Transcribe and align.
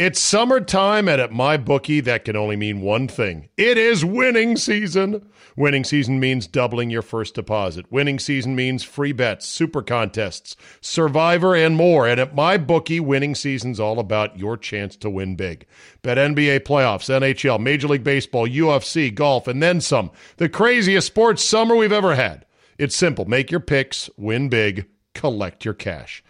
It's 0.00 0.18
summertime, 0.18 1.08
and 1.10 1.20
at 1.20 1.30
MyBookie, 1.30 2.02
that 2.04 2.24
can 2.24 2.34
only 2.34 2.56
mean 2.56 2.80
one 2.80 3.06
thing 3.06 3.50
it 3.58 3.76
is 3.76 4.02
winning 4.02 4.56
season. 4.56 5.28
Winning 5.58 5.84
season 5.84 6.18
means 6.18 6.46
doubling 6.46 6.88
your 6.88 7.02
first 7.02 7.34
deposit. 7.34 7.84
Winning 7.92 8.18
season 8.18 8.56
means 8.56 8.82
free 8.82 9.12
bets, 9.12 9.46
super 9.46 9.82
contests, 9.82 10.56
survivor, 10.80 11.54
and 11.54 11.76
more. 11.76 12.08
And 12.08 12.18
at 12.18 12.34
MyBookie, 12.34 13.02
winning 13.02 13.34
season's 13.34 13.78
all 13.78 13.98
about 13.98 14.38
your 14.38 14.56
chance 14.56 14.96
to 14.96 15.10
win 15.10 15.36
big. 15.36 15.66
Bet 16.00 16.16
NBA 16.16 16.60
playoffs, 16.60 17.10
NHL, 17.10 17.60
Major 17.60 17.88
League 17.88 18.02
Baseball, 18.02 18.48
UFC, 18.48 19.14
golf, 19.14 19.46
and 19.46 19.62
then 19.62 19.82
some. 19.82 20.10
The 20.38 20.48
craziest 20.48 21.08
sports 21.08 21.44
summer 21.44 21.76
we've 21.76 21.92
ever 21.92 22.14
had. 22.14 22.46
It's 22.78 22.96
simple 22.96 23.26
make 23.26 23.50
your 23.50 23.60
picks, 23.60 24.08
win 24.16 24.48
big, 24.48 24.86
collect 25.12 25.66
your 25.66 25.74
cash. 25.74 26.24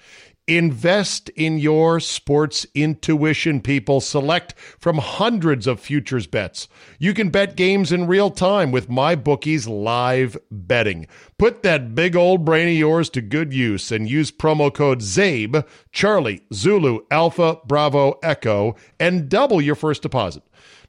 Invest 0.46 1.29
in 1.30 1.59
your 1.59 2.00
sports 2.00 2.66
intuition, 2.75 3.61
people. 3.61 4.00
Select 4.00 4.54
from 4.59 4.98
hundreds 4.98 5.67
of 5.67 5.79
futures 5.79 6.26
bets. 6.26 6.67
You 6.98 7.14
can 7.14 7.31
bet 7.31 7.57
games 7.57 7.93
in 7.93 8.07
real 8.07 8.31
time 8.31 8.72
with 8.72 8.89
MyBookie's 8.89 9.68
live 9.68 10.36
betting. 10.50 11.07
Put 11.39 11.62
that 11.62 11.95
big 11.95 12.17
old 12.17 12.45
brain 12.45 12.68
of 12.68 12.75
yours 12.75 13.08
to 13.11 13.22
good 13.22 13.53
use 13.53 13.93
and 13.93 14.11
use 14.11 14.32
promo 14.32 14.75
code 14.75 15.00
ZABE, 15.00 15.64
Charlie, 15.93 16.43
Zulu, 16.53 17.00
Alpha, 17.11 17.59
Bravo, 17.67 18.18
Echo, 18.22 18.75
and 18.98 19.29
double 19.29 19.61
your 19.61 19.76
first 19.76 20.03
deposit. 20.03 20.43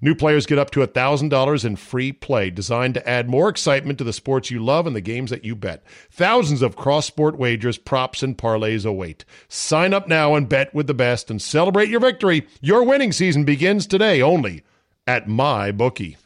New 0.03 0.15
players 0.15 0.47
get 0.47 0.57
up 0.57 0.71
to 0.71 0.79
$1,000 0.79 1.65
in 1.65 1.75
free 1.75 2.11
play, 2.11 2.49
designed 2.49 2.95
to 2.95 3.07
add 3.07 3.29
more 3.29 3.49
excitement 3.49 3.99
to 3.99 4.03
the 4.03 4.11
sports 4.11 4.49
you 4.49 4.63
love 4.63 4.87
and 4.87 4.95
the 4.95 5.01
games 5.01 5.29
that 5.29 5.45
you 5.45 5.55
bet. 5.55 5.83
Thousands 6.09 6.63
of 6.63 6.75
cross 6.75 7.05
sport 7.05 7.37
wagers, 7.37 7.77
props, 7.77 8.23
and 8.23 8.35
parlays 8.35 8.83
await. 8.83 9.25
Sign 9.47 9.93
up 9.93 10.07
now 10.07 10.33
and 10.33 10.49
bet 10.49 10.73
with 10.73 10.87
the 10.87 10.95
best 10.95 11.29
and 11.29 11.39
celebrate 11.39 11.89
your 11.89 11.99
victory. 11.99 12.47
Your 12.61 12.83
winning 12.83 13.11
season 13.11 13.43
begins 13.43 13.85
today 13.85 14.23
only 14.23 14.63
at 15.05 15.27
MyBookie. 15.27 16.17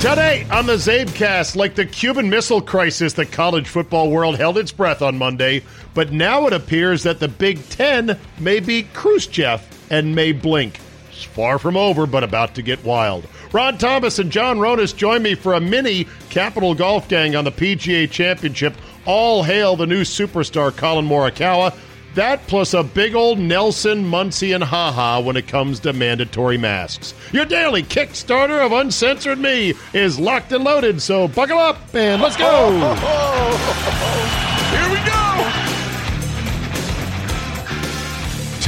Today 0.00 0.46
on 0.52 0.66
the 0.66 0.74
Zabecast, 0.74 1.56
like 1.56 1.74
the 1.74 1.84
Cuban 1.84 2.30
Missile 2.30 2.62
Crisis, 2.62 3.14
the 3.14 3.26
college 3.26 3.66
football 3.66 4.12
world 4.12 4.36
held 4.36 4.56
its 4.56 4.70
breath 4.70 5.02
on 5.02 5.18
Monday, 5.18 5.64
but 5.92 6.12
now 6.12 6.46
it 6.46 6.52
appears 6.52 7.02
that 7.02 7.18
the 7.18 7.26
Big 7.26 7.68
Ten 7.68 8.16
may 8.38 8.60
be 8.60 8.84
Khrushchev 8.84 9.60
and 9.90 10.14
may 10.14 10.30
blink. 10.30 10.78
It's 11.18 11.26
far 11.26 11.58
from 11.58 11.76
over, 11.76 12.06
but 12.06 12.22
about 12.22 12.54
to 12.54 12.62
get 12.62 12.84
wild. 12.84 13.26
Ron 13.50 13.76
Thomas 13.76 14.20
and 14.20 14.30
John 14.30 14.58
Ronis 14.58 14.94
join 14.94 15.20
me 15.20 15.34
for 15.34 15.54
a 15.54 15.60
mini 15.60 16.06
Capital 16.30 16.76
Golf 16.76 17.08
Gang 17.08 17.34
on 17.34 17.42
the 17.42 17.50
PGA 17.50 18.08
Championship. 18.08 18.76
All 19.04 19.42
hail 19.42 19.74
the 19.74 19.88
new 19.88 20.02
superstar 20.02 20.76
Collin 20.76 21.08
Morikawa. 21.08 21.76
That 22.14 22.46
plus 22.46 22.72
a 22.72 22.84
big 22.84 23.16
old 23.16 23.40
Nelson, 23.40 24.06
Muncie, 24.06 24.52
and 24.52 24.62
haha 24.62 25.20
when 25.20 25.36
it 25.36 25.48
comes 25.48 25.80
to 25.80 25.92
mandatory 25.92 26.56
masks. 26.56 27.14
Your 27.32 27.46
daily 27.46 27.82
Kickstarter 27.82 28.64
of 28.64 28.70
Uncensored 28.70 29.40
Me 29.40 29.74
is 29.92 30.20
locked 30.20 30.52
and 30.52 30.62
loaded, 30.62 31.02
so 31.02 31.26
buckle 31.26 31.58
up 31.58 31.78
and 31.96 32.22
let's 32.22 32.36
go! 32.36 32.70
Here 34.70 34.88
we 34.88 35.04
go! 35.04 35.17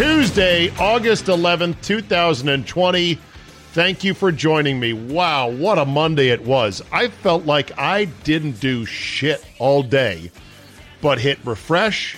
Tuesday, 0.00 0.70
August 0.78 1.26
11th, 1.26 1.78
2020. 1.82 3.16
Thank 3.72 4.02
you 4.02 4.14
for 4.14 4.32
joining 4.32 4.80
me. 4.80 4.94
Wow, 4.94 5.50
what 5.50 5.76
a 5.76 5.84
Monday 5.84 6.28
it 6.28 6.42
was. 6.42 6.80
I 6.90 7.08
felt 7.08 7.44
like 7.44 7.78
I 7.78 8.06
didn't 8.06 8.60
do 8.60 8.86
shit 8.86 9.44
all 9.58 9.82
day, 9.82 10.30
but 11.02 11.18
hit 11.18 11.38
refresh 11.44 12.16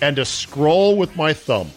and 0.00 0.16
to 0.16 0.24
scroll 0.24 0.96
with 0.96 1.16
my 1.16 1.34
thumb. 1.34 1.70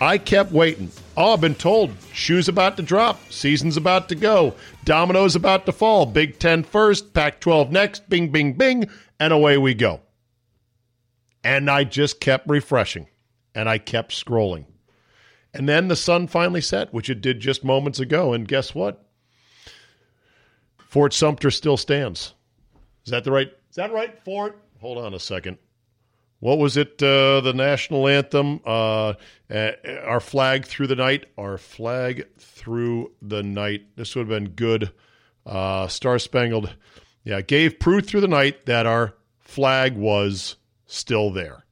I 0.00 0.18
kept 0.18 0.50
waiting. 0.50 0.90
Oh, 1.16 1.34
I've 1.34 1.40
been 1.40 1.54
told 1.54 1.92
shoes 2.12 2.48
about 2.48 2.76
to 2.78 2.82
drop, 2.82 3.20
season's 3.30 3.76
about 3.76 4.08
to 4.08 4.16
go, 4.16 4.56
dominoes 4.84 5.36
about 5.36 5.64
to 5.66 5.72
fall, 5.72 6.06
Big 6.06 6.40
Ten 6.40 6.64
first, 6.64 7.14
Pac 7.14 7.38
12 7.38 7.70
next, 7.70 8.10
bing, 8.10 8.30
bing, 8.30 8.54
bing, 8.54 8.90
and 9.20 9.32
away 9.32 9.58
we 9.58 9.74
go. 9.74 10.00
And 11.44 11.70
I 11.70 11.84
just 11.84 12.18
kept 12.18 12.48
refreshing 12.48 13.06
and 13.54 13.68
I 13.68 13.78
kept 13.78 14.12
scrolling. 14.12 14.64
And 15.52 15.68
then 15.68 15.88
the 15.88 15.96
sun 15.96 16.26
finally 16.28 16.60
set, 16.60 16.94
which 16.94 17.10
it 17.10 17.20
did 17.20 17.40
just 17.40 17.64
moments 17.64 17.98
ago. 17.98 18.32
And 18.32 18.46
guess 18.46 18.74
what? 18.74 19.04
Fort 20.78 21.12
Sumter 21.12 21.50
still 21.50 21.76
stands. 21.76 22.34
Is 23.04 23.10
that 23.10 23.24
the 23.24 23.32
right? 23.32 23.48
Is 23.70 23.76
that 23.76 23.92
right, 23.92 24.18
Fort? 24.24 24.58
Hold 24.80 24.98
on 24.98 25.14
a 25.14 25.20
second. 25.20 25.58
What 26.40 26.58
was 26.58 26.76
it? 26.76 27.02
Uh, 27.02 27.40
the 27.40 27.52
national 27.54 28.08
anthem. 28.08 28.60
Uh, 28.64 29.14
uh, 29.50 29.72
our 30.04 30.20
flag 30.20 30.64
through 30.64 30.86
the 30.86 30.96
night. 30.96 31.26
Our 31.36 31.58
flag 31.58 32.26
through 32.38 33.12
the 33.20 33.42
night. 33.42 33.96
This 33.96 34.14
would 34.14 34.28
have 34.28 34.28
been 34.28 34.52
good. 34.52 34.90
Uh, 35.44 35.86
Star 35.88 36.18
Spangled. 36.18 36.74
Yeah, 37.24 37.42
gave 37.42 37.78
proof 37.78 38.06
through 38.06 38.22
the 38.22 38.28
night 38.28 38.66
that 38.66 38.86
our 38.86 39.14
flag 39.38 39.96
was 39.96 40.56
still 40.86 41.30
there. 41.30 41.64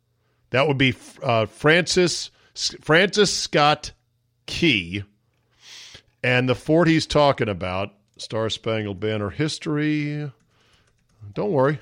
That 0.50 0.66
would 0.66 0.78
be 0.78 0.94
uh, 1.22 1.47
Francis 1.47 2.31
Francis 2.54 3.32
Scott 3.32 3.92
Key, 4.47 5.04
and 6.22 6.48
the 6.48 6.54
fort 6.54 6.88
he's 6.88 7.06
talking 7.06 7.48
about, 7.48 7.94
Star 8.16 8.50
Spangled 8.50 8.98
Banner 8.98 9.31
history. 9.31 10.31
Don't 11.34 11.53
worry, 11.53 11.81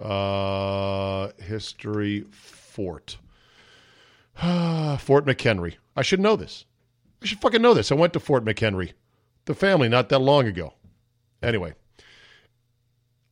uh, 0.00 1.28
history 1.38 2.24
fort, 2.30 3.18
Fort 4.34 5.26
McHenry. 5.26 5.76
I 5.96 6.02
should 6.02 6.20
know 6.20 6.36
this. 6.36 6.64
I 7.22 7.26
should 7.26 7.40
fucking 7.40 7.62
know 7.62 7.74
this. 7.74 7.92
I 7.92 7.96
went 7.96 8.12
to 8.14 8.20
Fort 8.20 8.44
McHenry, 8.44 8.92
the 9.44 9.54
family, 9.54 9.88
not 9.88 10.08
that 10.08 10.20
long 10.20 10.46
ago. 10.46 10.74
Anyway. 11.42 11.74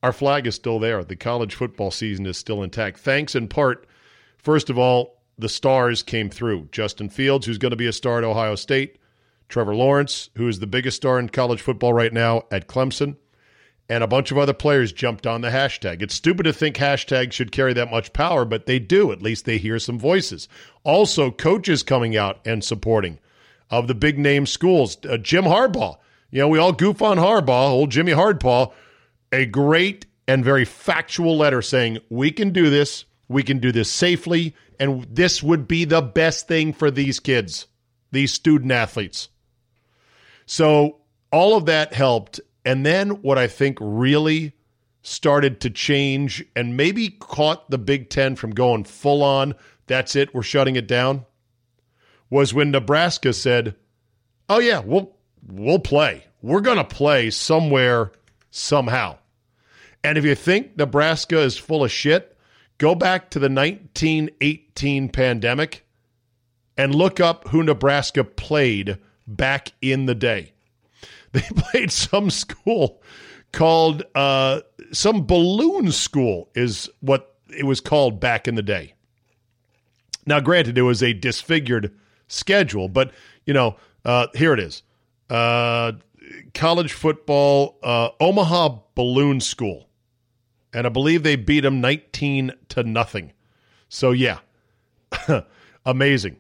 Our 0.03 0.13
flag 0.13 0.47
is 0.47 0.55
still 0.55 0.79
there. 0.79 1.03
The 1.03 1.17
college 1.17 1.55
football 1.57 1.91
season 1.91 2.27
is 2.27 2.37
still 2.37 2.63
intact. 2.63 2.99
Thanks 2.99 3.35
in 3.35 3.49
part 3.49 3.89
First 4.47 4.71
of 4.71 4.79
all, 4.79 5.25
the 5.37 5.49
stars 5.49 6.05
came 6.05 6.31
through. 6.31 6.69
Justin 6.71 7.09
Fields, 7.09 7.47
who's 7.47 7.59
going 7.59 7.71
to 7.71 7.77
be 7.77 7.89
a 7.89 7.93
star 7.93 8.19
at 8.19 8.23
Ohio 8.23 8.55
State, 8.55 8.97
Trevor 9.49 9.75
Lawrence, 9.75 10.31
who 10.37 10.47
is 10.47 10.61
the 10.61 10.69
biggest 10.69 10.99
star 10.99 11.19
in 11.19 11.31
college 11.31 11.61
football 11.61 11.93
right 11.93 12.13
now 12.13 12.45
at 12.53 12.69
Clemson, 12.69 13.17
and 13.89 14.05
a 14.05 14.07
bunch 14.07 14.31
of 14.31 14.39
other 14.39 14.53
players 14.53 14.93
jumped 14.93 15.27
on 15.27 15.41
the 15.41 15.49
hashtag. 15.49 16.01
It's 16.01 16.15
stupid 16.15 16.45
to 16.45 16.53
think 16.53 16.77
hashtags 16.77 17.33
should 17.33 17.51
carry 17.51 17.73
that 17.73 17.91
much 17.91 18.13
power, 18.13 18.45
but 18.45 18.67
they 18.67 18.79
do. 18.79 19.11
At 19.11 19.21
least 19.21 19.47
they 19.47 19.59
hear 19.59 19.81
some 19.81 19.99
voices. 19.99 20.49
Also, 20.85 21.33
coaches 21.33 21.83
coming 21.83 22.17
out 22.17 22.39
and 22.47 22.63
supporting 22.63 23.19
of 23.69 23.89
the 23.89 23.97
big 23.97 24.17
name 24.17 24.47
schools. 24.47 24.97
Uh, 25.05 25.17
Jim 25.17 25.43
Harbaugh. 25.43 25.97
You 26.31 26.43
know, 26.43 26.49
we 26.49 26.61
all 26.61 26.73
goof 26.73 27.03
on 27.03 27.17
Harbaugh, 27.17 27.71
old 27.71 27.91
Jimmy 27.91 28.13
Hardpaw. 28.13 28.73
A 29.33 29.45
great 29.45 30.07
and 30.29 30.45
very 30.45 30.65
factual 30.65 31.37
letter 31.37 31.63
saying, 31.63 31.99
we 32.11 32.31
can 32.31 32.51
do 32.51 32.71
this. 32.71 33.07
We 33.29 33.43
can 33.43 33.59
do 33.59 33.73
this 33.73 33.91
safely, 33.91 34.55
and 34.79 35.05
this 35.11 35.43
would 35.43 35.67
be 35.67 35.85
the 35.85 36.03
best 36.03 36.47
thing 36.47 36.73
for 36.73 36.91
these 36.91 37.21
kids, 37.21 37.67
these 38.13 38.33
student 38.33 38.73
athletes. 38.73 39.29
So, 40.47 40.99
all 41.33 41.57
of 41.57 41.67
that 41.67 41.93
helped. 41.93 42.41
And 42.65 42.87
then 42.87 43.23
what 43.23 43.39
I 43.39 43.47
think 43.47 43.79
really 43.81 44.53
started 45.03 45.61
to 45.61 45.71
change 45.71 46.45
and 46.55 46.77
maybe 46.77 47.11
caught 47.11 47.71
the 47.71 47.79
Big 47.79 48.11
Ten 48.11 48.37
from 48.37 48.51
going 48.51 48.85
full 48.85 49.23
on, 49.23 49.55
that's 49.87 50.17
it, 50.17 50.35
we're 50.35 50.43
shutting 50.43 50.77
it 50.77 50.89
down, 50.89 51.25
was 52.31 52.55
when 52.55 52.71
Nebraska 52.71 53.33
said, 53.33 53.77
Oh, 54.49 54.59
yeah, 54.59 54.81
we'll, 54.81 55.17
we'll 55.47 55.79
play. 55.81 56.25
We're 56.43 56.61
going 56.61 56.77
to 56.77 56.85
play 56.85 57.31
somewhere, 57.31 58.13
somehow. 58.51 59.19
And 60.05 60.17
if 60.17 60.25
you 60.25 60.37
think 60.37 60.77
Nebraska 60.77 61.41
is 61.41 61.57
full 61.57 61.83
of 61.83 61.91
shit, 61.91 62.36
Go 62.79 62.95
back 62.95 63.31
to 63.31 63.39
the 63.39 63.49
1918 63.49 65.09
pandemic 65.09 65.87
and 66.77 66.95
look 66.95 67.21
up 67.21 67.49
who 67.49 67.63
Nebraska 67.63 68.23
played 68.23 68.99
back 69.27 69.73
in 69.81 70.07
the 70.07 70.15
day. 70.15 70.53
They 71.33 71.43
played 71.43 71.91
some 71.91 72.31
school 72.31 73.03
called 73.53 74.05
uh, 74.15 74.61
some 74.93 75.27
balloon 75.27 75.93
school, 75.93 76.49
is 76.55 76.89
what 77.01 77.35
it 77.55 77.65
was 77.65 77.81
called 77.81 78.21
back 78.21 78.49
in 78.49 78.55
the 78.55 78.63
day. 78.63 78.95
Now, 80.25 80.41
granted, 80.41 80.79
it 80.79 80.83
was 80.83 81.03
a 81.03 81.13
disfigured 81.13 81.95
schedule, 82.29 82.89
but 82.89 83.13
you 83.45 83.53
know, 83.53 83.77
uh, 84.05 84.29
here 84.35 84.55
it 84.55 84.61
is: 84.61 84.83
uh, 85.29 85.93
college 86.55 86.95
football, 86.95 87.79
uh, 87.83 88.11
Omaha 88.19 88.79
Balloon 88.95 89.41
School 89.41 89.87
and 90.77 90.87
I 90.87 90.91
believe 90.91 91.23
they 91.23 91.37
beat 91.37 91.61
them 91.61 91.81
19 91.81 92.53
to 92.69 92.83
nothing. 92.83 93.33
So 93.89 94.11
yeah, 94.11 94.41
amazing. 95.87 96.37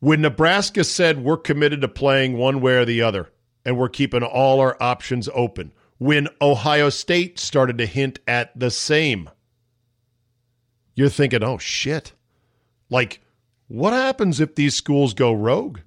When 0.00 0.20
Nebraska 0.20 0.84
said 0.84 1.24
we're 1.24 1.38
committed 1.38 1.80
to 1.80 1.88
playing 1.88 2.36
one 2.36 2.60
way 2.60 2.74
or 2.74 2.84
the 2.84 3.00
other, 3.00 3.30
and 3.64 3.78
we're 3.78 3.88
keeping 3.88 4.22
all 4.22 4.60
our 4.60 4.76
options 4.82 5.30
open, 5.32 5.72
when 5.96 6.28
Ohio 6.42 6.90
State 6.90 7.38
started 7.38 7.78
to 7.78 7.86
hint 7.86 8.18
at 8.28 8.58
the 8.58 8.70
same, 8.70 9.30
you're 10.94 11.08
thinking, 11.08 11.42
oh 11.42 11.56
shit, 11.56 12.12
like 12.90 13.22
What 13.68 13.94
happens 13.94 14.40
if 14.40 14.56
these 14.56 14.74
schools 14.74 15.14
go 15.14 15.32
rogue? 15.32 15.78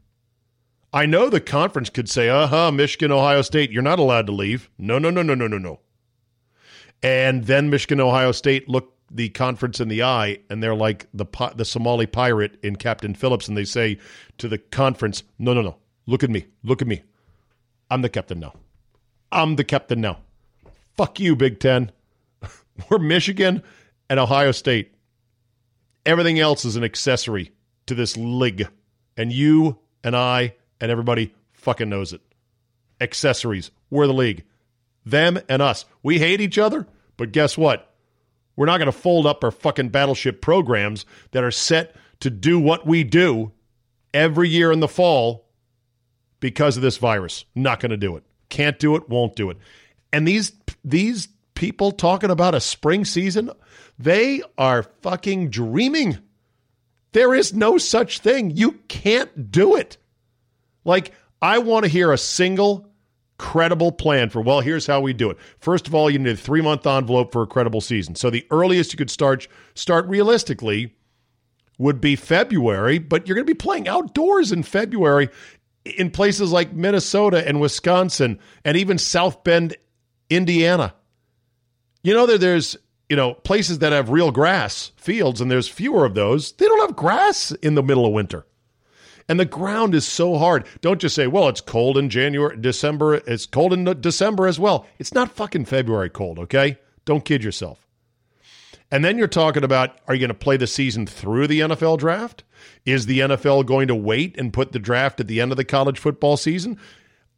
I 0.92 1.06
know 1.06 1.30
the 1.30 1.42
conference 1.42 1.90
could 1.92 2.10
say, 2.10 2.30
uh 2.30 2.48
huh, 2.48 2.72
Michigan, 2.72 3.12
Ohio 3.12 3.44
State, 3.44 3.72
you're 3.72 3.84
not 3.84 4.00
allowed 4.00 4.26
to 4.28 4.32
leave. 4.32 4.72
No, 4.80 4.98
no, 4.98 5.12
no, 5.12 5.22
no, 5.22 5.36
no, 5.36 5.48
no, 5.48 5.60
no. 5.60 5.80
And 7.04 7.44
then 7.44 7.70
Michigan, 7.70 8.00
Ohio 8.00 8.32
State 8.32 8.70
look 8.70 8.94
the 9.12 9.30
conference 9.30 9.80
in 9.80 9.90
the 9.90 10.02
eye 10.02 10.40
and 10.50 10.64
they're 10.64 10.74
like 10.74 11.08
the, 11.14 11.26
the 11.56 11.66
Somali 11.66 12.08
pirate 12.08 12.58
in 12.64 12.78
Captain 12.78 13.14
Phillips 13.14 13.48
and 13.48 13.56
they 13.56 13.66
say 13.66 14.00
to 14.40 14.48
the 14.48 14.58
conference, 14.58 15.24
no, 15.38 15.54
no, 15.54 15.62
no, 15.62 15.78
look 16.08 16.24
at 16.24 16.30
me, 16.30 16.48
look 16.64 16.82
at 16.82 16.88
me. 16.88 17.04
I'm 17.92 18.02
the 18.02 18.10
captain 18.10 18.40
now. 18.40 18.54
I'm 19.32 19.56
the 19.56 19.64
captain 19.64 20.02
now. 20.02 20.20
Fuck 20.96 21.20
you, 21.20 21.36
Big 21.36 21.60
Ten. 21.60 21.92
We're 22.90 22.98
Michigan 22.98 23.62
and 24.10 24.20
Ohio 24.20 24.52
State. 24.52 24.94
Everything 26.06 26.40
else 26.40 26.66
is 26.66 26.76
an 26.76 26.84
accessory 26.84 27.52
to 27.86 27.96
this 27.96 28.18
league. 28.18 28.68
And 29.16 29.32
you 29.32 29.78
and 30.04 30.16
I 30.16 30.56
and 30.82 30.92
everybody 30.92 31.34
fucking 31.52 31.90
knows 31.90 32.14
it. 32.14 32.22
Accessories. 33.00 33.70
We're 33.90 34.08
the 34.08 34.14
league. 34.14 34.44
Them 35.06 35.40
and 35.50 35.62
us. 35.62 35.86
We 36.02 36.20
hate 36.20 36.42
each 36.42 36.58
other, 36.58 36.88
but 37.18 37.32
guess 37.32 37.58
what? 37.58 37.94
We're 38.56 38.68
not 38.68 38.78
going 38.78 38.92
to 38.92 38.98
fold 38.98 39.26
up 39.26 39.44
our 39.44 39.52
fucking 39.52 39.90
battleship 39.90 40.42
programs 40.42 41.06
that 41.32 41.44
are 41.44 41.52
set 41.52 41.96
to 42.20 42.30
do 42.30 42.60
what 42.60 42.86
we 42.86 43.04
do 43.04 43.52
every 44.14 44.50
year 44.50 44.72
in 44.72 44.80
the 44.80 44.88
fall 44.88 45.50
because 46.40 46.78
of 46.78 46.84
this 46.84 46.98
virus. 46.98 47.46
Not 47.56 47.80
going 47.80 47.90
to 47.90 47.98
do 47.98 48.16
it. 48.16 48.24
Can't 48.50 48.78
do 48.78 48.96
it, 48.96 49.10
won't 49.10 49.36
do 49.36 49.50
it. 49.50 49.58
And 50.12 50.28
these 50.28 50.52
these 50.86 51.28
people 51.56 51.92
talking 51.92 52.30
about 52.30 52.54
a 52.54 52.60
spring 52.60 53.06
season, 53.06 53.50
they 53.98 54.44
are 54.58 54.84
fucking 55.02 55.50
dreaming. 55.50 56.20
There 57.14 57.34
is 57.34 57.54
no 57.54 57.78
such 57.78 58.20
thing. 58.20 58.52
You 58.52 58.74
can't 58.88 59.52
do 59.52 59.76
it. 59.76 59.98
Like, 60.84 61.14
I 61.42 61.60
want 61.60 61.86
to 61.86 61.92
hear 61.92 62.12
a 62.12 62.18
single 62.18 62.93
credible 63.44 63.92
plan 63.92 64.30
for, 64.30 64.42
well, 64.42 64.62
here's 64.62 64.88
how 64.88 65.02
we 65.02 65.12
do 65.12 65.30
it. 65.30 65.38
First 65.60 65.86
of 65.86 65.94
all, 65.94 66.10
you 66.10 66.18
need 66.18 66.32
a 66.32 66.38
three 66.38 66.62
month 66.62 66.88
envelope 66.88 67.34
for 67.34 67.44
a 67.44 67.48
credible 67.48 67.82
season. 67.82 68.16
So 68.16 68.30
the 68.30 68.48
earliest 68.50 68.94
you 68.94 68.98
could 68.98 69.10
start, 69.10 69.50
start 69.76 70.08
realistically 70.08 70.96
would 71.78 72.00
be 72.00 72.16
February, 72.16 73.00
but 73.00 73.28
you're 73.28 73.36
going 73.36 73.46
to 73.46 73.54
be 73.54 73.58
playing 73.58 73.90
outdoors 73.90 74.54
in 74.54 74.64
February 74.64 75.28
in 75.84 76.10
places 76.10 76.54
like 76.54 76.72
Minnesota 76.72 77.46
and 77.46 77.60
Wisconsin 77.60 78.40
and 78.64 78.78
even 78.78 78.98
South 78.98 79.44
Bend, 79.44 79.76
Indiana. 80.30 80.94
You 82.02 82.14
know 82.14 82.26
that 82.26 82.40
there's 82.40 82.78
you 83.10 83.18
know 83.18 83.34
places 83.34 83.80
that 83.80 83.92
have 83.92 84.10
real 84.10 84.32
grass 84.32 84.94
fields 84.96 85.42
and 85.42 85.52
there's 85.52 85.68
fewer 85.68 86.06
of 86.06 86.16
those. 86.16 86.54
They 86.54 86.66
don't 86.66 86.88
have 86.88 86.96
grass 86.96 87.52
in 87.52 87.76
the 87.76 87.84
middle 87.84 88.06
of 88.06 88.14
winter. 88.14 88.46
And 89.30 89.40
the 89.40 89.46
ground 89.46 89.96
is 89.96 90.06
so 90.06 90.38
hard. 90.38 90.66
Don't 90.82 91.00
just 91.00 91.16
say, 91.16 91.28
well, 91.28 91.48
it's 91.48 91.62
cold 91.62 91.98
in 91.98 92.10
January, 92.10 92.58
December. 92.60 93.16
It's 93.16 93.46
cold 93.46 93.74
in 93.74 93.86
December 94.02 94.48
as 94.48 94.60
well. 94.60 94.86
It's 95.00 95.14
not 95.14 95.32
fucking 95.32 95.66
February 95.66 96.10
cold, 96.10 96.40
okay? 96.40 96.78
Don't 97.06 97.26
kid 97.26 97.44
yourself. 97.44 97.88
And 98.92 99.04
then 99.04 99.18
you're 99.18 99.28
talking 99.28 99.64
about 99.64 99.98
are 100.08 100.14
you 100.14 100.20
going 100.20 100.28
to 100.28 100.36
play 100.36 100.56
the 100.58 100.68
season 100.68 101.08
through 101.08 101.48
the 101.48 101.62
NFL 101.62 101.98
draft? 101.98 102.44
Is 102.86 103.06
the 103.06 103.20
NFL 103.20 103.66
going 103.66 103.88
to 103.88 103.96
wait 103.96 104.38
and 104.38 104.54
put 104.54 104.72
the 104.72 104.80
draft 104.80 105.20
at 105.20 105.28
the 105.28 105.42
end 105.42 105.52
of 105.52 105.58
the 105.58 105.66
college 105.66 105.98
football 105.98 106.38
season? 106.38 106.78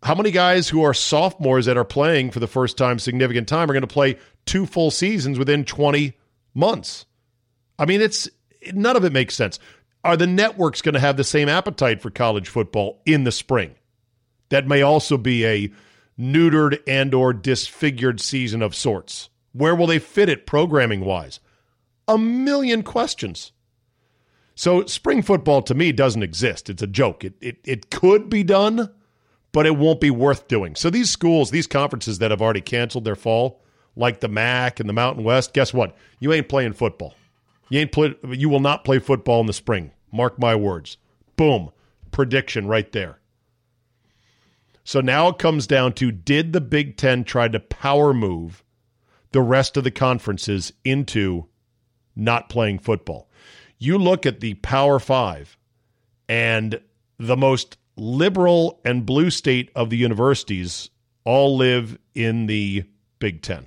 How 0.04 0.16
many 0.16 0.32
guys 0.32 0.68
who 0.70 0.84
are 0.84 0.94
sophomores 0.94 1.66
that 1.66 1.78
are 1.78 1.86
playing 1.86 2.32
for 2.32 2.40
the 2.40 2.48
first 2.48 2.78
time, 2.78 3.00
significant 3.00 3.48
time, 3.48 3.70
are 3.70 3.74
going 3.74 3.82
to 3.82 3.88
play 3.88 4.18
two 4.46 4.66
full 4.66 4.92
seasons 4.92 5.40
within 5.40 5.64
20 5.64 6.18
months? 6.54 7.06
I 7.80 7.86
mean, 7.86 8.02
it's 8.02 8.30
none 8.74 8.98
of 8.98 9.06
it 9.06 9.14
makes 9.14 9.34
sense. 9.34 9.58
Are 10.06 10.16
the 10.16 10.28
networks 10.28 10.84
going 10.84 10.94
to 10.94 11.00
have 11.00 11.18
the 11.18 11.24
same 11.24 11.50
appetite 11.50 12.00
for 12.00 12.12
college 12.12 12.48
football 12.48 13.02
in 13.08 13.24
the 13.24 13.32
spring? 13.32 13.74
That 14.50 14.68
may 14.68 14.84
also 14.84 15.18
be 15.18 15.44
a 15.48 15.72
neutered 16.20 16.80
and 16.86 17.12
or 17.16 17.34
disfigured 17.34 18.22
season 18.22 18.62
of 18.62 18.76
sorts. 18.76 19.30
Where 19.52 19.74
will 19.74 19.88
they 19.88 19.98
fit 19.98 20.30
it 20.30 20.46
programming 20.46 21.04
wise? 21.04 21.40
A 22.08 22.20
million 22.20 22.84
questions. 22.84 23.52
So 24.54 24.86
spring 24.86 25.24
football 25.24 25.64
to 25.64 25.74
me 25.74 25.92
doesn't 25.92 26.22
exist. 26.22 26.70
It's 26.70 26.84
a 26.84 26.88
joke. 26.88 27.24
It, 27.24 27.34
it, 27.42 27.58
it 27.64 27.90
could 27.90 28.30
be 28.30 28.44
done, 28.44 28.94
but 29.52 29.66
it 29.66 29.76
won't 29.76 30.02
be 30.02 30.12
worth 30.12 30.48
doing. 30.48 30.76
So 30.76 30.92
these 30.92 31.10
schools, 31.10 31.50
these 31.50 31.66
conferences 31.66 32.20
that 32.20 32.30
have 32.30 32.44
already 32.44 32.62
canceled 32.62 33.06
their 33.06 33.16
fall, 33.16 33.64
like 33.96 34.20
the 34.20 34.28
MAC 34.28 34.80
and 34.80 34.88
the 34.88 34.94
Mountain 34.94 35.24
West, 35.24 35.52
guess 35.54 35.74
what? 35.74 35.98
You 36.20 36.32
ain't 36.32 36.48
playing 36.48 36.74
football. 36.74 37.16
You 37.70 37.80
ain't 37.80 37.92
play, 37.92 38.14
you 38.30 38.50
will 38.50 38.60
not 38.60 38.86
play 38.86 39.00
football 39.00 39.42
in 39.42 39.48
the 39.48 39.54
spring. 39.54 39.92
Mark 40.16 40.40
my 40.40 40.56
words. 40.56 40.98
Boom. 41.36 41.72
Prediction 42.12 42.68
right 42.68 42.92
there. 42.92 43.20
So 44.84 45.02
now 45.02 45.28
it 45.30 45.40
comes 45.40 45.68
down 45.68 45.94
to 45.94 46.12
did 46.12 46.54
the 46.54 46.62
Big 46.62 46.96
Ten 46.96 47.24
try 47.24 47.48
to 47.48 47.60
power 47.60 48.14
move 48.14 48.64
the 49.32 49.42
rest 49.42 49.78
of 49.78 49.84
the 49.84 49.92
conferences 49.92 50.72
into 50.84 51.48
not 52.16 52.50
playing 52.50 52.80
football? 52.80 53.30
You 53.78 53.98
look 53.98 54.26
at 54.26 54.40
the 54.40 54.54
Power 54.56 55.00
Five 55.00 55.58
and 56.30 56.80
the 57.18 57.36
most 57.36 57.78
liberal 57.98 58.80
and 58.86 59.06
blue 59.06 59.30
state 59.30 59.72
of 59.76 59.90
the 59.90 59.98
universities 59.98 60.90
all 61.24 61.58
live 61.58 61.98
in 62.14 62.46
the 62.46 62.84
Big 63.20 63.42
Ten. 63.42 63.66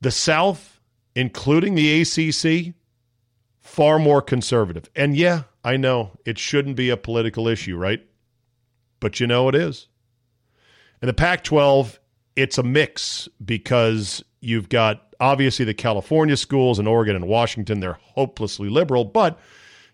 The 0.00 0.10
South, 0.10 0.80
including 1.14 1.74
the 1.74 2.00
ACC, 2.00 2.74
far 3.70 4.00
more 4.00 4.20
conservative. 4.20 4.90
And 4.96 5.16
yeah, 5.16 5.44
I 5.62 5.76
know 5.76 6.18
it 6.24 6.38
shouldn't 6.38 6.74
be 6.74 6.90
a 6.90 6.96
political 6.96 7.46
issue, 7.46 7.76
right? 7.76 8.04
But 8.98 9.20
you 9.20 9.28
know 9.28 9.48
it 9.48 9.54
is. 9.54 9.86
In 11.00 11.06
the 11.06 11.14
Pac 11.14 11.44
12, 11.44 12.00
it's 12.34 12.58
a 12.58 12.64
mix 12.64 13.28
because 13.44 14.24
you've 14.40 14.68
got 14.68 15.14
obviously 15.20 15.64
the 15.64 15.72
California 15.72 16.36
schools 16.36 16.80
in 16.80 16.88
Oregon 16.88 17.14
and 17.14 17.28
Washington. 17.28 17.78
They're 17.78 17.98
hopelessly 18.02 18.68
liberal, 18.68 19.04
but 19.04 19.38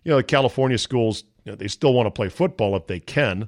you 0.03 0.09
know 0.09 0.17
the 0.17 0.23
California 0.23 0.79
schools 0.79 1.23
you 1.45 1.51
know, 1.51 1.55
they 1.55 1.67
still 1.67 1.93
want 1.93 2.07
to 2.07 2.11
play 2.11 2.29
football 2.29 2.75
if 2.75 2.87
they 2.87 2.99
can. 2.99 3.47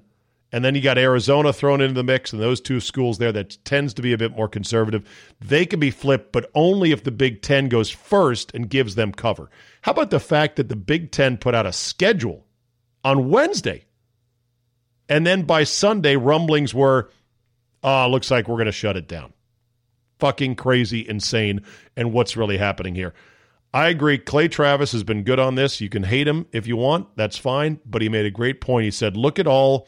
And 0.52 0.64
then 0.64 0.76
you 0.76 0.82
got 0.82 0.98
Arizona 0.98 1.54
thrown 1.54 1.82
into 1.82 1.94
the 1.94 2.04
mix, 2.04 2.34
and 2.34 2.42
those 2.42 2.62
two 2.62 2.80
schools 2.80 3.18
there 3.18 3.32
that 3.32 3.58
tends 3.66 3.94
to 3.96 4.02
be 4.02 4.14
a 4.14 4.18
bit 4.18 4.36
more 4.36 4.48
conservative. 4.48 5.08
They 5.40 5.66
can 5.66 5.80
be 5.80 5.92
flipped, 5.92 6.32
but 6.32 6.50
only 6.54 6.92
if 6.92 7.04
the 7.04 7.12
Big 7.12 7.42
Ten 7.42 7.68
goes 7.68 7.90
first 7.90 8.54
and 8.54 8.70
gives 8.70 8.96
them 8.96 9.12
cover. 9.12 9.50
How 9.82 9.92
about 9.92 10.10
the 10.10 10.20
fact 10.20 10.58
that 10.58 10.70
the 10.70 10.76
Big 10.76 11.12
Ten 11.12 11.38
put 11.38 11.56
out 11.56 11.66
a 11.66 11.74
schedule 11.74 12.46
on 13.04 13.30
Wednesday? 13.30 13.86
And 15.08 15.26
then 15.26 15.44
by 15.44 15.64
Sunday, 15.64 16.16
rumblings 16.16 16.74
were, 16.74 17.10
oh, 17.84 18.08
looks 18.10 18.30
like 18.30 18.48
we're 18.48 18.56
going 18.56 18.66
to 18.66 18.72
shut 18.72 18.98
it 18.98 19.08
down. 19.08 19.34
Fucking 20.20 20.56
crazy, 20.56 21.08
insane. 21.08 21.62
And 21.96 22.14
what's 22.14 22.38
really 22.38 22.58
happening 22.58 22.94
here? 22.94 23.14
I 23.74 23.88
agree. 23.88 24.18
Clay 24.18 24.48
Travis 24.48 24.92
has 24.92 25.04
been 25.04 25.24
good 25.24 25.40
on 25.40 25.56
this. 25.56 25.80
You 25.80 25.90
can 25.90 26.04
hate 26.04 26.28
him 26.28 26.48
if 26.52 26.68
you 26.68 26.76
want. 26.76 27.08
That's 27.16 27.38
fine. 27.38 27.80
But 27.86 28.02
he 28.02 28.10
made 28.10 28.26
a 28.26 28.32
great 28.32 28.62
point. 28.62 28.86
He 28.86 28.92
said, 28.92 29.16
look 29.16 29.40
at 29.40 29.48
all 29.48 29.88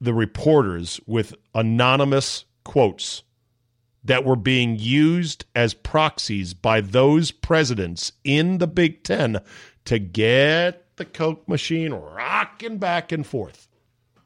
the 0.00 0.14
reporters 0.14 1.00
with 1.06 1.34
anonymous 1.54 2.44
quotes 2.64 3.22
that 4.04 4.24
were 4.24 4.36
being 4.36 4.76
used 4.78 5.44
as 5.54 5.74
proxies 5.74 6.54
by 6.54 6.80
those 6.80 7.30
presidents 7.30 8.12
in 8.24 8.58
the 8.58 8.66
Big 8.66 9.04
Ten 9.04 9.40
to 9.84 9.98
get 9.98 10.96
the 10.96 11.04
Coke 11.04 11.48
machine 11.48 11.92
rocking 11.92 12.78
back 12.78 13.12
and 13.12 13.26
forth. 13.26 13.68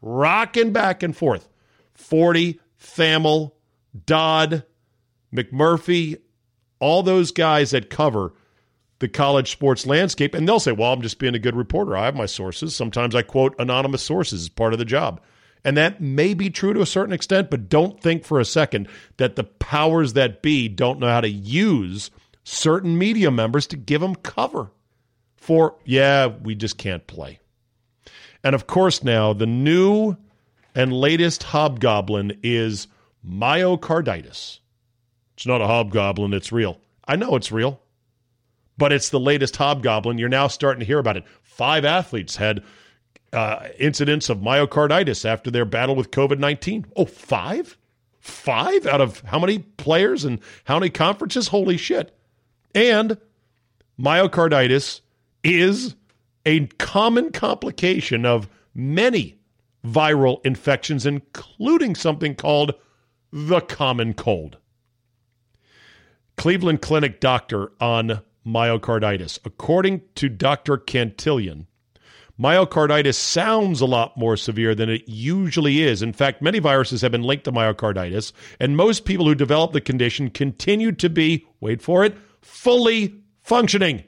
Rocking 0.00 0.72
back 0.72 1.02
and 1.02 1.16
forth. 1.16 1.48
Forde, 1.94 2.58
Thamel, 2.80 3.52
Dodd, 4.04 4.64
McMurphy, 5.34 6.20
all 6.78 7.02
those 7.02 7.32
guys 7.32 7.70
that 7.70 7.90
cover 7.90 8.34
the 8.98 9.08
college 9.08 9.50
sports 9.50 9.86
landscape. 9.86 10.34
And 10.34 10.48
they'll 10.48 10.60
say, 10.60 10.72
well, 10.72 10.92
I'm 10.92 11.02
just 11.02 11.18
being 11.18 11.34
a 11.34 11.38
good 11.38 11.56
reporter. 11.56 11.96
I 11.96 12.06
have 12.06 12.14
my 12.14 12.26
sources. 12.26 12.74
Sometimes 12.74 13.14
I 13.14 13.22
quote 13.22 13.54
anonymous 13.58 14.02
sources 14.02 14.42
as 14.42 14.48
part 14.48 14.72
of 14.72 14.78
the 14.78 14.84
job. 14.84 15.20
And 15.66 15.76
that 15.76 16.00
may 16.00 16.32
be 16.32 16.48
true 16.48 16.72
to 16.74 16.80
a 16.80 16.86
certain 16.86 17.12
extent, 17.12 17.50
but 17.50 17.68
don't 17.68 18.00
think 18.00 18.24
for 18.24 18.38
a 18.38 18.44
second 18.44 18.86
that 19.16 19.34
the 19.34 19.42
powers 19.42 20.12
that 20.12 20.40
be 20.40 20.68
don't 20.68 21.00
know 21.00 21.08
how 21.08 21.20
to 21.20 21.28
use 21.28 22.12
certain 22.44 22.96
media 22.96 23.32
members 23.32 23.66
to 23.66 23.76
give 23.76 24.00
them 24.00 24.14
cover 24.14 24.70
for, 25.34 25.74
yeah, 25.84 26.28
we 26.28 26.54
just 26.54 26.78
can't 26.78 27.08
play. 27.08 27.40
And 28.44 28.54
of 28.54 28.68
course, 28.68 29.02
now 29.02 29.32
the 29.32 29.44
new 29.44 30.16
and 30.72 30.92
latest 30.92 31.42
hobgoblin 31.42 32.38
is 32.44 32.86
myocarditis. 33.28 34.60
It's 35.34 35.46
not 35.46 35.60
a 35.62 35.66
hobgoblin, 35.66 36.32
it's 36.32 36.52
real. 36.52 36.78
I 37.08 37.16
know 37.16 37.34
it's 37.34 37.50
real, 37.50 37.80
but 38.78 38.92
it's 38.92 39.08
the 39.08 39.18
latest 39.18 39.56
hobgoblin. 39.56 40.18
You're 40.18 40.28
now 40.28 40.46
starting 40.46 40.78
to 40.78 40.86
hear 40.86 41.00
about 41.00 41.16
it. 41.16 41.24
Five 41.42 41.84
athletes 41.84 42.36
had 42.36 42.62
uh, 43.32 43.68
incidents 43.78 44.28
of 44.28 44.38
myocarditis 44.38 45.24
after 45.24 45.50
their 45.50 45.64
battle 45.64 45.94
with 45.94 46.10
COVID 46.10 46.38
19. 46.38 46.86
Oh, 46.96 47.04
five? 47.04 47.76
Five 48.20 48.86
out 48.86 49.00
of 49.00 49.20
how 49.20 49.38
many 49.38 49.60
players 49.60 50.24
and 50.24 50.40
how 50.64 50.78
many 50.78 50.90
conferences? 50.90 51.48
Holy 51.48 51.76
shit. 51.76 52.16
And 52.74 53.18
myocarditis 54.00 55.00
is 55.44 55.94
a 56.44 56.66
common 56.78 57.30
complication 57.30 58.26
of 58.26 58.48
many 58.74 59.38
viral 59.84 60.44
infections, 60.44 61.06
including 61.06 61.94
something 61.94 62.34
called 62.34 62.74
the 63.32 63.60
common 63.60 64.14
cold. 64.14 64.58
Cleveland 66.36 66.82
Clinic 66.82 67.20
doctor 67.20 67.72
on 67.80 68.22
myocarditis. 68.46 69.38
According 69.44 70.02
to 70.16 70.28
Dr. 70.28 70.76
Cantillon, 70.76 71.66
myocarditis 72.40 73.14
sounds 73.14 73.80
a 73.80 73.86
lot 73.86 74.16
more 74.16 74.36
severe 74.36 74.74
than 74.74 74.88
it 74.88 75.02
usually 75.06 75.82
is. 75.82 76.02
In 76.02 76.12
fact, 76.12 76.42
many 76.42 76.58
viruses 76.58 77.00
have 77.02 77.12
been 77.12 77.22
linked 77.22 77.44
to 77.44 77.52
myocarditis, 77.52 78.32
and 78.60 78.76
most 78.76 79.04
people 79.04 79.26
who 79.26 79.34
develop 79.34 79.72
the 79.72 79.80
condition 79.80 80.30
continue 80.30 80.92
to 80.92 81.08
be, 81.08 81.46
wait 81.60 81.82
for 81.82 82.04
it, 82.04 82.16
fully 82.42 83.14
functioning. 83.42 84.04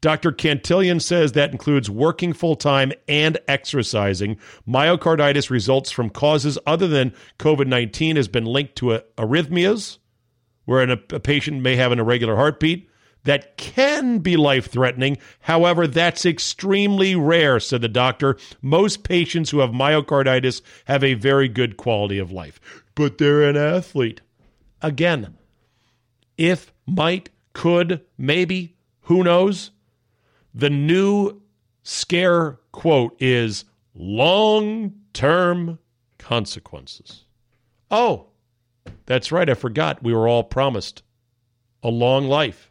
Dr. 0.00 0.32
Cantillon 0.32 1.00
says 1.00 1.32
that 1.32 1.50
includes 1.50 1.90
working 1.90 2.32
full 2.32 2.56
time 2.56 2.92
and 3.08 3.38
exercising. 3.48 4.38
Myocarditis 4.68 5.50
results 5.50 5.90
from 5.90 6.10
causes 6.10 6.58
other 6.66 6.86
than 6.86 7.12
COVID 7.38 7.66
19, 7.66 8.16
has 8.16 8.28
been 8.28 8.44
linked 8.44 8.76
to 8.76 9.00
arrhythmias, 9.18 9.98
where 10.64 10.82
a 10.88 10.96
patient 10.96 11.62
may 11.62 11.76
have 11.76 11.92
an 11.92 11.98
irregular 11.98 12.36
heartbeat 12.36 12.88
that 13.26 13.56
can 13.56 14.20
be 14.20 14.36
life 14.36 14.70
threatening. 14.70 15.18
However, 15.40 15.86
that's 15.86 16.24
extremely 16.24 17.14
rare, 17.14 17.60
said 17.60 17.82
the 17.82 17.88
doctor. 17.88 18.38
Most 18.62 19.04
patients 19.04 19.50
who 19.50 19.58
have 19.58 19.70
myocarditis 19.70 20.62
have 20.86 21.04
a 21.04 21.14
very 21.14 21.48
good 21.48 21.76
quality 21.76 22.18
of 22.18 22.32
life, 22.32 22.60
but 22.94 23.18
they're 23.18 23.42
an 23.42 23.56
athlete. 23.56 24.22
Again, 24.80 25.36
if, 26.38 26.72
might, 26.86 27.30
could, 27.52 28.00
maybe, 28.16 28.76
who 29.02 29.22
knows? 29.22 29.72
The 30.54 30.70
new 30.70 31.42
scare 31.82 32.58
quote 32.72 33.16
is 33.20 33.64
long 33.94 34.94
term 35.12 35.78
consequences. 36.18 37.24
Oh, 37.90 38.26
that's 39.06 39.32
right. 39.32 39.50
I 39.50 39.54
forgot. 39.54 40.02
We 40.02 40.14
were 40.14 40.28
all 40.28 40.44
promised 40.44 41.02
a 41.82 41.88
long 41.88 42.26
life 42.26 42.70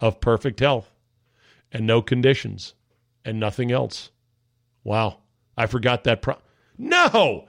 of 0.00 0.20
perfect 0.20 0.60
health 0.60 0.90
and 1.72 1.86
no 1.86 2.02
conditions 2.02 2.74
and 3.24 3.40
nothing 3.40 3.72
else. 3.72 4.10
Wow. 4.82 5.18
I 5.56 5.66
forgot 5.66 6.04
that. 6.04 6.22
Pro- 6.22 6.38
no! 6.78 7.46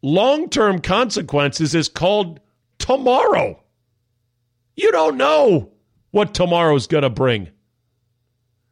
Long 0.00 0.48
term 0.48 0.80
consequences 0.80 1.74
is 1.74 1.88
called 1.88 2.40
tomorrow. 2.78 3.60
You 4.76 4.92
don't 4.92 5.16
know 5.16 5.72
what 6.12 6.34
tomorrow's 6.34 6.86
going 6.86 7.02
to 7.02 7.10
bring. 7.10 7.48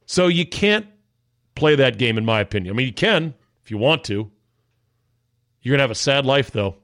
So 0.06 0.28
you 0.28 0.46
can't 0.46 0.86
play 1.56 1.74
that 1.76 1.98
game, 1.98 2.16
in 2.16 2.24
my 2.24 2.40
opinion. 2.40 2.74
I 2.74 2.76
mean, 2.76 2.86
you 2.86 2.92
can 2.92 3.34
if 3.64 3.70
you 3.70 3.78
want 3.78 4.04
to. 4.04 4.30
You're 5.60 5.72
going 5.72 5.78
to 5.78 5.82
have 5.82 5.90
a 5.90 5.96
sad 5.96 6.24
life, 6.24 6.52
though. 6.52 6.76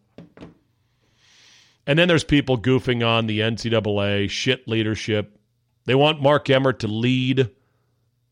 And 1.87 1.97
then 1.99 2.09
there's 2.09 2.25
people 2.25 2.59
goofing 2.59 3.07
on 3.07 3.27
the 3.27 3.41
NCAA, 3.41 4.29
shit 4.29 4.67
leadership. 4.67 5.39
They 5.85 5.95
want 5.95 6.23
Mark 6.23 6.49
Emmert 6.49 6.81
to 6.81 6.89
lead. 6.89 7.51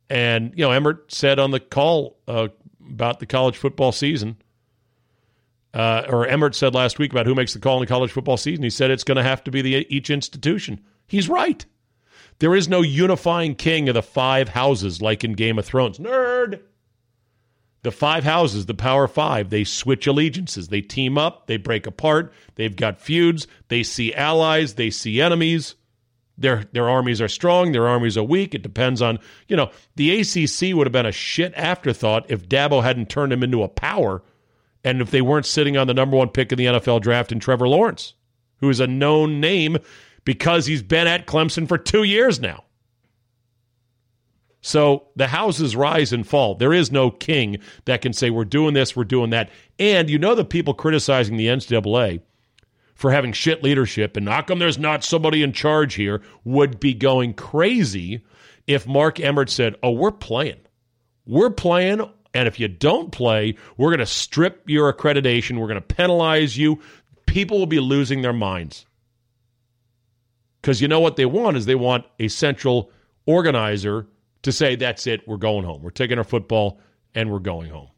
And, 0.09 0.52
you 0.57 0.64
know, 0.64 0.71
Emmert 0.71 1.12
said 1.12 1.38
on 1.38 1.50
the 1.50 1.61
call 1.61 2.19
uh, 2.26 2.49
about 2.88 3.21
the 3.21 3.26
college 3.26 3.57
football 3.57 3.92
season, 3.92 4.37
uh, 5.73 6.02
or 6.09 6.26
Emmert 6.26 6.54
said 6.54 6.75
last 6.75 6.99
week 6.99 7.12
about 7.12 7.26
who 7.26 7.35
makes 7.35 7.52
the 7.52 7.61
call 7.61 7.76
in 7.76 7.80
the 7.80 7.87
college 7.87 8.11
football 8.11 8.37
season. 8.37 8.64
He 8.64 8.71
said 8.71 8.90
it's 8.90 9.04
going 9.04 9.16
to 9.16 9.23
have 9.23 9.45
to 9.45 9.50
be 9.50 9.62
the 9.62 9.87
each 9.95 10.11
institution. 10.11 10.80
He's 11.07 11.28
right. 11.28 11.64
There 12.40 12.54
is 12.54 12.69
no 12.69 12.80
unifying 12.80 13.54
king 13.54 13.88
of 13.88 13.95
the 13.95 14.02
five 14.02 14.49
houses 14.49 15.00
like 15.00 15.23
in 15.25 15.35
Game 15.35 15.59
of 15.59 15.66
Thrones. 15.66 15.99
Nerd. 15.99 16.61
The 17.83 17.90
five 17.90 18.25
houses, 18.25 18.66
the 18.66 18.75
Power 18.75 19.09
Five, 19.09 19.49
they 19.49 19.64
switch 19.64 20.07
allegiances. 20.07 20.69
They 20.69 20.83
team 20.83 21.16
up, 21.16 21.47
they 21.47 21.57
break 21.57 21.87
apart, 21.87 22.33
they've 22.57 22.76
got 22.76 23.00
feuds, 23.00 23.47
they 23.69 23.83
see 23.83 24.14
allies, 24.14 24.75
they 24.75 24.90
see 24.90 25.21
enemies. 25.21 25.76
Their 26.40 26.64
their 26.73 26.88
armies 26.88 27.20
are 27.20 27.28
strong, 27.28 27.73
their 27.73 27.87
armies 27.87 28.16
are 28.16 28.25
weak. 28.25 28.54
It 28.54 28.62
depends 28.62 29.00
on, 29.02 29.18
you 29.47 29.56
know, 29.56 29.70
the 29.97 30.20
ACC 30.20 30.75
would 30.75 30.87
have 30.87 30.92
been 30.92 31.06
a 31.06 31.12
shit 31.12 31.52
afterthought 31.54 32.30
if 32.30 32.49
Dabo 32.49 32.82
hadn't 32.82 33.11
turned 33.11 33.32
him 33.32 33.42
into 33.42 33.62
a 33.62 33.68
power 33.68 34.23
and 34.82 35.02
if 35.02 35.11
they 35.11 35.20
weren't 35.20 35.47
sitting 35.47 35.76
on 35.76 35.87
the 35.87 35.94
number 35.94 36.16
one 36.16 36.30
pick 36.30 36.50
in 36.50 36.59
the 36.59 36.64
NFL 36.64 37.02
draft 37.02 37.30
in 37.30 37.38
Trevor 37.40 37.68
Lawrence, 37.68 38.14
who 38.56 38.70
is 38.70 38.80
a 38.80 38.87
known 38.87 39.38
name 39.38 39.76
because 40.25 40.64
he's 40.64 40.82
been 40.82 41.06
at 41.06 41.26
Clemson 41.26 41.68
for 41.68 41.78
two 41.78 42.04
years 42.04 42.40
now. 42.40 42.64
So 44.62 45.09
the 45.16 45.26
houses 45.26 45.76
rise 45.76 46.12
and 46.12 46.26
fall. 46.26 46.54
There 46.54 46.73
is 46.73 46.92
no 46.92 47.11
king 47.11 47.59
that 47.87 48.02
can 48.02 48.12
say, 48.12 48.30
we're 48.30 48.44
doing 48.44 48.75
this, 48.75 48.94
we're 48.94 49.04
doing 49.04 49.30
that. 49.30 49.50
And 49.78 50.11
you 50.11 50.18
know 50.18 50.35
the 50.35 50.44
people 50.44 50.75
criticizing 50.75 51.37
the 51.37 51.47
NCAA 51.47 52.20
for 53.00 53.11
having 53.11 53.33
shit 53.33 53.62
leadership 53.62 54.19
and 54.19 54.28
how 54.28 54.42
come 54.42 54.59
there's 54.59 54.78
not 54.78 55.02
somebody 55.02 55.42
in 55.42 55.54
charge 55.54 55.95
here 55.95 56.21
would 56.45 56.78
be 56.78 56.92
going 56.92 57.33
crazy 57.33 58.23
if 58.66 58.87
Mark 58.87 59.19
Emmert 59.19 59.49
said, 59.49 59.75
oh, 59.83 59.92
we're 59.92 60.11
playing. 60.11 60.61
We're 61.25 61.49
playing. 61.49 62.02
And 62.35 62.47
if 62.47 62.61
you 62.61 62.69
don't 62.69 63.11
play, 63.11 63.57
we're 63.78 63.88
going 63.88 64.00
to 64.00 64.07
strip 64.07 64.64
your 64.66 64.92
accreditation. 64.92 65.59
We're 65.59 65.69
going 65.69 65.80
to 65.80 65.95
penalize 65.95 66.59
you. 66.59 66.78
People 67.25 67.59
will 67.59 67.66
be 67.66 67.80
losing 67.80 68.21
their 68.21 68.35
minds. 68.35 68.85
Because 70.61 70.83
you 70.83 70.87
know 70.87 71.00
what 71.00 71.16
they 71.16 71.25
want 71.25 71.57
is 71.57 71.64
they 71.64 71.76
want 71.76 72.04
a 72.19 72.28
central 72.28 72.90
organizer 73.25 74.09
to 74.42 74.52
say, 74.52 74.76
that's 74.76 75.07
it, 75.07 75.26
we're 75.26 75.38
going 75.38 75.64
home. 75.64 75.83
We're 75.83 75.88
taking 75.88 76.19
our 76.19 76.25
football 76.25 76.78
and 77.14 77.33
we're 77.33 77.38
going 77.38 77.71
home. 77.71 77.88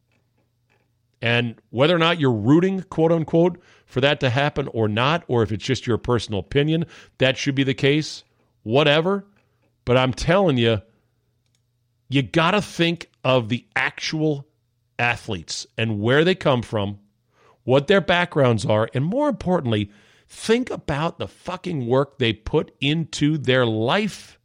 And 1.21 1.55
whether 1.71 1.95
or 1.95 2.01
not 2.01 2.21
you're 2.21 2.33
rooting, 2.33 2.83
quote 2.83 3.13
unquote, 3.13 3.61
for 3.93 4.01
that 4.01 4.21
to 4.21 4.31
happen 4.31 4.69
or 4.69 4.89
not, 4.89 5.23
or 5.29 5.43
if 5.43 5.53
it's 5.53 5.63
just 5.63 5.87
your 5.87 5.99
personal 5.99 6.41
opinion, 6.41 6.87
that 7.19 7.37
should 7.37 7.55
be 7.55 7.63
the 7.63 7.75
case, 7.75 8.25
whatever. 8.63 9.27
But 9.85 9.99
I'm 9.99 10.15
telling 10.15 10.57
you, 10.57 10.81
you 12.09 12.23
got 12.23 12.53
to 12.53 12.63
think 12.63 13.11
of 13.23 13.51
the 13.51 13.67
actual 13.77 14.49
athletes 14.99 15.67
and 15.77 16.01
where 16.01 16.25
they 16.25 16.35
come 16.35 16.63
from, 16.63 17.01
what 17.65 17.87
their 17.87 18.01
backgrounds 18.01 18.65
are, 18.65 18.89
and 18.95 19.05
more 19.05 19.29
importantly, 19.29 19.91
think 20.27 20.71
about 20.71 21.19
the 21.19 21.29
fucking 21.29 21.87
work 21.87 22.17
they 22.17 22.33
put 22.33 22.75
into 22.81 23.37
their 23.37 23.67
life, 23.67 24.39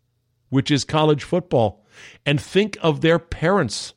which 0.50 0.70
is 0.70 0.84
college 0.84 1.24
football 1.24 1.86
and 2.26 2.42
think 2.42 2.78
of 2.82 3.00
their 3.00 3.18
parents 3.18 3.94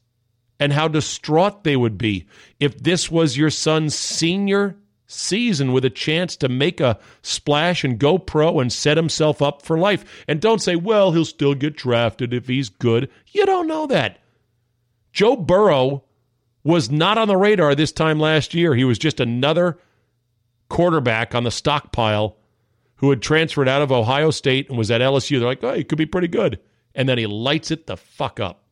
and 0.60 0.72
how 0.72 0.86
distraught 0.86 1.64
they 1.64 1.74
would 1.74 1.98
be 1.98 2.28
if 2.60 2.78
this 2.78 3.10
was 3.10 3.36
your 3.36 3.50
son's 3.50 3.96
senior 3.96 4.76
season 5.10 5.72
with 5.72 5.84
a 5.84 5.90
chance 5.90 6.36
to 6.36 6.48
make 6.48 6.80
a 6.80 6.98
splash 7.22 7.84
and 7.84 7.98
go 7.98 8.18
pro 8.18 8.60
and 8.60 8.72
set 8.72 8.96
himself 8.96 9.42
up 9.42 9.62
for 9.62 9.78
life. 9.78 10.24
And 10.28 10.40
don't 10.40 10.62
say, 10.62 10.76
well, 10.76 11.12
he'll 11.12 11.24
still 11.24 11.54
get 11.54 11.76
drafted 11.76 12.32
if 12.32 12.46
he's 12.46 12.68
good. 12.68 13.10
You 13.28 13.46
don't 13.46 13.66
know 13.66 13.86
that. 13.88 14.18
Joe 15.12 15.36
Burrow 15.36 16.04
was 16.62 16.90
not 16.90 17.18
on 17.18 17.28
the 17.28 17.36
radar 17.36 17.74
this 17.74 17.92
time 17.92 18.20
last 18.20 18.54
year. 18.54 18.74
He 18.74 18.84
was 18.84 18.98
just 18.98 19.20
another 19.20 19.78
quarterback 20.68 21.34
on 21.34 21.44
the 21.44 21.50
stockpile 21.50 22.36
who 22.96 23.10
had 23.10 23.22
transferred 23.22 23.68
out 23.68 23.82
of 23.82 23.90
Ohio 23.90 24.30
State 24.30 24.68
and 24.68 24.78
was 24.78 24.90
at 24.90 25.00
LSU. 25.00 25.38
They're 25.38 25.48
like, 25.48 25.64
oh, 25.64 25.74
he 25.74 25.84
could 25.84 25.98
be 25.98 26.06
pretty 26.06 26.28
good 26.28 26.60
and 26.94 27.08
then 27.08 27.18
he 27.18 27.26
lights 27.26 27.70
it 27.70 27.86
the 27.86 27.96
fuck 27.96 28.40
up. 28.40 28.64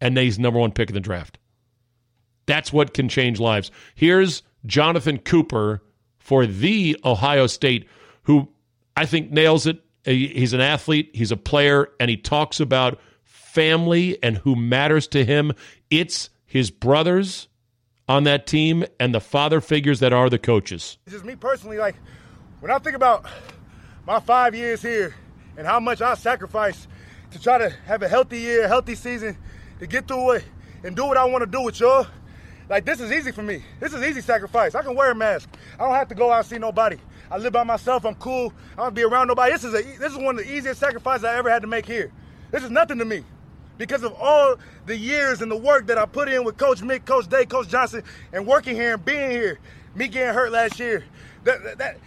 And 0.00 0.16
then 0.16 0.24
he's 0.24 0.38
number 0.38 0.60
one 0.60 0.72
pick 0.72 0.88
in 0.88 0.94
the 0.94 1.00
draft. 1.00 1.38
That's 2.46 2.72
what 2.72 2.94
can 2.94 3.08
change 3.08 3.40
lives. 3.40 3.70
Here's 3.94 4.42
Jonathan 4.66 5.18
Cooper 5.18 5.82
for 6.18 6.46
the 6.46 6.96
Ohio 7.04 7.46
State, 7.46 7.88
who 8.22 8.48
I 8.96 9.06
think 9.06 9.30
nails 9.30 9.66
it. 9.66 9.82
He's 10.04 10.52
an 10.52 10.60
athlete, 10.60 11.10
he's 11.12 11.32
a 11.32 11.36
player, 11.36 11.88
and 12.00 12.08
he 12.10 12.16
talks 12.16 12.60
about 12.60 12.98
family 13.24 14.22
and 14.22 14.38
who 14.38 14.56
matters 14.56 15.06
to 15.08 15.24
him. 15.24 15.52
It's 15.90 16.30
his 16.46 16.70
brothers 16.70 17.48
on 18.08 18.24
that 18.24 18.46
team 18.46 18.84
and 18.98 19.14
the 19.14 19.20
father 19.20 19.60
figures 19.60 20.00
that 20.00 20.12
are 20.12 20.30
the 20.30 20.38
coaches. 20.38 20.96
Just 21.08 21.24
me 21.24 21.36
personally, 21.36 21.76
like 21.76 21.96
when 22.60 22.70
I 22.70 22.78
think 22.78 22.96
about 22.96 23.26
my 24.06 24.20
five 24.20 24.54
years 24.54 24.80
here, 24.80 25.14
and 25.58 25.66
how 25.66 25.80
much 25.80 26.00
I 26.00 26.14
sacrificed 26.14 26.86
to 27.32 27.42
try 27.42 27.58
to 27.58 27.68
have 27.68 28.02
a 28.02 28.08
healthy 28.08 28.38
year, 28.38 28.68
healthy 28.68 28.94
season, 28.94 29.36
to 29.80 29.86
get 29.86 30.06
through 30.06 30.30
it 30.32 30.44
and 30.84 30.94
do 30.94 31.04
what 31.04 31.16
I 31.16 31.24
want 31.24 31.42
to 31.42 31.50
do 31.50 31.62
with 31.62 31.78
y'all. 31.80 32.06
Like 32.68 32.84
this 32.84 33.00
is 33.00 33.10
easy 33.10 33.32
for 33.32 33.42
me. 33.42 33.62
This 33.80 33.94
is 33.94 34.02
easy 34.02 34.20
sacrifice. 34.20 34.74
I 34.74 34.82
can 34.82 34.94
wear 34.94 35.10
a 35.10 35.14
mask. 35.14 35.48
I 35.78 35.84
don't 35.84 35.94
have 35.94 36.08
to 36.08 36.14
go 36.14 36.30
out 36.30 36.40
and 36.40 36.46
see 36.46 36.58
nobody. 36.58 36.98
I 37.30 37.38
live 37.38 37.52
by 37.52 37.64
myself. 37.64 38.04
I'm 38.04 38.14
cool. 38.16 38.52
I 38.76 38.82
don't 38.82 38.94
be 38.94 39.02
around 39.02 39.28
nobody. 39.28 39.52
This 39.52 39.64
is 39.64 39.74
a 39.74 39.82
this 39.82 40.12
is 40.12 40.18
one 40.18 40.38
of 40.38 40.44
the 40.44 40.54
easiest 40.54 40.80
sacrifices 40.80 41.24
I 41.24 41.36
ever 41.36 41.48
had 41.48 41.62
to 41.62 41.68
make 41.68 41.86
here. 41.86 42.12
This 42.50 42.62
is 42.62 42.70
nothing 42.70 42.98
to 42.98 43.04
me. 43.04 43.24
Because 43.78 44.02
of 44.02 44.12
all 44.14 44.56
the 44.86 44.96
years 44.96 45.40
and 45.40 45.50
the 45.50 45.56
work 45.56 45.86
that 45.86 45.98
I 45.98 46.04
put 46.04 46.28
in 46.28 46.44
with 46.44 46.56
Coach 46.56 46.80
Mick, 46.80 47.04
Coach 47.04 47.28
Day, 47.28 47.46
Coach 47.46 47.68
Johnson, 47.68 48.02
and 48.32 48.46
working 48.46 48.74
here 48.74 48.94
and 48.94 49.04
being 49.04 49.30
here. 49.30 49.60
Me 49.94 50.08
getting 50.08 50.34
hurt 50.34 50.50
last 50.50 50.80
year. 50.80 51.04
That, 51.44 51.62
that, 51.62 51.78
that 51.78 51.98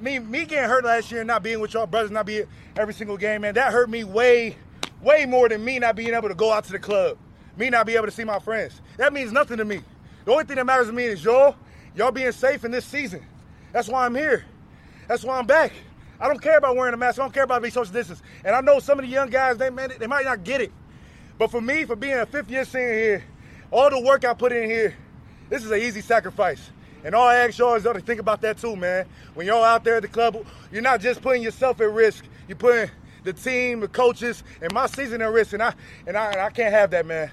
me 0.00 0.18
me 0.18 0.44
getting 0.44 0.68
hurt 0.68 0.84
last 0.84 1.10
year 1.10 1.22
and 1.22 1.28
not 1.28 1.42
being 1.42 1.60
with 1.60 1.74
y'all 1.74 1.86
brothers, 1.86 2.10
not 2.10 2.26
being 2.26 2.46
every 2.76 2.94
single 2.94 3.16
game, 3.16 3.40
man, 3.40 3.54
that 3.54 3.72
hurt 3.72 3.88
me 3.90 4.04
way, 4.04 4.56
way 5.00 5.26
more 5.26 5.48
than 5.48 5.64
me 5.64 5.78
not 5.78 5.96
being 5.96 6.14
able 6.14 6.28
to 6.28 6.34
go 6.34 6.52
out 6.52 6.64
to 6.64 6.72
the 6.72 6.78
club, 6.78 7.16
me 7.56 7.70
not 7.70 7.86
being 7.86 7.96
able 7.96 8.06
to 8.06 8.12
see 8.12 8.24
my 8.24 8.38
friends. 8.38 8.80
That 8.98 9.12
means 9.12 9.32
nothing 9.32 9.56
to 9.56 9.64
me. 9.64 9.82
The 10.24 10.32
only 10.32 10.44
thing 10.44 10.56
that 10.56 10.64
matters 10.64 10.86
to 10.86 10.92
me 10.92 11.04
is 11.04 11.22
y'all, 11.22 11.56
y'all 11.94 12.10
being 12.10 12.32
safe 12.32 12.64
in 12.64 12.70
this 12.70 12.84
season. 12.84 13.24
That's 13.72 13.88
why 13.88 14.06
I'm 14.06 14.14
here. 14.14 14.44
That's 15.08 15.24
why 15.24 15.38
I'm 15.38 15.46
back. 15.46 15.72
I 16.18 16.28
don't 16.28 16.40
care 16.40 16.56
about 16.56 16.76
wearing 16.76 16.94
a 16.94 16.96
mask. 16.96 17.18
I 17.18 17.22
don't 17.22 17.34
care 17.34 17.42
about 17.42 17.60
being 17.60 17.72
social 17.72 17.92
distance. 17.92 18.22
And 18.44 18.54
I 18.54 18.60
know 18.60 18.78
some 18.78 18.98
of 18.98 19.04
the 19.04 19.10
young 19.10 19.28
guys, 19.28 19.58
they 19.58 19.68
man, 19.68 19.92
they 19.98 20.06
might 20.06 20.24
not 20.24 20.44
get 20.44 20.60
it. 20.60 20.72
But 21.38 21.50
for 21.50 21.60
me, 21.60 21.84
for 21.84 21.96
being 21.96 22.18
a 22.18 22.26
fifth 22.26 22.50
year 22.50 22.64
senior 22.64 22.94
here, 22.94 23.24
all 23.70 23.90
the 23.90 24.00
work 24.00 24.24
I 24.24 24.32
put 24.32 24.52
in 24.52 24.70
here, 24.70 24.96
this 25.50 25.64
is 25.64 25.70
an 25.70 25.80
easy 25.80 26.00
sacrifice. 26.00 26.70
And 27.02 27.14
all 27.14 27.28
I 27.28 27.36
ask 27.36 27.58
y'all 27.58 27.74
is 27.74 27.82
to 27.82 28.00
think 28.00 28.20
about 28.20 28.40
that 28.42 28.56
too, 28.56 28.76
man. 28.76 29.06
When 29.34 29.46
y'all 29.46 29.62
out 29.62 29.84
there 29.84 29.96
at 29.96 30.02
the 30.02 30.08
club, 30.08 30.46
you're 30.72 30.80
not 30.80 31.00
just 31.00 31.20
putting 31.20 31.42
yourself 31.42 31.80
at 31.80 31.90
risk. 31.90 32.24
You're 32.48 32.56
putting 32.56 32.90
the 33.24 33.32
team, 33.32 33.80
the 33.80 33.88
coaches, 33.88 34.42
and 34.62 34.72
my 34.72 34.86
season 34.86 35.20
at 35.20 35.30
risk. 35.30 35.52
And 35.52 35.62
I 35.62 35.74
and 36.06 36.16
I, 36.16 36.30
and 36.30 36.40
I 36.40 36.50
can't 36.50 36.72
have 36.72 36.92
that, 36.92 37.04
man. 37.04 37.30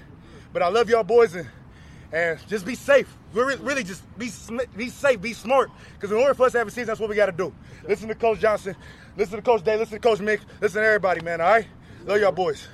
But 0.52 0.62
I 0.62 0.68
love 0.68 0.90
y'all 0.90 1.04
boys 1.04 1.34
and 1.34 1.48
and 2.12 2.38
just 2.48 2.66
be 2.66 2.74
safe. 2.74 3.12
Really, 3.32 3.56
really 3.56 3.82
just 3.82 4.02
be 4.18 4.30
be 4.76 4.88
safe, 4.88 5.20
be 5.20 5.32
smart. 5.32 5.70
Because 5.94 6.10
in 6.10 6.18
order 6.18 6.34
for 6.34 6.46
us 6.46 6.52
to 6.52 6.58
have 6.58 6.68
a 6.68 6.70
season, 6.70 6.86
that's 6.86 7.00
what 7.00 7.08
we 7.08 7.16
got 7.16 7.26
to 7.26 7.32
do. 7.32 7.52
Listen 7.88 8.08
to 8.08 8.14
Coach 8.14 8.40
Johnson, 8.40 8.76
listen 9.16 9.36
to 9.36 9.42
Coach 9.42 9.64
Day, 9.64 9.76
listen 9.76 10.00
to 10.00 10.08
Coach 10.08 10.18
Mick, 10.18 10.40
listen 10.60 10.82
to 10.82 10.86
everybody, 10.86 11.22
man. 11.22 11.40
All 11.40 11.50
right, 11.50 11.66
love 12.04 12.20
y'all 12.20 12.32
boys. 12.32 12.68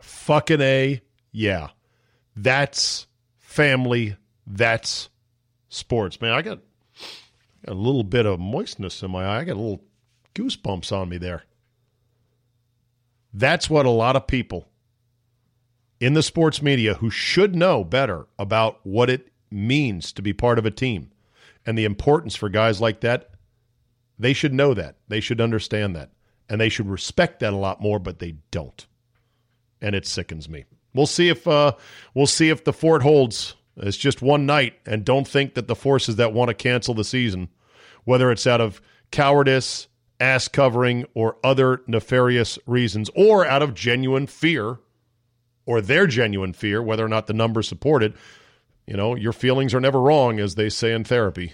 Fucking 0.00 0.60
a, 0.60 1.00
yeah. 1.32 1.68
That's 2.36 3.06
family. 3.38 4.16
That's 4.46 5.08
sports, 5.68 6.20
man. 6.20 6.32
I 6.32 6.42
got, 6.42 6.60
got 7.66 7.72
a 7.72 7.74
little 7.74 8.04
bit 8.04 8.26
of 8.26 8.38
moistness 8.38 9.02
in 9.02 9.10
my 9.10 9.24
eye. 9.24 9.40
I 9.40 9.44
got 9.44 9.54
a 9.54 9.60
little 9.60 9.84
goosebumps 10.34 10.92
on 10.92 11.08
me 11.08 11.18
there. 11.18 11.44
That's 13.34 13.68
what 13.68 13.86
a 13.86 13.90
lot 13.90 14.16
of 14.16 14.26
people 14.26 14.68
in 16.00 16.14
the 16.14 16.22
sports 16.22 16.62
media 16.62 16.94
who 16.94 17.10
should 17.10 17.54
know 17.54 17.84
better 17.84 18.26
about 18.38 18.80
what 18.84 19.10
it 19.10 19.32
means 19.50 20.12
to 20.12 20.22
be 20.22 20.32
part 20.32 20.58
of 20.58 20.66
a 20.66 20.70
team 20.70 21.10
and 21.66 21.76
the 21.76 21.84
importance 21.84 22.34
for 22.34 22.48
guys 22.48 22.80
like 22.80 23.00
that, 23.00 23.30
they 24.18 24.32
should 24.32 24.54
know 24.54 24.74
that. 24.74 24.96
They 25.08 25.20
should 25.20 25.40
understand 25.40 25.94
that. 25.96 26.10
And 26.48 26.60
they 26.60 26.68
should 26.68 26.88
respect 26.88 27.40
that 27.40 27.52
a 27.52 27.56
lot 27.56 27.80
more, 27.80 27.98
but 27.98 28.18
they 28.18 28.36
don't. 28.50 28.86
And 29.80 29.94
it 29.94 30.06
sickens 30.06 30.48
me. 30.48 30.64
We'll 30.94 31.06
see 31.06 31.28
if 31.28 31.46
uh, 31.46 31.72
we'll 32.14 32.26
see 32.26 32.48
if 32.48 32.64
the 32.64 32.72
fort 32.72 33.02
holds. 33.02 33.54
It's 33.76 33.98
just 33.98 34.22
one 34.22 34.46
night, 34.46 34.74
and 34.86 35.04
don't 35.04 35.28
think 35.28 35.54
that 35.54 35.68
the 35.68 35.76
forces 35.76 36.16
that 36.16 36.32
want 36.32 36.48
to 36.48 36.54
cancel 36.54 36.94
the 36.94 37.04
season, 37.04 37.50
whether 38.04 38.32
it's 38.32 38.46
out 38.46 38.60
of 38.60 38.80
cowardice, 39.12 39.86
ass 40.18 40.48
covering, 40.48 41.04
or 41.14 41.36
other 41.44 41.82
nefarious 41.86 42.58
reasons, 42.66 43.10
or 43.14 43.46
out 43.46 43.62
of 43.62 43.74
genuine 43.74 44.26
fear, 44.26 44.78
or 45.68 45.82
their 45.82 46.06
genuine 46.06 46.54
fear, 46.54 46.82
whether 46.82 47.04
or 47.04 47.10
not 47.10 47.26
the 47.26 47.34
numbers 47.34 47.68
support 47.68 48.02
it, 48.02 48.14
you 48.86 48.96
know, 48.96 49.14
your 49.14 49.34
feelings 49.34 49.74
are 49.74 49.80
never 49.82 50.00
wrong, 50.00 50.40
as 50.40 50.54
they 50.54 50.70
say 50.70 50.94
in 50.94 51.04
therapy. 51.04 51.52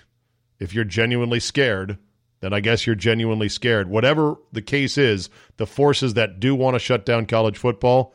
If 0.61 0.73
you're 0.73 0.85
genuinely 0.85 1.41
scared, 1.41 1.99
then 2.39 2.53
I 2.53 2.61
guess 2.61 2.87
you're 2.87 2.95
genuinely 2.95 3.49
scared. 3.49 3.91
Whatever 3.91 4.37
the 4.53 4.63
case 4.63 4.97
is, 4.97 5.31
the 5.57 5.67
forces 5.67 6.15
that 6.15 6.39
do 6.39 6.55
want 6.55 6.77
to 6.77 6.79
shut 6.79 7.05
down 7.05 7.27
college 7.27 7.59
football, 7.59 8.15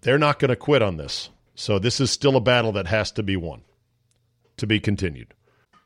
they're 0.00 0.18
not 0.18 0.40
going 0.40 0.48
to 0.48 0.56
quit 0.56 0.82
on 0.82 0.96
this. 0.96 1.30
So 1.54 1.78
this 1.78 2.00
is 2.00 2.10
still 2.10 2.34
a 2.34 2.40
battle 2.40 2.72
that 2.72 2.88
has 2.88 3.12
to 3.12 3.22
be 3.22 3.36
won, 3.36 3.62
to 4.56 4.66
be 4.66 4.80
continued. 4.80 5.34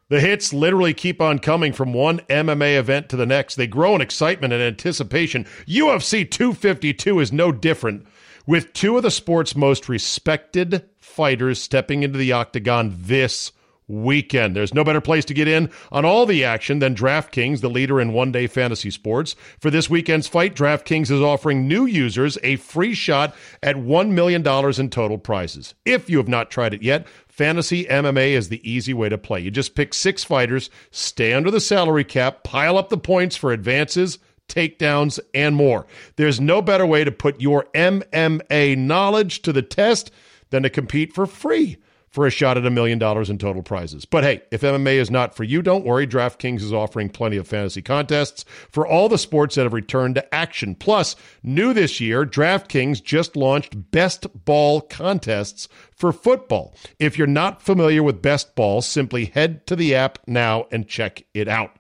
The 0.09 0.21
hits 0.21 0.55
literally 0.55 0.95
keep 0.95 1.21
on 1.21 1.41
coming 1.41 1.75
from 1.75 1.93
one 1.93 2.21
MMA 2.21 2.79
event 2.79 3.11
to 3.11 3.17
the 3.17 3.27
next. 3.27 3.57
They 3.57 3.67
grow 3.67 3.95
in 3.95 4.01
excitement 4.01 4.55
and 4.55 4.63
anticipation. 4.63 5.45
UFC 5.67 6.29
252 6.29 7.21
is 7.21 7.33
no 7.33 7.53
different, 7.53 8.07
with 8.51 8.73
two 8.73 8.97
of 8.97 9.05
the 9.05 9.13
sport's 9.13 9.55
most 9.55 9.89
respected 9.89 10.85
fighters 10.99 11.63
stepping 11.63 12.03
into 12.03 12.19
the 12.19 12.33
octagon 12.33 12.93
this 12.99 13.53
weekend. 13.87 14.57
There's 14.57 14.75
no 14.75 14.83
better 14.83 15.01
place 15.01 15.25
to 15.27 15.35
get 15.35 15.47
in 15.47 15.71
on 15.93 16.05
all 16.05 16.27
the 16.27 16.43
action 16.43 16.81
than 16.81 16.97
DraftKings, 16.97 17.61
the 17.61 17.71
leader 17.71 18.01
in 18.01 18.13
one 18.13 18.33
day 18.33 18.49
fantasy 18.49 18.91
sports. 18.91 19.37
For 19.61 19.71
this 19.71 19.89
weekend's 19.89 20.27
fight, 20.27 20.57
DraftKings 20.57 21.13
is 21.13 21.21
offering 21.21 21.69
new 21.69 21.87
users 21.87 22.39
a 22.43 22.57
free 22.57 22.93
shot 22.93 23.37
at 23.63 23.77
$1 23.77 24.11
million 24.11 24.45
in 24.45 24.91
total 24.91 25.19
prizes. 25.19 25.77
If 25.85 26.11
you 26.11 26.17
have 26.17 26.27
not 26.27 26.51
tried 26.51 26.75
it 26.75 26.83
yet, 26.83 27.07
Fantasy 27.29 27.85
MMA 27.85 28.33
is 28.33 28.49
the 28.49 28.69
easy 28.69 28.93
way 28.93 29.09
to 29.09 29.17
play. 29.17 29.39
You 29.39 29.53
just 29.53 29.77
pick 29.77 29.95
six 29.95 30.25
fighters, 30.25 30.71
stay 30.91 31.33
under 31.33 31.53
the 31.53 31.61
salary 31.61 32.05
cap, 32.05 32.43
pile 32.43 32.77
up 32.77 32.89
the 32.89 32.99
points 32.99 33.37
for 33.37 33.53
advances 33.53 34.19
takedowns, 34.51 35.19
and 35.33 35.57
more. 35.57 35.87
There's 36.17 36.41
no 36.41 36.61
better 36.61 36.85
way 36.85 37.05
to 37.05 37.13
put 37.13 37.41
your 37.41 37.65
MMA 37.75 38.77
knowledge 38.77 39.43
to 39.43 39.53
the 39.53 39.63
test 39.63 40.11
than 40.51 40.63
to 40.65 40.71
compete 40.71 41.15
for 41.15 41.27
free 41.27 41.79
for 42.11 42.27
a 42.27 42.31
shot 42.31 42.59
at 42.59 42.67
a 42.67 42.71
million 42.71 42.99
dollars 42.99 43.31
in 43.31 43.39
total 43.39 43.63
prizes. 43.63 44.05
But 44.05 44.25
hey, 44.25 44.43
if 44.51 44.63
MMA 44.63 44.95
is 44.95 45.11
not 45.11 45.35
for 45.35 45.45
you, 45.45 45.63
don't 45.63 45.85
worry. 45.85 46.07
DraftKings 46.07 46.61
is 46.61 46.73
offering 46.73 47.09
plenty 47.09 47.37
of 47.37 47.47
fantasy 47.47 47.83
contests 47.83 48.45
for 48.71 48.87
all 48.87 49.09
the 49.09 49.19
sports 49.19 49.55
that 49.55 49.63
have 49.63 49.73
returned 49.73 50.17
to 50.17 50.35
action. 50.35 50.75
Plus, 50.75 51.15
new 51.43 51.73
this 51.73 52.01
year, 52.01 52.27
DraftKings 52.27 53.03
just 53.03 53.37
launched 53.37 53.91
best 53.93 54.27
ball 54.45 54.81
contests 54.81 55.69
for 55.97 56.13
football. 56.13 56.75
If 56.99 57.17
you're 57.17 57.27
not 57.29 57.63
familiar 57.63 58.03
with 58.03 58.23
best 58.23 58.57
ball, 58.57 58.83
simply 58.83 59.27
head 59.27 59.67
to 59.69 59.77
the 59.77 59.95
app 59.95 60.19
now 60.27 60.67
and 60.73 60.89
check 60.89 61.25
it 61.33 61.47
out. 61.47 61.77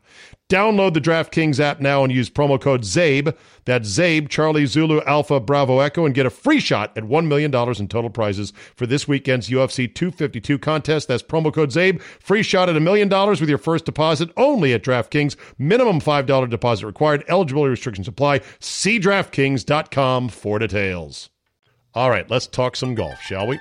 Download 0.51 0.93
the 0.93 1.01
DraftKings 1.01 1.61
app 1.61 1.79
now 1.79 2.03
and 2.03 2.13
use 2.13 2.29
promo 2.29 2.61
code 2.61 2.83
ZABE. 2.83 3.37
That's 3.67 3.89
ZABE, 3.89 4.29
Charlie 4.29 4.67
Zulu 4.67 5.01
Alpha 5.03 5.39
Bravo 5.39 5.79
Echo, 5.79 6.05
and 6.05 6.13
get 6.13 6.27
a 6.27 6.31
free 6.31 6.59
shot 6.59 6.91
at 6.97 7.05
$1 7.05 7.27
million 7.29 7.55
in 7.55 7.87
total 7.89 8.11
prizes 8.11 8.53
for 8.75 8.85
this 8.85 9.07
weekend's 9.07 9.49
UFC 9.49 9.87
252 9.95 10.59
contest. 10.59 11.07
That's 11.07 11.23
promo 11.23 11.55
code 11.55 11.71
ZABE. 11.71 12.03
Free 12.03 12.43
shot 12.43 12.69
at 12.69 12.77
a 12.77 12.81
million 12.81 13.09
dollars 13.09 13.41
with 13.41 13.49
your 13.49 13.59
first 13.59 13.85
deposit 13.85 14.33
only 14.37 14.73
at 14.73 14.83
DraftKings. 14.83 15.37
Minimum 15.57 16.01
$5 16.01 16.51
deposit 16.51 16.85
required. 16.85 17.23
Eligibility 17.29 17.71
restrictions 17.71 18.09
apply. 18.09 18.41
See 18.59 18.99
DraftKings.com 18.99 20.31
for 20.31 20.59
details. 20.59 21.31
All 21.95 22.11
right, 22.11 22.29
let's 22.29 22.49
talk 22.49 22.75
some 22.75 22.97
golf, 22.97 23.21
shall 23.21 23.47
we? 23.47 23.61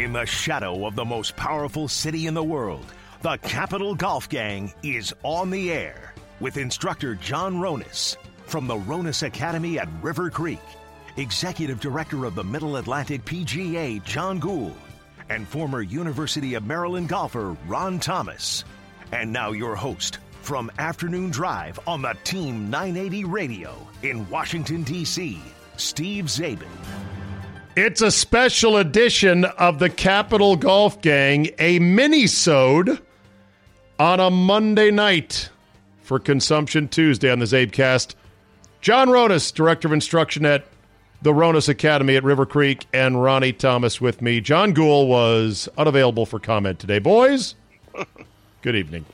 In 0.00 0.14
the 0.14 0.24
shadow 0.24 0.86
of 0.86 0.96
the 0.96 1.04
most 1.04 1.36
powerful 1.36 1.86
city 1.86 2.26
in 2.26 2.32
the 2.32 2.42
world, 2.42 2.86
the 3.20 3.36
Capital 3.36 3.94
Golf 3.94 4.30
Gang 4.30 4.72
is 4.82 5.12
on 5.22 5.50
the 5.50 5.70
air 5.70 6.14
with 6.40 6.56
instructor 6.56 7.16
John 7.16 7.56
Ronis 7.56 8.16
from 8.46 8.66
the 8.66 8.76
Ronis 8.76 9.24
Academy 9.24 9.78
at 9.78 9.90
River 10.00 10.30
Creek, 10.30 10.62
Executive 11.18 11.80
Director 11.80 12.24
of 12.24 12.34
the 12.34 12.42
Middle 12.42 12.76
Atlantic 12.76 13.26
PGA 13.26 14.02
John 14.02 14.38
Gould, 14.38 14.74
and 15.28 15.46
former 15.46 15.82
University 15.82 16.54
of 16.54 16.64
Maryland 16.64 17.10
golfer 17.10 17.54
Ron 17.66 18.00
Thomas. 18.00 18.64
And 19.12 19.30
now 19.30 19.52
your 19.52 19.76
host 19.76 20.16
from 20.40 20.70
Afternoon 20.78 21.28
Drive 21.28 21.78
on 21.86 22.00
the 22.00 22.16
Team 22.24 22.70
980 22.70 23.24
Radio 23.26 23.76
in 24.02 24.26
Washington, 24.30 24.82
D.C., 24.82 25.42
Steve 25.76 26.24
Czaban. 26.24 27.09
It's 27.76 28.02
a 28.02 28.10
special 28.10 28.76
edition 28.76 29.44
of 29.44 29.78
the 29.78 29.88
Capital 29.88 30.56
Golf 30.56 31.00
Gang, 31.00 31.50
a 31.60 31.78
mini-sode 31.78 33.00
on 33.98 34.18
a 34.18 34.28
Monday 34.28 34.90
night 34.90 35.50
for 36.02 36.18
Consumption 36.18 36.88
Tuesday 36.88 37.30
on 37.30 37.38
the 37.38 37.44
Zabecast. 37.44 38.16
John 38.80 39.08
Ronis, 39.08 39.54
Director 39.54 39.86
of 39.86 39.92
Instruction 39.92 40.44
at 40.44 40.64
the 41.22 41.32
Ronis 41.32 41.68
Academy 41.68 42.16
at 42.16 42.24
River 42.24 42.44
Creek, 42.44 42.86
and 42.92 43.22
Ronnie 43.22 43.52
Thomas 43.52 44.00
with 44.00 44.20
me. 44.20 44.40
John 44.40 44.72
Gould 44.72 45.08
was 45.08 45.68
unavailable 45.78 46.26
for 46.26 46.40
comment 46.40 46.80
today. 46.80 46.98
Boys, 46.98 47.54
good 48.62 48.74
evening. 48.74 49.04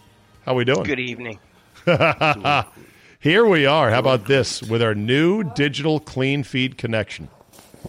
How 0.47 0.55
we 0.55 0.65
doing? 0.65 0.85
Good 0.85 1.01
evening. 1.01 1.39
Here 3.21 3.45
we 3.45 3.67
are. 3.67 3.91
How 3.91 3.99
about 3.99 4.25
this 4.27 4.63
with 4.63 4.81
our 4.81 4.95
new 4.95 5.45
digital 5.45 6.01
clean 6.01 6.43
feed 6.43 6.79
connection? 6.79 7.29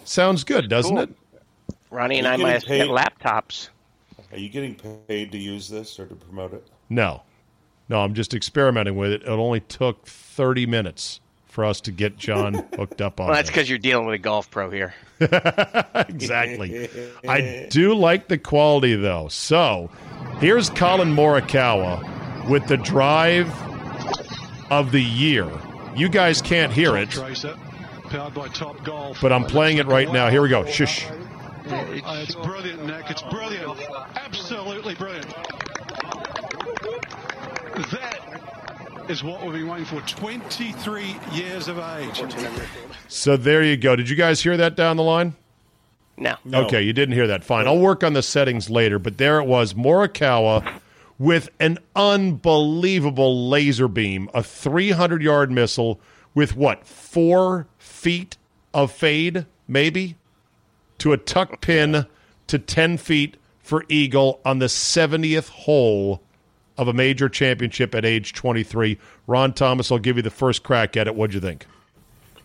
Sounds 0.04 0.44
good, 0.44 0.68
doesn't 0.68 0.94
Cool. 0.94 1.04
it? 1.04 1.10
Ronnie 1.90 2.18
and 2.18 2.28
I 2.28 2.36
might 2.36 2.52
have 2.52 2.64
get 2.66 2.88
laptops. 2.88 3.68
Are 4.32 4.38
you 4.38 4.48
getting 4.48 4.74
paid 4.74 5.32
to 5.32 5.38
use 5.38 5.68
this 5.68 5.98
or 5.98 6.06
to 6.06 6.14
promote 6.14 6.52
it? 6.52 6.66
No. 6.90 7.22
No, 7.88 8.00
I'm 8.00 8.12
just 8.14 8.34
experimenting 8.34 8.96
with 8.96 9.12
it. 9.12 9.22
It 9.22 9.28
only 9.28 9.60
took 9.60 10.06
30 10.06 10.66
minutes 10.66 11.20
for 11.46 11.64
us 11.64 11.80
to 11.82 11.90
get 11.90 12.18
John 12.18 12.54
hooked 12.76 13.00
up 13.00 13.18
on 13.20 13.28
Well, 13.28 13.36
that's 13.36 13.48
because 13.48 13.68
you're 13.70 13.78
dealing 13.78 14.04
with 14.06 14.14
a 14.14 14.18
golf 14.18 14.50
pro 14.50 14.70
here. 14.70 14.94
exactly. 15.20 16.88
I 17.26 17.66
do 17.70 17.94
like 17.94 18.28
the 18.28 18.38
quality, 18.38 18.94
though. 18.94 19.28
So 19.28 19.90
here's 20.40 20.68
Collin 20.70 21.14
Morikawa 21.14 22.48
with 22.50 22.66
the 22.68 22.76
drive 22.76 23.50
of 24.70 24.92
the 24.92 25.02
year. 25.02 25.50
You 25.96 26.08
guys 26.10 26.42
can't 26.42 26.72
hear 26.72 26.96
it, 26.96 27.10
Tracer, 27.10 27.56
powered 28.08 28.34
by 28.34 28.48
Top 28.48 28.82
Golf. 28.84 29.20
but 29.20 29.32
I'm 29.32 29.44
playing 29.44 29.78
it 29.78 29.86
right 29.86 30.10
now. 30.10 30.28
Here 30.30 30.42
we 30.42 30.48
go. 30.48 30.64
Shush. 30.64 31.06
Uh, 31.06 31.84
it's 32.22 32.34
brilliant, 32.34 32.86
Nick. 32.86 33.10
It's 33.10 33.22
brilliant. 33.22 33.78
Absolutely 34.16 34.94
brilliant. 34.94 35.26
That 37.90 38.20
is 39.08 39.22
what 39.22 39.42
we've 39.42 39.52
been 39.52 39.68
waiting 39.68 39.84
for 39.84 40.00
23 40.00 41.16
years 41.32 41.68
of 41.68 41.78
age. 41.78 42.22
So 43.08 43.36
there 43.36 43.62
you 43.62 43.76
go. 43.76 43.96
Did 43.96 44.08
you 44.08 44.16
guys 44.16 44.42
hear 44.42 44.56
that 44.56 44.76
down 44.76 44.96
the 44.96 45.02
line? 45.02 45.34
No. 46.16 46.36
No. 46.44 46.64
Okay, 46.64 46.82
you 46.82 46.92
didn't 46.92 47.14
hear 47.14 47.28
that. 47.28 47.44
Fine. 47.44 47.66
I'll 47.66 47.78
work 47.78 48.02
on 48.02 48.12
the 48.12 48.22
settings 48.22 48.68
later, 48.68 48.98
but 48.98 49.18
there 49.18 49.38
it 49.38 49.46
was 49.46 49.74
Morikawa 49.74 50.80
with 51.18 51.48
an 51.60 51.78
unbelievable 51.94 53.48
laser 53.48 53.88
beam, 53.88 54.28
a 54.34 54.42
300 54.42 55.22
yard 55.22 55.50
missile 55.50 56.00
with 56.34 56.56
what, 56.56 56.86
four 56.86 57.66
feet 57.98 58.36
of 58.72 58.92
fade, 58.92 59.44
maybe, 59.66 60.16
to 60.98 61.12
a 61.12 61.16
tuck 61.16 61.60
pin 61.60 62.06
to 62.46 62.58
10 62.58 62.96
feet 62.96 63.36
for 63.60 63.84
Eagle 63.88 64.40
on 64.44 64.60
the 64.60 64.66
70th 64.66 65.48
hole 65.50 66.22
of 66.76 66.86
a 66.86 66.92
major 66.92 67.28
championship 67.28 67.94
at 67.94 68.04
age 68.04 68.32
23. 68.32 68.98
Ron 69.26 69.52
Thomas, 69.52 69.90
I'll 69.90 69.98
give 69.98 70.16
you 70.16 70.22
the 70.22 70.30
first 70.30 70.62
crack 70.62 70.96
at 70.96 71.08
it. 71.08 71.14
What'd 71.14 71.34
you 71.34 71.40
think? 71.40 71.66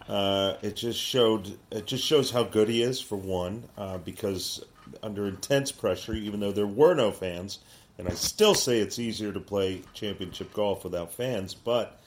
Uh, 0.09 0.55
it 0.61 0.75
just 0.75 0.99
showed. 0.99 1.57
It 1.71 1.85
just 1.85 2.03
shows 2.03 2.29
how 2.29 2.43
good 2.43 2.67
he 2.67 2.81
is 2.81 2.99
for 2.99 3.15
one, 3.15 3.63
uh, 3.77 3.99
because 3.99 4.65
under 5.01 5.27
intense 5.27 5.71
pressure, 5.71 6.13
even 6.13 6.39
though 6.39 6.51
there 6.51 6.67
were 6.67 6.93
no 6.93 7.11
fans, 7.11 7.59
and 7.97 8.07
I 8.07 8.11
still 8.11 8.53
say 8.53 8.79
it's 8.79 8.99
easier 8.99 9.31
to 9.31 9.39
play 9.39 9.81
championship 9.93 10.51
golf 10.53 10.83
without 10.83 11.13
fans, 11.13 11.53
but 11.53 12.01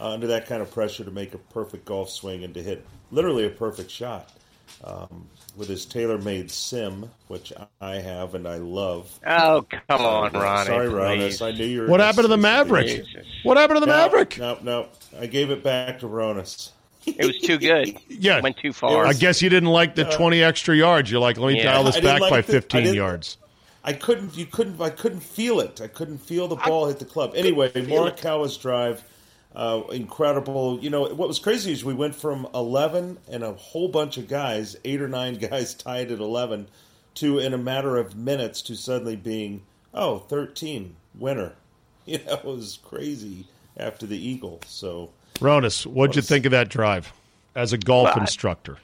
uh, 0.00 0.10
under 0.10 0.26
that 0.28 0.46
kind 0.46 0.62
of 0.62 0.70
pressure 0.70 1.04
to 1.04 1.10
make 1.10 1.34
a 1.34 1.38
perfect 1.38 1.84
golf 1.84 2.10
swing 2.10 2.44
and 2.44 2.54
to 2.54 2.62
hit 2.62 2.84
literally 3.10 3.46
a 3.46 3.50
perfect 3.50 3.90
shot 3.90 4.30
um, 4.82 5.26
with 5.56 5.68
his 5.68 5.86
TaylorMade 5.86 6.50
SIM, 6.50 7.08
which 7.28 7.52
I 7.80 7.96
have 7.96 8.34
and 8.34 8.46
I 8.48 8.56
love. 8.56 9.10
Oh, 9.26 9.64
come 9.88 10.00
on, 10.00 10.32
Ronnie. 10.32 10.66
Sorry, 10.66 10.88
please. 10.88 11.40
Ronis. 11.40 11.46
I 11.46 11.50
knew 11.56 11.64
you 11.64 11.80
were. 11.82 11.86
What 11.88 12.00
happened 12.00 12.24
to 12.24 12.28
the 12.28 12.36
Maverick? 12.36 12.86
Jesus. 12.86 13.26
What 13.44 13.56
happened 13.56 13.76
to 13.76 13.80
the 13.80 13.86
No, 13.86 13.96
Maverick? 13.96 14.38
No, 14.38 14.58
no, 14.62 14.88
I 15.18 15.26
gave 15.26 15.50
it 15.50 15.62
back 15.62 16.00
to 16.00 16.06
Ronis. 16.06 16.70
It 17.06 17.24
was 17.26 17.38
too 17.40 17.58
good. 17.58 17.96
Yeah. 18.08 18.40
Went 18.40 18.56
too 18.56 18.72
far. 18.72 19.06
I 19.06 19.12
guess 19.12 19.42
you 19.42 19.50
didn't 19.50 19.68
like 19.68 19.94
the 19.94 20.04
20 20.04 20.42
extra 20.42 20.74
yards. 20.74 21.10
You're 21.10 21.20
like, 21.20 21.36
let 21.36 21.52
me 21.52 21.58
Yeah. 21.58 21.64
dial 21.74 21.84
this 21.84 22.00
back 22.00 22.20
like 22.20 22.30
by 22.30 22.40
the- 22.40 22.52
15 22.52 22.82
didn't- 22.82 22.96
yards. 22.96 23.36
I 23.86 23.92
couldn't. 23.92 24.34
You 24.34 24.46
couldn't. 24.46 24.80
I 24.80 24.88
couldn't 24.88 25.20
feel 25.20 25.60
it. 25.60 25.82
I 25.82 25.88
couldn't 25.88 26.16
feel 26.16 26.48
the 26.48 26.56
ball 26.56 26.86
hit 26.86 26.98
the 26.98 27.04
club. 27.04 27.32
Anyway, 27.36 27.68
Morikawa's 27.72 28.56
drive, 28.56 29.04
uh, 29.54 29.82
incredible. 29.92 30.78
You 30.80 30.90
know 30.90 31.02
what 31.02 31.28
was 31.28 31.38
crazy 31.38 31.72
is 31.72 31.84
we 31.84 31.94
went 31.94 32.14
from 32.14 32.48
eleven 32.54 33.18
and 33.30 33.42
a 33.42 33.52
whole 33.52 33.88
bunch 33.88 34.16
of 34.16 34.28
guys, 34.28 34.76
eight 34.84 35.00
or 35.00 35.08
nine 35.08 35.34
guys 35.50 35.74
tied 35.74 36.10
at 36.10 36.18
eleven, 36.18 36.68
to 37.14 37.38
in 37.38 37.54
a 37.54 37.58
matter 37.58 37.96
of 37.96 38.16
minutes 38.16 38.62
to 38.62 38.74
suddenly 38.74 39.16
being 39.16 39.62
oh 39.92 40.18
13 40.18 40.96
winner. 41.18 41.52
You 42.06 42.18
know, 42.18 42.34
it 42.34 42.44
was 42.44 42.80
crazy 42.84 43.46
after 43.78 44.04
the 44.04 44.18
eagle. 44.18 44.60
So 44.66 45.08
Ronis, 45.36 45.86
what'd 45.86 46.14
you 46.14 46.20
think 46.20 46.44
of 46.44 46.50
that 46.50 46.68
drive 46.68 47.10
as 47.54 47.72
a 47.72 47.78
golf 47.78 48.08
Well, 48.08 48.18
instructor? 48.18 48.76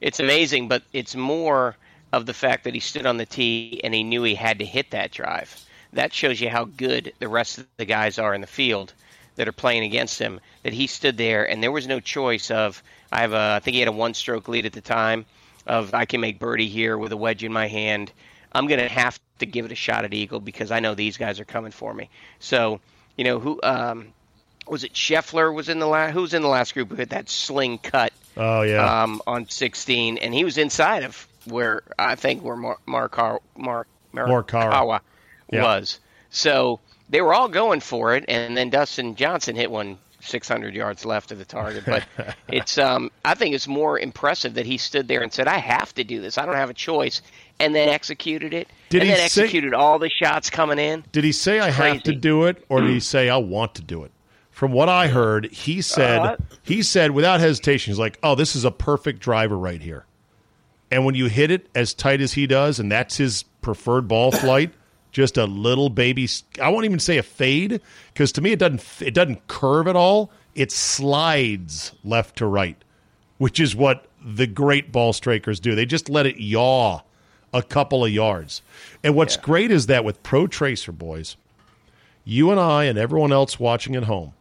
It's 0.00 0.20
amazing, 0.20 0.68
but 0.68 0.84
it's 0.92 1.16
more 1.16 1.76
of 2.12 2.26
the 2.26 2.32
fact 2.32 2.62
that 2.62 2.74
he 2.74 2.78
stood 2.78 3.06
on 3.06 3.16
the 3.16 3.26
tee 3.26 3.80
and 3.82 3.92
he 3.92 4.04
knew 4.04 4.22
he 4.22 4.36
had 4.36 4.60
to 4.60 4.64
hit 4.64 4.92
that 4.92 5.10
drive. 5.10 5.64
That 5.94 6.12
shows 6.12 6.40
you 6.40 6.48
how 6.48 6.66
good 6.66 7.12
the 7.18 7.26
rest 7.26 7.58
of 7.58 7.66
the 7.76 7.84
guys 7.84 8.20
are 8.20 8.34
in 8.34 8.40
the 8.40 8.46
field 8.46 8.92
that 9.36 9.48
are 9.48 9.52
playing 9.52 9.84
against 9.84 10.18
him. 10.18 10.40
That 10.62 10.72
he 10.72 10.86
stood 10.86 11.16
there 11.16 11.48
and 11.48 11.62
there 11.62 11.72
was 11.72 11.86
no 11.86 12.00
choice 12.00 12.50
of 12.50 12.82
I 13.12 13.20
have 13.20 13.32
a 13.32 13.54
I 13.56 13.60
think 13.60 13.74
he 13.74 13.80
had 13.80 13.88
a 13.88 13.92
one 13.92 14.14
stroke 14.14 14.48
lead 14.48 14.66
at 14.66 14.72
the 14.72 14.80
time 14.80 15.24
of 15.66 15.94
I 15.94 16.04
can 16.04 16.20
make 16.20 16.38
birdie 16.38 16.68
here 16.68 16.98
with 16.98 17.12
a 17.12 17.16
wedge 17.16 17.44
in 17.44 17.52
my 17.52 17.68
hand. 17.68 18.12
I'm 18.52 18.66
gonna 18.66 18.88
have 18.88 19.18
to 19.38 19.46
give 19.46 19.64
it 19.64 19.72
a 19.72 19.76
shot 19.76 20.04
at 20.04 20.14
eagle 20.14 20.40
because 20.40 20.70
I 20.70 20.80
know 20.80 20.94
these 20.94 21.16
guys 21.16 21.40
are 21.40 21.44
coming 21.44 21.72
for 21.72 21.92
me. 21.92 22.08
So 22.40 22.80
you 23.16 23.24
know 23.24 23.38
who 23.38 23.60
um, 23.62 24.08
was 24.66 24.84
it? 24.84 24.92
Scheffler 24.94 25.54
was 25.54 25.68
in 25.68 25.78
the 25.78 25.86
last. 25.86 26.12
Who 26.12 26.22
was 26.22 26.34
in 26.34 26.42
the 26.42 26.48
last 26.48 26.74
group 26.74 26.88
who 26.88 26.96
hit 26.96 27.10
that 27.10 27.28
sling 27.28 27.78
cut? 27.78 28.12
Oh, 28.38 28.60
yeah. 28.62 29.02
um, 29.02 29.22
on 29.26 29.48
16, 29.48 30.18
and 30.18 30.34
he 30.34 30.44
was 30.44 30.58
inside 30.58 31.04
of 31.04 31.26
where 31.46 31.82
I 31.98 32.16
think 32.16 32.42
where 32.42 32.54
Mar- 32.56 32.76
Markar- 32.86 33.40
Mar- 33.56 33.86
Mar- 34.12 34.26
Morikawa. 34.26 34.70
Morikawa 34.72 35.00
Yeah. 35.50 35.62
was. 35.62 36.00
So 36.28 36.80
they 37.08 37.20
were 37.20 37.34
all 37.34 37.48
going 37.48 37.80
for 37.80 38.14
it, 38.16 38.24
and 38.28 38.56
then 38.56 38.70
Dustin 38.70 39.14
Johnson 39.14 39.56
hit 39.56 39.70
one 39.70 39.98
600 40.20 40.74
yards 40.74 41.04
left 41.04 41.30
of 41.30 41.38
the 41.38 41.44
target. 41.44 41.84
But 41.86 42.04
it's 42.48 42.78
um, 42.78 43.10
I 43.24 43.34
think 43.34 43.54
it's 43.54 43.68
more 43.68 43.98
impressive 43.98 44.54
that 44.54 44.66
he 44.66 44.76
stood 44.78 45.08
there 45.08 45.22
and 45.22 45.32
said, 45.32 45.46
"I 45.46 45.58
have 45.58 45.94
to 45.94 46.04
do 46.04 46.20
this. 46.20 46.38
I 46.38 46.46
don't 46.46 46.56
have 46.56 46.70
a 46.70 46.74
choice," 46.74 47.22
and 47.60 47.74
then 47.74 47.88
executed 47.88 48.52
it. 48.52 48.68
Did 48.88 49.02
and 49.02 49.10
he 49.10 49.16
then 49.16 49.28
say- 49.28 49.42
executed 49.42 49.74
all 49.74 49.98
the 49.98 50.10
shots 50.10 50.50
coming 50.50 50.78
in. 50.78 51.04
Did 51.12 51.24
he 51.24 51.32
say 51.32 51.60
I 51.60 51.70
have 51.70 52.02
to 52.04 52.14
do 52.14 52.44
it, 52.44 52.64
or 52.68 52.80
did 52.80 52.90
he 52.90 53.00
say 53.00 53.28
I 53.28 53.36
want 53.36 53.74
to 53.76 53.82
do 53.82 54.04
it? 54.04 54.10
From 54.50 54.72
what 54.72 54.88
I 54.88 55.08
heard, 55.08 55.52
he 55.52 55.82
said 55.82 56.18
Uh, 56.18 56.36
he 56.62 56.82
said 56.82 57.10
without 57.10 57.40
hesitation, 57.40 57.92
he's 57.92 57.98
like, 57.98 58.18
"Oh, 58.22 58.34
this 58.34 58.56
is 58.56 58.64
a 58.64 58.70
perfect 58.70 59.20
driver 59.20 59.56
right 59.56 59.82
here." 59.82 60.06
And 60.90 61.04
when 61.04 61.14
you 61.14 61.26
hit 61.26 61.50
it 61.50 61.66
as 61.74 61.92
tight 61.92 62.20
as 62.20 62.32
he 62.34 62.46
does, 62.46 62.78
and 62.78 62.90
that's 62.90 63.16
his 63.16 63.42
preferred 63.60 64.08
ball 64.08 64.30
flight, 64.32 64.72
just 65.16 65.38
a 65.38 65.46
little 65.46 65.88
baby. 65.88 66.28
I 66.60 66.68
won't 66.68 66.84
even 66.84 66.98
say 66.98 67.16
a 67.16 67.22
fade 67.22 67.80
because 68.12 68.32
to 68.32 68.42
me 68.42 68.52
it 68.52 68.58
doesn't 68.58 68.84
it 69.00 69.14
doesn't 69.14 69.48
curve 69.48 69.88
at 69.88 69.96
all. 69.96 70.30
It 70.54 70.70
slides 70.70 71.92
left 72.04 72.36
to 72.36 72.46
right, 72.46 72.76
which 73.38 73.58
is 73.58 73.74
what 73.74 74.08
the 74.22 74.46
great 74.46 74.92
ball 74.92 75.14
strikers 75.14 75.58
do. 75.58 75.74
They 75.74 75.86
just 75.86 76.10
let 76.10 76.26
it 76.26 76.38
yaw 76.38 77.00
a 77.54 77.62
couple 77.62 78.04
of 78.04 78.12
yards. 78.12 78.60
And 79.02 79.14
what's 79.14 79.38
great 79.38 79.70
is 79.70 79.86
that 79.86 80.04
with 80.04 80.22
Pro 80.22 80.46
Tracer 80.46 80.92
boys, 80.92 81.38
you 82.22 82.50
and 82.50 82.60
I 82.60 82.84
and 82.84 82.98
everyone 82.98 83.32
else 83.32 83.58
watching 83.58 83.96
at 83.96 84.04
home 84.04 84.34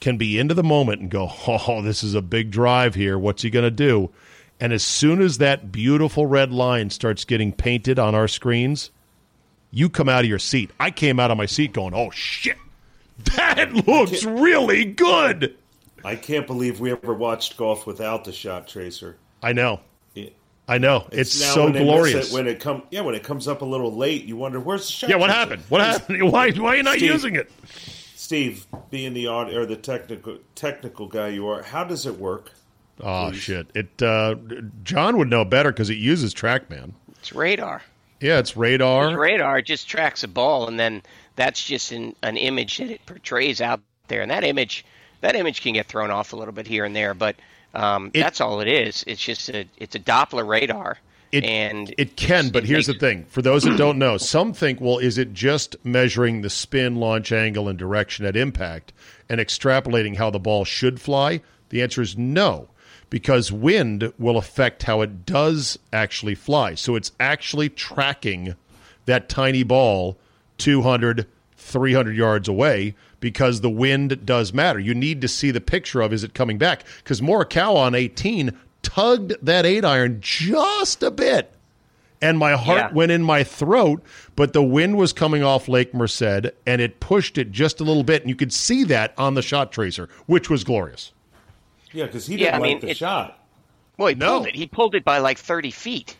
can 0.00 0.16
be 0.16 0.38
into 0.38 0.54
the 0.54 0.62
moment 0.62 1.02
and 1.02 1.10
go, 1.10 1.30
oh, 1.46 1.82
this 1.82 2.02
is 2.02 2.14
a 2.14 2.22
big 2.22 2.50
drive 2.50 2.94
here. 2.94 3.18
What's 3.18 3.42
he 3.42 3.50
going 3.50 3.64
to 3.64 3.70
do? 3.70 4.08
And 4.58 4.72
as 4.72 4.84
soon 4.84 5.20
as 5.20 5.36
that 5.36 5.70
beautiful 5.70 6.24
red 6.24 6.50
line 6.50 6.88
starts 6.88 7.26
getting 7.26 7.52
painted 7.52 7.98
on 7.98 8.14
our 8.14 8.28
screens, 8.28 8.90
you 9.74 9.88
come 9.88 10.08
out 10.08 10.24
of 10.24 10.28
your 10.30 10.38
seat. 10.38 10.70
I 10.78 10.90
came 10.90 11.18
out 11.20 11.30
of 11.30 11.36
my 11.36 11.46
seat 11.46 11.72
going, 11.72 11.94
oh, 11.94 12.10
shit, 12.10 12.56
that 13.36 13.72
looks 13.86 14.24
really 14.24 14.84
good. 14.84 15.56
I 16.04 16.16
can't 16.16 16.46
believe 16.46 16.80
we 16.80 16.92
ever 16.92 17.14
watched 17.14 17.56
golf 17.56 17.86
without 17.86 18.24
the 18.24 18.32
shot 18.32 18.68
tracer. 18.68 19.16
I 19.42 19.52
know. 19.52 19.80
It- 20.14 20.36
I 20.66 20.78
know. 20.78 21.06
It's, 21.12 21.38
now 21.42 21.54
so 21.54 21.64
when 21.64 21.72
glorious. 21.74 22.30
It, 22.30 22.34
when 22.34 22.46
it 22.46 22.58
come, 22.58 22.84
yeah, 22.90 23.02
when 23.02 23.14
it 23.14 23.22
comes 23.22 23.46
up 23.46 23.60
a 23.60 23.66
little 23.66 23.94
late, 23.94 24.24
you 24.24 24.36
wonder 24.36 24.58
where's 24.58 24.86
the 24.86 24.92
shot. 24.92 25.10
yeah, 25.10 25.16
what 25.16 25.26
tracer? 25.26 25.38
happened? 25.38 25.62
What 25.68 25.80
happened? 25.82 26.22
Why, 26.32 26.50
why 26.52 26.68
are 26.68 26.76
you 26.76 26.82
not 26.82 26.96
Steve. 26.96 27.10
using 27.10 27.34
it? 27.36 27.52
Steve, 28.14 28.66
being 28.88 29.12
the 29.12 29.28
aud- 29.28 29.52
or 29.52 29.66
the 29.66 29.76
technical 29.76 30.38
technical 30.54 31.06
guy 31.06 31.28
you 31.28 31.46
are, 31.48 31.62
how 31.62 31.84
does 31.84 32.06
it 32.06 32.18
work? 32.18 32.50
Oh, 33.02 33.28
Please. 33.28 33.40
shit. 33.40 33.66
It 33.74 34.02
uh, 34.02 34.36
John 34.84 35.18
would 35.18 35.28
know 35.28 35.44
better 35.44 35.70
because 35.70 35.90
it 35.90 35.98
uses 35.98 36.32
TrackMan. 36.32 36.92
It's 37.18 37.34
radar. 37.34 37.82
Yeah, 38.24 38.38
it's 38.38 38.56
radar. 38.56 39.08
His 39.10 39.18
radar 39.18 39.60
just 39.60 39.86
tracks 39.86 40.22
a 40.24 40.28
ball, 40.28 40.66
and 40.66 40.80
then 40.80 41.02
that's 41.36 41.62
just 41.62 41.92
an, 41.92 42.16
an 42.22 42.38
image 42.38 42.78
that 42.78 42.88
it 42.90 43.04
portrays 43.04 43.60
out 43.60 43.80
there. 44.08 44.22
And 44.22 44.30
that 44.30 44.44
image, 44.44 44.84
that 45.20 45.36
image 45.36 45.60
can 45.60 45.74
get 45.74 45.86
thrown 45.86 46.10
off 46.10 46.32
a 46.32 46.36
little 46.36 46.54
bit 46.54 46.66
here 46.66 46.86
and 46.86 46.96
there, 46.96 47.12
but 47.12 47.36
um, 47.74 48.10
It- 48.14 48.20
that's 48.22 48.40
all 48.40 48.60
it 48.60 48.68
is. 48.68 49.04
It's 49.06 49.20
just 49.22 49.50
a 49.50 49.66
it's 49.76 49.94
a 49.94 49.98
Doppler 50.00 50.46
radar, 50.48 50.98
It, 51.32 51.44
and 51.44 51.94
it 51.98 52.16
can, 52.16 52.48
but 52.48 52.62
it 52.62 52.68
here's 52.68 52.86
the 52.86 52.94
thing. 52.94 53.26
For 53.28 53.42
those 53.42 53.64
that 53.64 53.76
don't 53.76 53.98
know, 53.98 54.16
some 54.16 54.54
think, 54.54 54.80
well, 54.80 54.96
is 54.98 55.18
it 55.18 55.34
just 55.34 55.76
measuring 55.84 56.40
the 56.40 56.48
spin, 56.50 56.96
launch 56.96 57.30
angle, 57.30 57.68
and 57.68 57.78
direction 57.78 58.24
at 58.24 58.36
impact 58.36 58.94
and 59.28 59.38
extrapolating 59.38 60.16
how 60.16 60.30
the 60.30 60.38
ball 60.38 60.64
should 60.64 60.98
fly? 60.98 61.42
The 61.68 61.82
answer 61.82 62.00
is 62.00 62.16
no, 62.16 62.68
because 63.14 63.52
wind 63.52 64.12
will 64.18 64.36
affect 64.36 64.82
how 64.82 65.00
it 65.00 65.24
does 65.24 65.78
actually 65.92 66.34
fly. 66.34 66.74
So 66.74 66.96
it's 66.96 67.12
actually 67.20 67.68
tracking 67.68 68.56
that 69.06 69.28
tiny 69.28 69.62
ball 69.62 70.16
200, 70.58 71.24
300 71.56 72.16
yards 72.16 72.48
away 72.48 72.96
because 73.20 73.60
the 73.60 73.70
wind 73.70 74.26
does 74.26 74.52
matter. 74.52 74.80
You 74.80 74.96
need 74.96 75.20
to 75.20 75.28
see 75.28 75.52
the 75.52 75.60
picture 75.60 76.00
of 76.00 76.12
is 76.12 76.24
it 76.24 76.34
coming 76.34 76.58
back? 76.58 76.82
Because 77.04 77.20
Morikawa 77.20 77.76
on 77.76 77.94
18 77.94 78.50
tugged 78.82 79.34
that 79.40 79.64
eight 79.64 79.84
iron 79.84 80.18
just 80.20 81.04
a 81.04 81.12
bit 81.12 81.52
and 82.20 82.36
my 82.36 82.54
heart 82.54 82.90
Yeah. 82.90 82.92
went 82.92 83.12
in 83.12 83.22
my 83.22 83.44
throat, 83.44 84.02
but 84.34 84.54
the 84.54 84.62
wind 84.64 84.96
was 84.96 85.12
coming 85.12 85.44
off 85.44 85.68
Lake 85.68 85.94
Merced 85.94 86.50
and 86.66 86.80
it 86.80 86.98
pushed 86.98 87.38
it 87.38 87.52
just 87.52 87.80
a 87.80 87.84
little 87.84 88.02
bit. 88.02 88.22
And 88.22 88.28
you 88.28 88.34
could 88.34 88.52
see 88.52 88.82
that 88.82 89.14
on 89.16 89.34
the 89.34 89.42
shot 89.42 89.70
tracer, 89.70 90.08
which 90.26 90.50
was 90.50 90.64
glorious. 90.64 91.12
Yeah, 91.94 92.06
because 92.06 92.26
he 92.26 92.36
didn't 92.36 92.54
I 92.56 92.58
like 92.58 92.80
the 92.82 92.90
it- 92.90 92.96
shot. 92.98 93.38
Well, 93.96 94.08
he 94.08 94.14
No. 94.16 94.38
pulled 94.38 94.46
it. 94.48 94.54
He 94.56 94.66
pulled 94.66 94.94
it 94.96 95.04
by 95.04 95.18
like 95.18 95.38
30 95.38 95.70
feet 95.70 96.16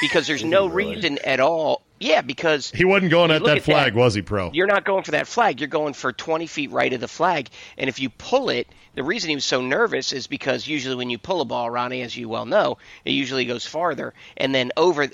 because 0.00 0.26
there's 0.26 0.44
no 0.44 0.66
really? 0.66 0.96
reason 0.96 1.18
at 1.24 1.40
all. 1.40 1.80
Yeah, 1.98 2.20
because 2.20 2.70
He 2.70 2.84
wasn't 2.84 3.10
going 3.12 3.30
at 3.30 3.42
that 3.44 3.58
at 3.58 3.62
flag, 3.64 3.94
that. 3.94 3.98
was 3.98 4.12
he, 4.14 4.20
Pro? 4.20 4.50
you're 4.52 4.66
not 4.66 4.84
going 4.84 5.04
for 5.04 5.12
that 5.12 5.26
flag. 5.26 5.58
You're 5.60 5.68
going 5.68 5.94
for 5.94 6.12
20 6.12 6.46
feet 6.46 6.70
right 6.70 6.92
of 6.92 7.00
the 7.00 7.08
flag. 7.08 7.48
And 7.78 7.88
if 7.88 7.98
you 7.98 8.10
pull 8.10 8.50
it, 8.50 8.68
the 8.94 9.02
reason 9.02 9.30
he 9.30 9.36
was 9.36 9.44
so 9.46 9.62
nervous 9.62 10.12
is 10.12 10.26
because 10.26 10.66
usually 10.66 10.96
when 10.96 11.08
you 11.08 11.16
pull 11.16 11.40
a 11.40 11.44
ball, 11.46 11.70
Ronnie, 11.70 12.02
as 12.02 12.14
you 12.14 12.28
well 12.28 12.44
know, 12.44 12.76
it 13.06 13.12
usually 13.12 13.46
goes 13.46 13.64
farther. 13.64 14.12
And 14.36 14.54
then 14.54 14.70
over 14.76 15.08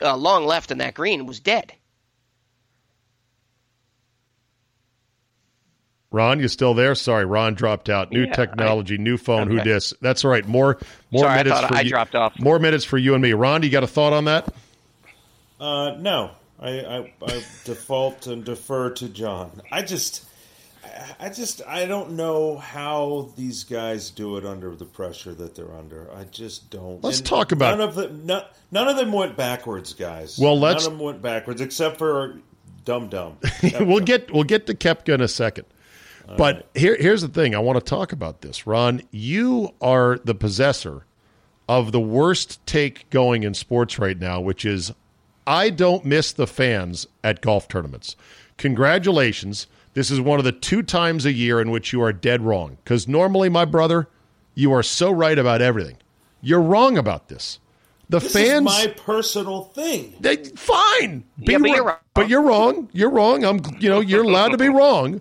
uh, 0.00 0.16
long 0.16 0.46
left 0.46 0.70
in 0.70 0.78
that 0.78 0.94
green 0.94 1.26
was 1.26 1.40
dead. 1.40 1.72
Ron, 6.14 6.38
you 6.38 6.46
still 6.48 6.74
there? 6.74 6.94
Sorry, 6.94 7.24
Ron 7.24 7.54
dropped 7.54 7.88
out. 7.90 8.12
New 8.12 8.24
Yeah, 8.26 8.32
technology, 8.32 8.96
new 8.98 9.16
phone. 9.16 9.50
Who 9.50 9.60
dis? 9.60 9.92
That's 10.00 10.24
all 10.24 10.30
right. 10.30 10.46
More 10.46 10.78
more 11.10 11.24
Sorry, 11.24 11.36
minutes 11.38 11.60
thought 11.60 11.68
for 11.68 11.74
I 11.74 11.80
you. 11.80 11.90
dropped 11.90 12.14
off. 12.14 12.38
More 12.38 12.58
minutes 12.60 12.84
for 12.84 12.98
you 12.98 13.14
and 13.14 13.22
me. 13.22 13.32
Ron, 13.32 13.62
you 13.64 13.70
got 13.70 13.82
a 13.82 13.88
thought 13.88 14.12
on 14.12 14.26
that? 14.26 14.54
Uh, 15.60 15.96
no, 15.98 16.30
I, 16.60 16.68
I, 16.80 17.12
I 17.26 17.42
default 17.64 18.26
and 18.28 18.44
defer 18.44 18.90
to 18.90 19.08
John. 19.08 19.60
I 19.72 19.82
just, 19.82 20.24
I- 20.84 21.16
I 21.18 21.28
just, 21.30 21.62
I 21.66 21.86
don't 21.86 22.12
know 22.12 22.58
how 22.58 23.30
these 23.36 23.64
guys 23.64 24.10
do 24.10 24.36
it 24.36 24.44
under 24.46 24.76
the 24.76 24.84
pressure 24.84 25.34
that 25.34 25.54
they're 25.56 25.74
under. 25.74 26.08
I 26.14 26.24
just 26.24 26.70
don't. 26.70 27.02
Let's 27.02 27.20
talk 27.20 27.50
about- 27.52 27.78
none 27.78 27.88
of 27.88 27.94
them. 27.96 28.26
None, 28.26 28.44
none 28.70 28.86
of 28.88 28.96
them 28.96 29.10
went 29.12 29.36
backwards, 29.36 29.94
guys. 29.94 30.38
Well, 30.38 30.58
let's- 30.60 30.84
None 30.84 30.92
of 30.92 30.98
them 30.98 31.06
went 31.06 31.22
backwards 31.22 31.60
except 31.60 31.98
for 31.98 32.36
Dum 32.84 33.08
Dum. 33.08 33.38
we'll 33.80 34.00
get 34.00 34.30
we'll 34.32 34.44
get 34.44 34.66
to 34.66 34.74
Koepka 34.74 35.14
in 35.14 35.20
a 35.22 35.28
second. 35.28 35.64
But 36.36 36.68
here 36.74 36.96
here's 36.98 37.22
the 37.22 37.28
thing. 37.28 37.54
I 37.54 37.58
want 37.58 37.78
to 37.78 37.84
talk 37.84 38.12
about 38.12 38.40
this. 38.40 38.66
Ron, 38.66 39.02
you 39.10 39.70
are 39.80 40.18
the 40.24 40.34
possessor 40.34 41.04
of 41.68 41.92
the 41.92 42.00
worst 42.00 42.64
take 42.66 43.08
going 43.10 43.42
in 43.42 43.54
sports 43.54 43.98
right 43.98 44.18
now, 44.18 44.40
which 44.40 44.64
is 44.64 44.92
I 45.46 45.70
don't 45.70 46.04
miss 46.04 46.32
the 46.32 46.46
fans 46.46 47.06
at 47.22 47.40
golf 47.40 47.68
tournaments. 47.68 48.16
Congratulations. 48.56 49.66
This 49.94 50.10
is 50.10 50.20
one 50.20 50.38
of 50.40 50.44
the 50.44 50.52
two 50.52 50.82
times 50.82 51.24
a 51.24 51.32
year 51.32 51.60
in 51.60 51.70
which 51.70 51.92
you 51.92 52.02
are 52.02 52.12
dead 52.12 52.42
wrong. 52.42 52.78
Because 52.82 53.06
normally, 53.06 53.48
my 53.48 53.64
brother, 53.64 54.08
you 54.54 54.72
are 54.72 54.82
so 54.82 55.10
right 55.12 55.38
about 55.38 55.62
everything. 55.62 55.96
You're 56.42 56.60
wrong 56.60 56.98
about 56.98 57.28
this. 57.28 57.60
The 58.08 58.18
This 58.18 58.32
fans 58.32 58.70
is 58.70 58.86
my 58.86 58.94
personal 58.96 59.62
thing. 59.64 60.14
they, 60.20 60.36
fine. 60.36 61.24
Be 61.38 61.52
Yeah, 61.52 61.58
but 61.58 61.62
wrong- 61.68 61.74
you're 61.76 61.84
wrong. 61.84 61.96
But 62.14 62.28
you're 62.28 62.42
wrong. 62.42 62.88
You're 62.92 63.10
wrong. 63.10 63.44
I'm. 63.44 63.60
You 63.78 63.88
know, 63.88 64.00
you're 64.00 64.24
allowed 64.24 64.48
to 64.48 64.58
be 64.58 64.68
wrong. 64.80 65.20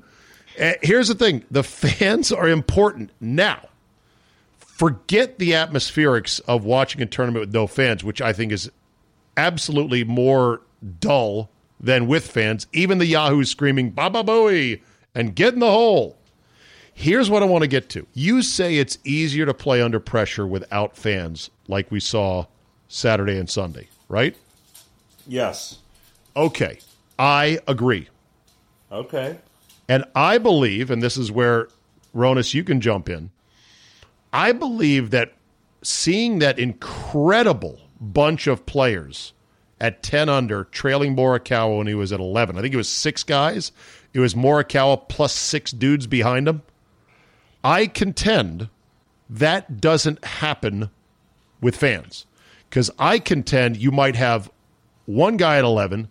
Uh, 0.60 0.74
here's 0.82 1.08
the 1.08 1.16
thing: 1.16 1.44
the 1.50 1.64
fans 1.64 2.32
are 2.32 2.48
important 2.48 3.12
now. 3.20 3.70
Forget 4.60 5.40
the 5.40 5.52
atmospherics 5.52 6.42
of 6.48 6.66
watching 6.66 7.02
a 7.02 7.06
tournament 7.06 7.46
with 7.46 7.54
no 7.54 7.68
fans, 7.68 8.04
which 8.04 8.22
I 8.22 8.34
think 8.34 8.52
is 8.52 8.72
absolutely 9.38 10.04
more 10.04 10.62
dull 11.00 11.50
than 11.80 12.08
with 12.08 12.30
fans. 12.30 12.68
Even 12.74 12.98
the 12.98 13.06
Yahoos 13.06 13.50
screaming 13.50 13.92
"Baba 13.92 14.24
Booey" 14.24 14.82
and 15.16 15.36
"Get 15.36 15.54
in 15.54 15.60
the 15.60 15.72
hole." 15.72 16.18
Here's 16.96 17.30
what 17.30 17.42
I 17.42 17.48
want 17.48 17.64
to 17.64 17.68
get 17.68 17.90
to. 17.90 18.06
You 18.14 18.44
say 18.44 18.78
it's 18.78 19.00
easier 19.04 19.48
to 19.48 19.54
play 19.54 19.82
under 19.82 20.00
pressure 20.00 20.46
without 20.46 20.96
fans, 20.96 21.50
like 21.68 21.90
we 21.90 22.00
saw 22.00 22.46
Saturday 22.88 23.40
and 23.40 23.50
Sunday, 23.50 23.88
right? 24.10 24.36
Yes. 25.26 25.80
Okay, 26.36 26.80
I 27.18 27.60
agree. 27.68 28.10
Okay. 28.92 29.38
And 29.88 30.06
I 30.16 30.38
believe, 30.38 30.90
and 30.90 31.02
this 31.02 31.18
is 31.18 31.32
where, 31.32 31.68
Ronis, 32.16 32.54
you 32.54 32.64
can 32.64 32.82
jump 32.82 33.10
in. 33.10 33.32
I 34.32 34.52
believe 34.52 35.12
that 35.12 35.34
seeing 35.82 36.40
that 36.40 36.58
incredible 36.58 37.80
bunch 38.00 38.48
of 38.48 38.66
players 38.66 39.34
at 39.80 40.02
10 40.02 40.30
under, 40.30 40.64
trailing 40.66 41.16
Morikawa 41.16 41.78
when 41.78 41.88
he 41.88 41.94
was 41.94 42.14
at 42.14 42.20
11, 42.20 42.58
I 42.58 42.62
think 42.62 42.74
it 42.74 42.78
was 42.78 42.90
six 42.90 43.24
guys. 43.24 43.72
It 44.14 44.20
was 44.20 44.34
Morikawa 44.34 45.10
plus 45.10 45.34
six 45.34 45.72
dudes 45.72 46.08
behind 46.08 46.48
him. 46.48 46.62
I 47.64 47.88
contend 47.88 48.70
that 49.30 49.82
doesn't 49.82 50.24
happen 50.24 50.90
with 51.62 51.76
fans. 51.76 52.26
Because 52.70 52.92
I 52.98 53.20
contend 53.20 53.78
you 53.78 53.92
might 53.92 54.16
have 54.16 54.52
one 55.06 55.38
guy 55.38 55.58
at 55.58 55.64
11 55.64 56.08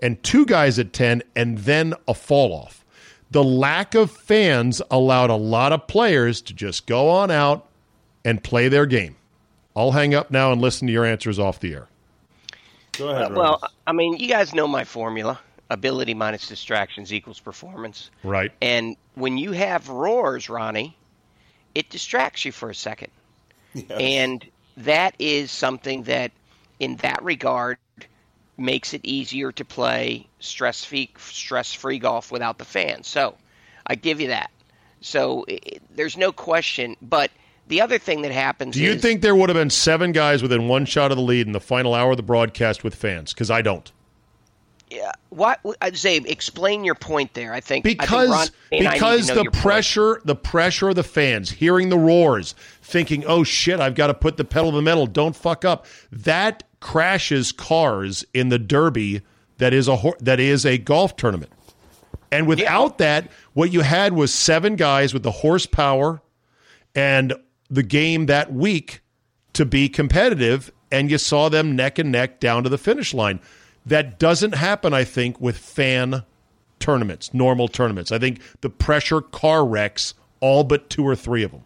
and 0.00 0.22
two 0.22 0.46
guys 0.46 0.78
at 0.78 0.92
10 0.92 1.22
and 1.34 1.58
then 1.58 1.94
a 2.06 2.14
fall 2.14 2.52
off. 2.52 2.84
The 3.30 3.42
lack 3.42 3.94
of 3.94 4.10
fans 4.10 4.80
allowed 4.90 5.30
a 5.30 5.36
lot 5.36 5.72
of 5.72 5.86
players 5.86 6.40
to 6.42 6.54
just 6.54 6.86
go 6.86 7.08
on 7.08 7.30
out 7.30 7.66
and 8.24 8.42
play 8.42 8.68
their 8.68 8.86
game. 8.86 9.16
I'll 9.74 9.92
hang 9.92 10.14
up 10.14 10.30
now 10.30 10.52
and 10.52 10.60
listen 10.60 10.86
to 10.86 10.92
your 10.92 11.04
answers 11.04 11.38
off 11.38 11.60
the 11.60 11.74
air. 11.74 11.88
Go 12.92 13.08
ahead. 13.08 13.32
Uh, 13.32 13.34
well, 13.34 13.58
Rose. 13.62 13.70
I 13.86 13.92
mean, 13.92 14.16
you 14.16 14.28
guys 14.28 14.54
know 14.54 14.66
my 14.66 14.84
formula: 14.84 15.38
ability 15.70 16.14
minus 16.14 16.48
distractions 16.48 17.12
equals 17.12 17.40
performance. 17.40 18.10
Right. 18.22 18.52
And 18.62 18.96
when 19.14 19.36
you 19.36 19.52
have 19.52 19.88
roars, 19.88 20.48
Ronnie, 20.48 20.96
it 21.74 21.90
distracts 21.90 22.44
you 22.44 22.52
for 22.52 22.70
a 22.70 22.74
second. 22.74 23.10
And 23.90 24.46
that 24.78 25.14
is 25.18 25.50
something 25.50 26.04
that, 26.04 26.30
in 26.80 26.96
that 26.96 27.22
regard, 27.22 27.76
makes 28.56 28.94
it 28.94 29.02
easier 29.04 29.52
to 29.52 29.64
play 29.64 30.26
stress 30.46 30.84
free 30.84 31.10
stress 31.18 31.72
free 31.72 31.98
golf 31.98 32.30
without 32.32 32.58
the 32.58 32.64
fans. 32.64 33.06
So, 33.06 33.36
I 33.86 33.94
give 33.94 34.20
you 34.20 34.28
that. 34.28 34.50
So 35.00 35.44
i 35.48 35.52
i- 35.54 35.78
there's 35.94 36.16
no 36.16 36.32
question. 36.32 36.96
But 37.02 37.30
the 37.68 37.80
other 37.80 37.98
thing 37.98 38.22
that 38.22 38.32
happens 38.32 38.74
Do 38.74 38.82
you 38.82 38.92
is, 38.92 39.02
think 39.02 39.22
there 39.22 39.34
would 39.36 39.48
have 39.48 39.56
been 39.56 39.70
seven 39.70 40.12
guys 40.12 40.42
within 40.42 40.68
one 40.68 40.84
shot 40.86 41.10
of 41.10 41.16
the 41.16 41.22
lead 41.22 41.46
in 41.46 41.52
the 41.52 41.60
final 41.60 41.94
hour 41.94 42.12
of 42.12 42.16
the 42.16 42.22
broadcast 42.22 42.82
with 42.84 42.94
fans? 42.94 43.32
Because 43.32 43.50
I 43.50 43.62
don't. 43.62 43.90
Yeah, 44.88 45.10
what 45.30 45.58
uh, 45.64 45.72
Zabe? 45.86 46.26
Explain 46.26 46.84
your 46.84 46.94
point 46.94 47.34
there. 47.34 47.52
I 47.52 47.58
think 47.60 47.84
I 47.84 47.88
think 47.88 48.00
because 48.00 48.30
I 48.30 48.76
need 48.76 48.88
because 48.92 49.26
the 49.26 49.42
your 49.42 49.50
point. 49.50 49.62
pressure 49.64 50.20
the 50.24 50.36
pressure 50.36 50.88
of 50.90 50.94
the 50.94 51.02
fans 51.02 51.50
hearing 51.50 51.88
the 51.88 51.98
roars 51.98 52.54
thinking 52.82 53.24
oh 53.26 53.42
shit 53.42 53.80
i've 53.80 53.96
got 53.96 54.06
to 54.06 54.14
put 54.14 54.36
the 54.36 54.44
pedal 54.44 54.70
to 54.70 54.76
the 54.76 54.82
metal 54.82 55.08
don't 55.08 55.34
fuck 55.34 55.64
up 55.64 55.86
that 56.12 56.62
crashes 56.78 57.50
cars 57.50 58.24
in 58.32 58.48
the 58.48 58.60
derby 58.60 59.22
that 59.58 59.72
is 59.72 59.88
a 59.88 60.12
that 60.20 60.40
is 60.40 60.64
a 60.64 60.78
golf 60.78 61.16
tournament 61.16 61.52
and 62.30 62.46
without 62.46 62.98
that 62.98 63.30
what 63.54 63.72
you 63.72 63.80
had 63.80 64.12
was 64.12 64.32
seven 64.32 64.76
guys 64.76 65.14
with 65.14 65.22
the 65.22 65.30
horsepower 65.30 66.20
and 66.94 67.34
the 67.70 67.82
game 67.82 68.26
that 68.26 68.52
week 68.52 69.00
to 69.52 69.64
be 69.64 69.88
competitive 69.88 70.70
and 70.90 71.10
you 71.10 71.18
saw 71.18 71.48
them 71.48 71.74
neck 71.74 71.98
and 71.98 72.12
neck 72.12 72.40
down 72.40 72.62
to 72.62 72.68
the 72.68 72.78
finish 72.78 73.12
line 73.14 73.40
that 73.84 74.18
doesn't 74.18 74.54
happen 74.54 74.92
i 74.92 75.04
think 75.04 75.40
with 75.40 75.56
fan 75.56 76.22
tournaments, 76.78 77.32
normal 77.34 77.68
tournaments. 77.68 78.12
I 78.12 78.18
think 78.18 78.40
the 78.60 78.70
pressure 78.70 79.20
car 79.20 79.66
wrecks 79.66 80.14
all 80.40 80.64
but 80.64 80.90
two 80.90 81.04
or 81.06 81.16
three 81.16 81.42
of 81.42 81.50
them. 81.50 81.62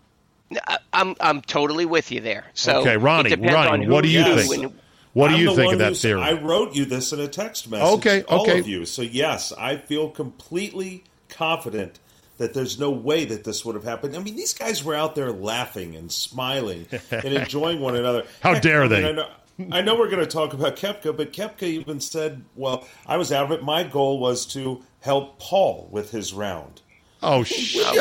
I'm 0.93 1.15
I'm 1.21 1.43
totally 1.43 1.85
with 1.85 2.11
you 2.11 2.21
there. 2.21 2.47
So 2.55 2.81
Okay, 2.81 2.97
Ronnie, 2.97 3.35
Ronnie, 3.37 3.85
who 3.85 3.93
what 3.93 4.03
do 4.03 4.09
you 4.09 4.25
you 4.25 4.37
think? 4.41 4.75
What 5.13 5.29
do 5.29 5.35
I'm 5.35 5.41
you 5.41 5.47
the 5.51 5.57
think 5.57 5.73
of 5.73 5.79
that 5.81 5.97
theory? 5.97 6.21
I 6.21 6.33
wrote 6.35 6.75
you 6.75 6.85
this 6.85 7.13
in 7.13 7.21
a 7.21 7.29
text 7.29 7.71
message. 7.71 7.99
Okay, 7.99 8.23
All 8.29 8.43
okay. 8.43 8.59
of 8.61 8.69
you. 8.69 8.85
So 8.87 9.03
yes, 9.03 9.53
I 9.59 9.77
feel 9.77 10.09
completely 10.11 11.05
confident 11.29 11.99
that 12.39 12.55
there's 12.55 12.79
no 12.79 12.91
way 12.91 13.25
that 13.27 13.45
this 13.45 13.65
would 13.65 13.75
have 13.75 13.85
happened. 13.85 14.17
I 14.17 14.21
mean, 14.21 14.37
these 14.37 14.55
guys 14.55 14.83
were 14.85 14.95
out 14.95 15.15
there 15.15 15.31
laughing 15.33 15.95
and 15.97 16.11
smiling 16.11 16.87
and 17.11 17.25
enjoying 17.35 17.81
one 17.81 17.97
another. 17.97 18.25
How 18.41 18.55
dare 18.59 18.85
I 18.85 18.89
mean, 18.89 19.03
they? 19.03 19.09
I 19.09 19.13
know, 19.13 19.29
I 19.73 19.81
know 19.83 19.95
we're 19.97 20.09
going 20.11 20.25
to 20.25 20.31
talk 20.31 20.55
about 20.55 20.77
Koepka, 20.77 21.15
but 21.17 21.33
Koepka 21.33 21.65
even 21.65 22.01
said, 22.01 22.43
"Well, 22.57 22.87
I 23.07 23.17
was 23.19 23.31
out 23.33 23.45
of 23.45 23.53
it. 23.53 23.63
My 23.63 23.83
goal 23.83 24.19
was 24.21 24.47
to 24.55 24.83
help 25.01 25.39
Paul 25.39 25.89
with 25.91 26.11
his 26.13 26.33
round." 26.33 26.81
oh, 27.23 27.43
shut, 27.43 27.95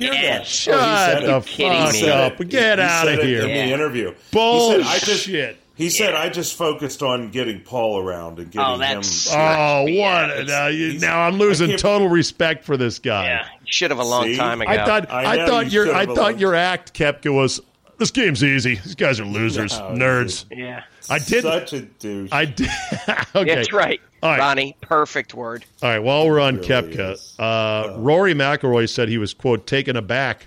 that. 0.00 0.46
shut 0.46 1.24
Oh, 1.24 1.40
the 1.40 1.40
fuck 1.40 1.58
me. 1.58 1.86
He 1.86 1.92
said 2.00 2.32
up. 2.32 2.38
Get 2.48 2.78
He 2.78 2.84
out 2.84 3.08
of 3.08 3.20
here. 3.22 3.40
in 3.42 3.48
the 3.48 3.74
interview. 3.74 4.14
Bullshit. 4.30 4.82
He 4.82 4.84
said, 4.84 4.92
I 4.92 4.98
just, 5.04 5.56
he 5.80 5.90
said, 5.90 6.14
I 6.14 6.28
just 6.28 6.56
focused 6.56 7.02
on 7.02 7.30
getting 7.30 7.60
Paul 7.60 7.98
around 7.98 8.38
and 8.38 8.50
getting 8.50 8.66
Oh, 8.66 8.74
him. 8.74 8.80
that's- 8.80 9.28
Oh, 9.32 9.86
Yeah, 9.86 10.26
what? 10.26 10.30
it's- 10.38 10.48
Now, 10.48 10.66
you, 10.66 10.98
now 10.98 11.20
I'm 11.20 11.38
losing 11.38 11.76
total 11.76 12.08
respect 12.08 12.64
for 12.64 12.76
this 12.76 12.98
guy. 12.98 13.24
Yeah, 13.26 13.46
should 13.64 13.90
have 13.90 13.98
a 14.00 14.04
long 14.04 14.24
See? 14.24 14.36
time 14.36 14.60
ago. 14.60 14.70
I 14.70 14.84
thought 14.84 15.10
I 15.10 15.42
I, 15.42 15.46
thought 15.46 15.66
you 15.72 15.84
your 15.84 15.94
I 15.94 16.06
thought 16.06 16.38
your 16.38 16.54
act, 16.54 16.92
Koepka, 16.94 17.34
was 17.34 17.60
this 17.98 18.10
game's 18.10 18.42
easy. 18.44 18.76
These 18.76 18.94
guys 18.94 19.20
are 19.20 19.24
losers, 19.26 19.78
No, 19.78 19.90
nerds. 19.90 20.44
Yeah, 20.50 20.82
I 21.10 21.18
did. 21.18 21.42
Such 21.42 21.72
a 21.74 21.80
douche. 21.82 22.30
I 22.32 22.44
did. 22.46 22.68
okay. 23.34 23.54
that's 23.54 23.72
right, 23.72 24.00
All 24.22 24.30
right. 24.30 24.38
Ronnie. 24.38 24.76
Perfect 24.80 25.34
word. 25.34 25.64
All 25.82 25.88
right, 25.90 25.98
while 25.98 26.26
we're 26.26 26.40
on 26.40 26.56
really 26.56 26.68
Koepka, 26.68 27.12
is. 27.12 27.34
uh, 27.38 27.94
Rory 27.98 28.34
McIlroy 28.34 28.88
said 28.88 29.08
he 29.08 29.18
was, 29.18 29.34
quote, 29.34 29.66
taken 29.66 29.96
aback 29.96 30.46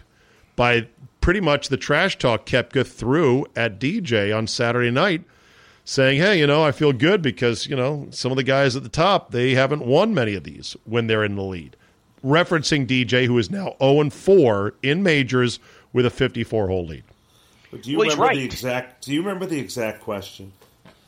by 0.56 0.88
pretty 1.23 1.39
much 1.39 1.69
the 1.69 1.77
trash 1.77 2.17
talk 2.17 2.45
Koepka 2.45 2.86
threw 2.86 3.45
at 3.55 3.79
DJ 3.79 4.38
on 4.38 4.45
Saturday 4.45 4.91
night, 4.91 5.23
saying, 5.86 6.19
hey, 6.19 6.38
you 6.38 6.45
know, 6.45 6.65
I 6.65 6.73
feel 6.73 6.91
good 6.91 7.21
because, 7.21 7.65
you 7.65 7.77
know, 7.77 8.07
some 8.09 8.33
of 8.33 8.36
the 8.36 8.43
guys 8.43 8.75
at 8.75 8.83
the 8.83 8.89
top, 8.89 9.31
they 9.31 9.53
haven't 9.53 9.86
won 9.86 10.13
many 10.13 10.36
of 10.36 10.43
these 10.43 10.75
when 10.83 11.07
they're 11.07 11.23
in 11.23 11.38
the 11.38 11.41
lead. 11.41 11.77
Referencing 12.25 12.86
DJ, 12.86 13.25
who 13.25 13.38
is 13.38 13.49
now 13.49 13.77
0 13.81 14.09
4 14.09 14.73
in 14.83 15.01
majors 15.01 15.59
with 15.93 16.05
a 16.05 16.09
54 16.09 16.67
hole 16.67 16.86
lead. 16.86 17.05
But 17.71 17.83
do 17.83 17.91
you 17.91 17.99
Well, 17.99 18.09
he's 18.09 18.17
remember 18.17 18.36
the 18.36 18.45
exact? 18.45 19.05
Do 19.05 19.13
you 19.13 19.21
remember 19.21 19.45
the 19.45 19.59
exact 19.59 20.01
question? 20.01 20.51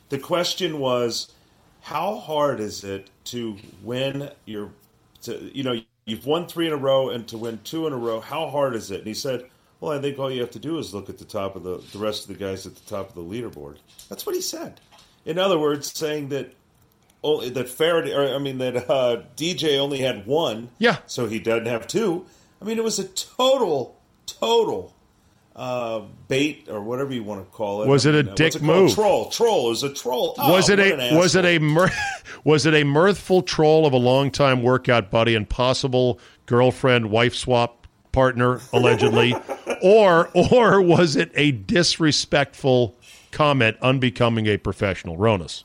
The 0.07 0.17
question 0.17 0.79
was, 0.79 1.33
how 1.81 2.15
hard 2.19 2.61
is 2.61 2.85
it 2.85 3.09
to 3.25 3.57
win 3.83 4.29
your? 4.45 4.71
To, 5.23 5.51
you 5.53 5.63
know, 5.63 5.77
you've 6.05 6.25
won 6.25 6.47
three 6.47 6.67
in 6.67 6.73
a 6.73 6.77
row, 6.77 7.09
and 7.09 7.27
to 7.27 7.37
win 7.37 7.59
two 7.65 7.85
in 7.85 7.91
a 7.91 7.97
row, 7.97 8.21
how 8.21 8.47
hard 8.47 8.75
is 8.75 8.91
it? 8.91 8.99
And 8.99 9.07
he 9.07 9.13
said, 9.13 9.49
"Well, 9.79 9.91
I 9.91 9.99
think 10.01 10.17
all 10.19 10.31
you 10.31 10.41
have 10.41 10.51
to 10.51 10.59
do 10.59 10.77
is 10.77 10.93
look 10.93 11.09
at 11.09 11.17
the 11.17 11.25
top 11.25 11.55
of 11.55 11.63
the 11.63 11.77
the 11.91 11.99
rest 11.99 12.23
of 12.23 12.27
the 12.37 12.43
guys 12.43 12.65
at 12.65 12.75
the 12.75 12.89
top 12.89 13.09
of 13.09 13.15
the 13.15 13.21
leaderboard." 13.21 13.77
That's 14.09 14.25
what 14.25 14.35
he 14.35 14.41
said. 14.41 14.79
In 15.25 15.37
other 15.39 15.57
words, 15.59 15.91
saying 15.97 16.29
that. 16.29 16.53
Only, 17.23 17.49
that 17.49 17.67
Faraday, 17.69 18.13
or 18.13 18.35
I 18.35 18.37
mean 18.37 18.59
that 18.59 18.87
uh, 18.87 19.23
DJ 19.35 19.79
only 19.79 19.97
had 19.97 20.27
one, 20.27 20.69
Yeah. 20.77 20.97
so 21.07 21.25
he 21.25 21.39
doesn't 21.39 21.65
have 21.65 21.87
two. 21.87 22.27
I 22.61 22.65
mean, 22.65 22.77
it 22.77 22.83
was 22.83 22.99
a 22.99 23.07
total, 23.07 23.97
total 24.27 24.93
uh, 25.55 26.01
bait 26.27 26.67
or 26.69 26.81
whatever 26.81 27.13
you 27.13 27.23
want 27.23 27.43
to 27.43 27.49
call 27.51 27.81
it. 27.81 27.87
Was 27.87 28.05
it 28.05 28.13
a 28.13 28.29
uh, 28.31 28.35
dick 28.35 28.55
it 28.55 28.61
move? 28.61 28.93
Troll, 28.93 29.31
troll. 29.31 29.67
It 29.67 29.69
was 29.69 29.83
a 29.83 29.93
troll. 29.93 30.35
Oh, 30.37 30.51
was 30.51 30.69
it 30.69 30.79
a 30.79 31.17
was 31.17 31.35
it 31.35 31.45
a 31.45 31.57
mir- 31.57 31.89
was 32.43 32.67
it 32.67 32.75
a 32.75 32.83
mirthful 32.83 33.41
troll 33.41 33.87
of 33.87 33.93
a 33.93 33.97
longtime 33.97 34.61
workout 34.61 35.09
buddy 35.09 35.33
and 35.33 35.49
possible 35.49 36.19
girlfriend 36.45 37.09
wife 37.09 37.33
swap 37.33 37.84
partner 38.15 38.61
allegedly, 38.71 39.35
or 39.81 40.29
or 40.33 40.81
was 40.81 41.15
it 41.17 41.31
a 41.35 41.51
disrespectful 41.51 42.95
comment 43.31 43.77
unbecoming 43.81 44.47
a 44.47 44.57
professional? 44.57 45.17
Ronis. 45.17 45.63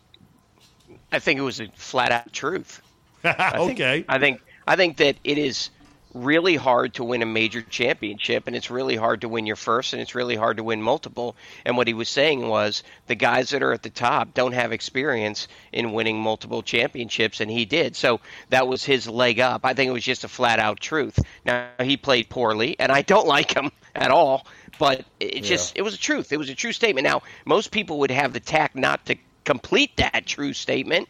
I 1.12 1.20
think 1.20 1.38
it 1.38 1.42
was 1.42 1.60
a 1.60 1.68
flat 1.76 2.10
out 2.12 2.32
truth. 2.32 2.82
I 3.24 3.58
think- 3.58 3.70
okay. 3.80 4.04
I 4.08 4.18
think 4.18 4.42
I 4.66 4.76
think 4.76 4.96
that 4.98 5.16
it 5.22 5.38
is 5.38 5.70
really 6.14 6.57
hard 6.57 6.94
to 6.94 7.05
win 7.05 7.23
a 7.23 7.27
major 7.27 7.62
championship 7.62 8.46
and 8.46 8.57
it's 8.57 8.70
really 8.70 8.96
hard 8.96 9.20
to 9.20 9.29
win 9.29 9.46
your 9.46 9.57
first 9.57 9.92
and 9.92 10.03
it's 10.03 10.14
really 10.14 10.37
hard 10.37 10.57
to 10.57 10.64
win 10.64 10.83
multiple. 10.83 11.37
And 11.64 11.77
what 11.77 11.87
he 11.87 11.94
was 11.94 12.09
saying 12.09 12.46
was 12.46 12.83
the 13.07 13.14
guys 13.14 13.51
that 13.51 13.62
are 13.62 13.73
at 13.73 13.83
the 13.83 13.90
top 13.90 14.35
don't 14.35 14.53
have 14.53 14.73
experience 14.73 15.49
in 15.73 15.92
winning 15.92 16.20
multiple 16.20 16.62
championships 16.62 17.40
and 17.40 17.51
he 17.51 17.64
did. 17.64 17.96
So 17.96 18.20
that 18.49 18.66
was 18.66 18.85
his 18.85 19.09
leg 19.09 19.40
up. 19.40 19.64
I 19.64 19.75
think 19.75 19.88
it 19.88 19.92
was 19.92 20.05
just 20.05 20.25
a 20.25 20.29
flat 20.29 20.59
out 20.59 20.81
truth. 20.81 21.18
Now 21.44 21.68
he 21.81 21.96
played 21.96 22.29
poorly 22.29 22.77
and 22.79 22.90
i 22.90 23.03
don't 23.03 23.27
like 23.38 23.55
him 23.55 23.70
at 23.94 24.11
all 24.11 24.46
but 24.79 25.05
it 25.20 25.42
just 25.42 25.77
it 25.77 25.83
was 25.83 25.94
a 25.94 25.99
truth. 25.99 26.33
It 26.33 26.38
was 26.38 26.49
a 26.49 26.55
true 26.55 26.73
statement. 26.73 27.05
Now 27.05 27.23
most 27.44 27.70
people 27.70 27.99
would 27.99 28.11
have 28.11 28.33
the 28.33 28.40
tact 28.40 28.75
not 28.75 29.05
to 29.07 29.16
complete 29.44 29.96
that 29.96 30.27
true 30.27 30.53
statement 30.53 31.09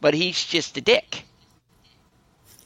but 0.00 0.14
he's 0.14 0.44
just 0.44 0.76
a 0.76 0.80
dick 0.80 1.24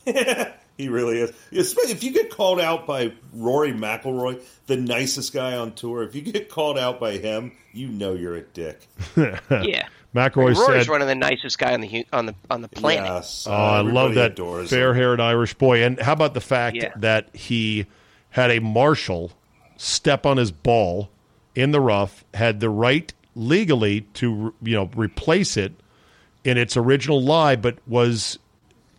He 0.76 0.88
really 0.88 1.20
is. 1.20 1.32
If 1.52 2.02
you 2.02 2.12
get 2.12 2.30
called 2.30 2.60
out 2.60 2.87
by 2.87 3.12
Rory 3.32 3.72
McIlroy, 3.72 4.42
the 4.66 4.76
nicest 4.76 5.32
guy 5.32 5.56
on 5.56 5.72
tour, 5.74 6.02
if 6.02 6.14
you 6.14 6.20
get 6.22 6.48
called 6.48 6.78
out 6.78 6.98
by 6.98 7.12
him, 7.18 7.52
you 7.72 7.88
know 7.88 8.14
you're 8.14 8.37
a 8.37 8.42
dick. 8.42 8.87
yeah 9.16 9.87
McIlroy 10.14 10.54
Rory's 10.56 10.84
said, 10.84 10.88
one 10.88 11.02
of 11.02 11.08
the 11.08 11.14
nicest 11.14 11.58
guy 11.58 11.74
on 11.74 11.80
the 11.80 12.06
on 12.12 12.26
the 12.26 12.34
on 12.50 12.62
the 12.62 12.68
planet. 12.68 13.10
Yes, 13.10 13.46
Oh, 13.48 13.52
I 13.52 13.80
love 13.82 14.14
that 14.14 14.32
adores 14.32 14.70
fair-haired 14.70 15.20
Irish 15.20 15.54
boy. 15.54 15.82
And 15.84 16.00
how 16.00 16.12
about 16.12 16.34
the 16.34 16.40
fact 16.40 16.76
Yeah. 16.76 16.92
that 16.96 17.34
he 17.34 17.87
had 18.30 18.50
a 18.50 18.60
marshal 18.60 19.32
step 19.76 20.24
on 20.26 20.37
his 20.37 20.50
ball 20.52 21.08
in 21.54 21.70
the 21.72 21.80
rough, 21.80 22.24
had 22.34 22.60
the 22.60 22.70
right 22.70 23.12
legally 23.37 24.02
to 24.14 24.54
you 24.62 24.74
know 24.76 24.88
replace 24.96 25.56
it 25.56 25.72
in 26.44 26.58
its 26.58 26.76
original 26.76 27.20
lie, 27.22 27.56
but 27.56 27.76
was 27.88 28.38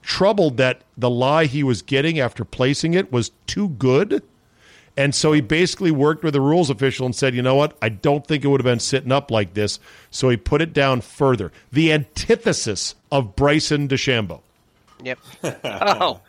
troubled 0.05 0.57
that 0.57 0.81
the 0.97 1.09
lie 1.09 1.45
he 1.45 1.63
was 1.63 1.81
getting 1.81 2.19
after 2.19 2.45
placing 2.45 2.93
it 2.93 3.11
was 3.11 3.31
too 3.47 3.69
good. 3.69 4.23
And 4.97 5.13
so 5.13 5.33
he 5.33 5.41
basically 5.41 5.91
worked 5.91 6.23
with 6.23 6.33
the 6.33 6.39
rules 6.39 6.69
official 6.69 7.05
and 7.05 7.13
said, 7.13 7.35
you 7.35 7.41
know 7.41 7.55
what? 7.55 7.75
I 7.81 7.89
don't 7.89 8.25
think 8.25 8.45
it 8.45 8.47
would 8.47 8.61
have 8.61 8.65
been 8.65 8.79
sitting 8.79 9.11
up 9.11 9.29
like 9.29 9.53
this. 9.53 9.77
So 10.09 10.29
he 10.29 10.37
put 10.37 10.61
it 10.61 10.71
down 10.71 11.01
further. 11.01 11.51
The 11.71 11.91
antithesis 11.91 12.95
of 13.11 13.35
Bryson 13.35 13.89
DeChambeau. 13.89 14.39
Yep. 15.03 15.19
oh, 15.65 16.21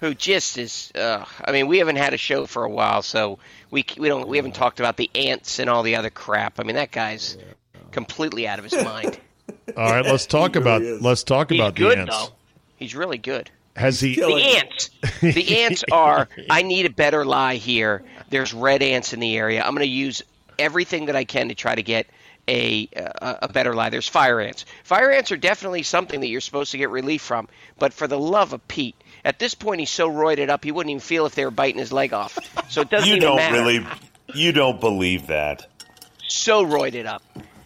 who 0.00 0.14
just 0.14 0.56
is? 0.56 0.90
Uh, 0.94 1.24
I 1.44 1.52
mean, 1.52 1.66
we 1.66 1.78
haven't 1.78 1.96
had 1.96 2.14
a 2.14 2.16
show 2.16 2.46
for 2.46 2.64
a 2.64 2.70
while, 2.70 3.02
so 3.02 3.38
we 3.70 3.84
we 3.98 4.08
don't 4.08 4.26
we 4.26 4.38
haven't 4.38 4.54
talked 4.54 4.80
about 4.80 4.96
the 4.96 5.10
ants 5.14 5.58
and 5.58 5.68
all 5.68 5.82
the 5.82 5.96
other 5.96 6.08
crap. 6.10 6.58
I 6.58 6.62
mean, 6.62 6.76
that 6.76 6.90
guy's 6.90 7.36
completely 7.90 8.48
out 8.48 8.58
of 8.58 8.64
his 8.64 8.82
mind. 8.82 9.20
All 9.76 9.90
right, 9.90 10.04
let's 10.04 10.26
talk 10.26 10.54
He 10.54 10.60
about 10.60 10.80
really 10.80 10.94
is. 10.96 11.02
let's 11.02 11.22
talk 11.22 11.50
He's 11.50 11.60
about 11.60 11.74
good 11.74 11.98
the 11.98 12.00
ants. 12.02 12.16
though. 12.28 12.34
He's 12.76 12.94
really 12.94 13.18
good. 13.18 13.50
Has 13.76 13.98
he? 14.00 14.14
The 14.16 14.26
ants. 14.58 14.90
The 15.20 15.62
ants 15.62 15.84
are. 15.92 16.28
I 16.50 16.62
need 16.62 16.86
a 16.86 16.90
better 16.90 17.24
lie 17.24 17.56
here. 17.56 18.02
There's 18.30 18.54
red 18.54 18.82
ants 18.82 19.12
in 19.12 19.20
the 19.20 19.36
area. 19.36 19.62
I'm 19.64 19.74
going 19.74 19.86
to 19.86 19.92
use 19.92 20.22
everything 20.58 21.06
that 21.06 21.16
I 21.16 21.24
can 21.24 21.48
to 21.48 21.54
try 21.54 21.74
to 21.74 21.82
get 21.82 22.06
a, 22.46 22.88
a 22.94 23.38
a 23.42 23.48
better 23.48 23.74
lie. 23.74 23.90
There's 23.90 24.06
fire 24.08 24.40
ants. 24.40 24.64
Fire 24.84 25.10
ants 25.10 25.32
are 25.32 25.36
definitely 25.36 25.82
something 25.82 26.20
that 26.20 26.28
you're 26.28 26.40
supposed 26.40 26.70
to 26.72 26.78
get 26.78 26.90
relief 26.90 27.22
from. 27.22 27.48
But 27.78 27.92
for 27.92 28.06
the 28.06 28.18
love 28.18 28.52
of 28.52 28.66
Pete, 28.68 28.94
at 29.24 29.38
this 29.40 29.54
point 29.54 29.80
he's 29.80 29.90
so 29.90 30.08
roided 30.10 30.50
up 30.50 30.62
he 30.62 30.70
wouldn't 30.70 30.90
even 30.90 31.00
feel 31.00 31.26
if 31.26 31.34
they 31.34 31.44
were 31.44 31.50
biting 31.50 31.80
his 31.80 31.92
leg 31.92 32.12
off. 32.12 32.38
So 32.68 32.82
it 32.82 32.90
doesn't 32.90 33.08
You 33.08 33.16
even 33.16 33.26
don't 33.28 33.36
matter. 33.36 33.54
really, 33.56 33.86
you 34.34 34.52
don't 34.52 34.78
believe 34.80 35.26
that. 35.28 35.66
so 36.28 36.64
roided 36.64 37.06
up. 37.06 37.22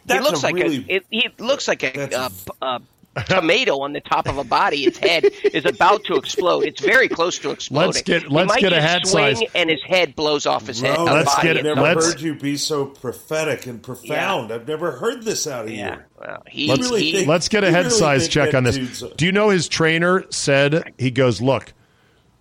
That's 0.07 0.25
he 0.25 0.31
looks 0.31 0.43
a 0.43 0.47
like 0.47 0.55
really- 0.55 0.87
a. 0.89 0.95
It, 0.97 1.07
he 1.11 1.29
looks 1.39 1.67
like 1.69 1.83
a, 1.83 1.91
That's- 1.93 2.47
a, 2.63 2.65
a 2.67 2.81
tomato 3.27 3.81
on 3.81 3.93
the 3.93 4.01
top 4.01 4.29
of 4.29 4.39
a 4.39 4.45
body. 4.45 4.85
Its 4.85 4.99
head 4.99 5.25
is 5.53 5.65
about 5.65 6.05
to 6.05 6.15
explode. 6.15 6.65
It's 6.65 6.81
very 6.81 7.09
close 7.09 7.39
to 7.41 7.51
exploding. 7.51 7.89
Let's 7.89 8.03
get- 8.03 8.31
let's 8.31 8.55
get 8.57 8.73
a 8.73 8.77
just 8.77 8.87
hat 8.87 9.07
swing 9.07 9.37
size. 9.37 9.49
and 9.55 9.71
his 9.71 9.83
head 9.83 10.15
blows 10.15 10.47
off 10.47 10.67
his 10.67 10.81
head. 10.81 10.95
Bro, 10.97 11.09
uh, 11.09 11.13
let's 11.15 11.35
body 11.35 11.49
get- 11.49 11.57
I've 11.59 11.65
never 11.65 11.81
let's- 11.83 12.07
heard 12.13 12.21
you 12.21 12.35
be 12.35 12.57
so 12.57 12.85
prophetic 12.85 13.67
and 13.67 13.83
profound. 13.83 14.53
I've 14.53 14.69
never 14.69 14.93
heard 14.93 15.25
this 15.25 15.47
out 15.47 15.65
of 15.65 15.71
Yeah, 15.73 15.97
you. 15.97 16.01
well, 16.21 16.43
he, 16.49 16.69
Let's- 16.69 16.81
really 16.83 17.03
he- 17.03 17.13
think- 17.13 17.29
Let's 17.29 17.49
get 17.49 17.65
a 17.65 17.71
head 17.71 17.87
really 17.87 17.99
size 17.99 18.29
check 18.29 18.55
on 18.55 18.65
this. 18.65 19.03
Do 19.17 19.27
you 19.27 19.33
know 19.33 19.49
his 19.49 19.69
trainer 19.69 20.25
said 20.31 20.93
he 20.99 21.11
goes, 21.11 21.41
"Look, 21.41 21.73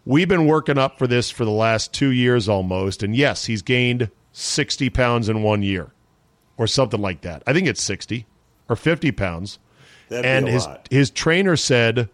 we've 0.05 0.27
been 0.29 0.45
working 0.45 0.77
up 0.77 0.99
for 0.99 1.07
this 1.07 1.31
for 1.31 1.43
the 1.43 1.51
last 1.51 1.91
2 1.93 2.11
years 2.11 2.47
almost 2.47 3.01
and 3.03 3.15
yes, 3.15 3.45
he's 3.45 3.61
gained 3.63 4.09
60 4.31 4.89
pounds 4.91 5.27
in 5.27 5.41
1 5.41 5.63
year 5.63 5.91
or 6.57 6.67
something 6.67 7.01
like 7.01 7.21
that. 7.21 7.41
I 7.47 7.53
think 7.53 7.67
it's 7.67 7.81
60 7.81 8.27
or 8.69 8.75
50 8.75 9.11
pounds." 9.11 9.57
That'd 10.09 10.25
and 10.25 10.47
his 10.47 10.65
lot. 10.65 10.87
his 10.89 11.09
trainer 11.09 11.55
said, 11.55 12.09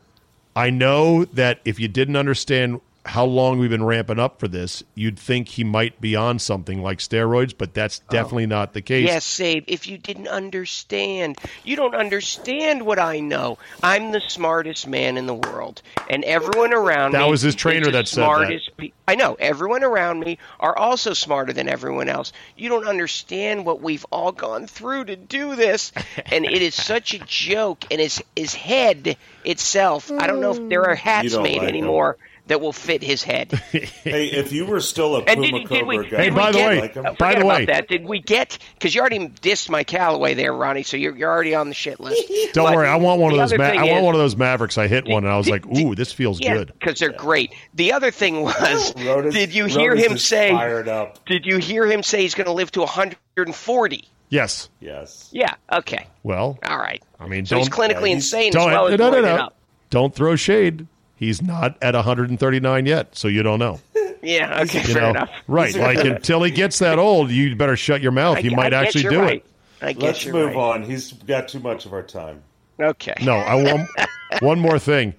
"I 0.55 0.69
know 0.69 1.25
that 1.25 1.59
if 1.65 1.79
you 1.79 1.87
didn't 1.87 2.15
understand 2.15 2.81
how 3.05 3.25
long 3.25 3.59
we've 3.59 3.69
been 3.69 3.83
ramping 3.83 4.19
up 4.19 4.39
for 4.39 4.47
this, 4.47 4.83
you'd 4.95 5.19
think 5.19 5.49
he 5.49 5.63
might 5.63 5.99
be 5.99 6.15
on 6.15 6.39
something 6.39 6.81
like 6.81 6.99
steroids, 6.99 7.53
but 7.57 7.73
that's 7.73 8.01
oh. 8.07 8.11
definitely 8.11 8.45
not 8.45 8.73
the 8.73 8.81
case." 8.81 9.05
Yes, 9.05 9.25
Save, 9.25 9.65
if 9.67 9.87
you 9.87 9.97
didn't 9.97 10.29
understand, 10.29 11.37
you 11.63 11.75
don't 11.75 11.95
understand 11.95 12.85
what 12.85 12.99
I 12.99 13.19
know. 13.19 13.57
I'm 13.81 14.11
the 14.11 14.21
smartest 14.21 14.87
man 14.87 15.17
in 15.17 15.27
the 15.27 15.33
world, 15.33 15.81
and 16.09 16.23
everyone 16.23 16.73
around 16.73 17.11
That 17.11 17.19
me. 17.19 17.23
That 17.25 17.31
was 17.31 17.41
his 17.41 17.55
trainer 17.55 17.85
the 17.85 17.91
that 17.91 18.07
said 18.07 18.21
that. 18.21 18.25
smartest 18.25 18.77
pe- 18.77 18.91
I 19.07 19.15
know. 19.15 19.35
Everyone 19.37 19.83
around 19.83 20.21
me 20.21 20.37
are 20.59 20.77
also 20.77 21.13
smarter 21.13 21.51
than 21.51 21.67
everyone 21.67 22.07
else. 22.07 22.31
You 22.55 22.69
don't 22.69 22.87
understand 22.87 23.65
what 23.65 23.81
we've 23.81 24.05
all 24.11 24.31
gone 24.31 24.65
through 24.65 25.05
to 25.05 25.17
do 25.17 25.55
this, 25.55 25.91
and 26.31 26.45
it 26.45 26.61
is 26.61 26.73
such 26.73 27.13
a 27.13 27.19
joke. 27.19 27.85
And 27.91 27.99
his 27.99 28.23
his 28.35 28.53
head 28.53 29.17
itself. 29.43 30.09
I 30.09 30.27
don't 30.27 30.39
know 30.39 30.51
if 30.51 30.69
there 30.69 30.85
are 30.85 30.95
hats 30.95 31.35
made 31.35 31.57
like 31.57 31.61
him. 31.63 31.67
anymore 31.67 32.17
that 32.47 32.59
will 32.59 32.73
fit 32.73 33.01
his 33.01 33.23
head. 33.23 33.51
Hey, 34.03 34.27
if 34.27 34.51
you 34.51 34.65
were 34.65 34.81
still 34.81 35.15
a 35.15 35.19
And 35.23 35.41
Puma 35.41 35.59
did, 35.59 35.69
did 35.69 35.87
we? 35.87 36.05
Guy, 36.09 36.23
Hey, 36.23 36.29
by 36.29 36.51
the 36.51 36.57
get, 36.57 36.67
way, 36.67 36.81
like 36.81 36.97
uh, 36.97 37.01
by 37.03 37.13
forget 37.13 37.35
the 37.39 37.45
about 37.45 37.57
way- 37.59 37.65
that. 37.65 37.87
Did 37.87 38.05
we 38.05 38.19
get? 38.19 38.57
Because 38.73 38.93
you 38.93 38.99
already 38.99 39.29
dissed 39.29 39.69
my 39.69 39.83
Callaway 39.85 40.33
there, 40.33 40.53
Ronnie. 40.53 40.83
So 40.83 40.97
you're, 40.97 41.15
you're 41.15 41.31
already 41.31 41.55
on 41.55 41.69
the 41.69 41.73
shit 41.73 42.01
list. 42.01 42.21
Don't 42.53 42.65
But 42.65 42.75
worry, 42.75 42.87
I 42.87 42.97
want 42.97 43.21
one 43.21 43.31
of 43.31 43.37
those. 43.39 43.57
Ma- 43.57 43.69
thing 43.69 43.79
I 43.79 43.83
want 43.85 43.97
is- 43.99 44.03
one 44.03 44.15
of 44.15 44.19
those 44.19 44.35
Mavericks. 44.35 44.77
I 44.77 44.87
hit 44.87 45.07
one, 45.07 45.23
and 45.23 45.31
I 45.33 45.37
was 45.37 45.47
like, 45.49 45.65
"Ooh, 45.65 45.95
this 45.95 46.11
feels 46.11 46.41
Yeah, 46.41 46.55
good." 46.57 46.73
because 46.77 46.99
they're 46.99 47.13
great. 47.13 47.53
The 47.75 47.93
other 47.93 48.11
thing 48.11 48.41
was, 48.41 48.93
Rodas- 48.95 49.31
did 49.31 49.53
you 49.55 49.65
hear 49.65 49.95
Rodas 49.95 50.05
him 50.05 50.17
say? 50.17 50.51
Fired 50.51 50.89
up. 50.89 51.25
Did 51.25 51.45
you 51.45 51.57
hear 51.59 51.85
him 51.85 52.03
say 52.03 52.21
he's 52.23 52.35
going 52.35 52.47
to 52.47 52.53
live 52.53 52.71
to 52.73 52.81
140? 52.81 54.07
Yes. 54.29 54.69
Yes. 54.81 55.29
Yeah. 55.31 55.53
Okay. 55.71 56.07
Well, 56.23 56.57
All 56.65 56.77
right. 56.77 57.01
I 57.19 57.27
mean, 57.27 57.45
So 57.45 57.55
don't 57.55 57.59
he's 57.65 57.69
clinically 57.69 58.01
yeah, 58.09 58.15
he's- 58.15 58.15
insane 58.15 58.47
as 58.49 58.53
don't 58.55 58.71
well 58.71 58.87
as 58.87 58.99
no, 58.99 59.11
no, 59.11 59.21
no. 59.21 59.49
Don't 59.89 60.13
throw 60.13 60.35
shade. 60.35 60.87
He's 61.23 61.41
not 61.41 61.77
at 61.81 61.93
139 61.95 62.85
yet, 62.85 63.15
so 63.15 63.27
you 63.27 63.43
don't 63.43 63.59
know. 63.59 63.79
Yeah. 64.25 64.61
Okay. 64.61 64.79
You 64.79 64.93
fair 64.93 65.01
know, 65.01 65.09
enough. 65.09 65.29
right? 65.49 65.75
Like 65.75 65.97
until 66.05 66.41
he 66.43 66.49
gets 66.51 66.79
that 66.79 66.97
old, 66.97 67.29
you 67.29 67.57
better 67.57 67.75
shut 67.75 67.99
your 67.99 68.13
mouth. 68.13 68.37
I, 68.37 68.41
He 68.41 68.55
might 68.55 68.69
guess 68.69 68.85
actually 68.85 69.09
do 69.09 69.19
right. 69.19 69.43
it. 69.81 69.85
I 69.85 69.91
guess 69.91 70.23
Let's 70.23 70.25
move 70.27 70.55
right. 70.55 70.55
on. 70.55 70.83
He's 70.83 71.11
got 71.11 71.49
too 71.49 71.59
much 71.59 71.85
of 71.85 71.91
our 71.91 72.03
time. 72.03 72.41
Okay. 72.79 73.15
No, 73.21 73.33
I 73.33 73.55
want 73.55 73.89
one 74.39 74.61
more 74.61 74.79
thing. 74.79 75.13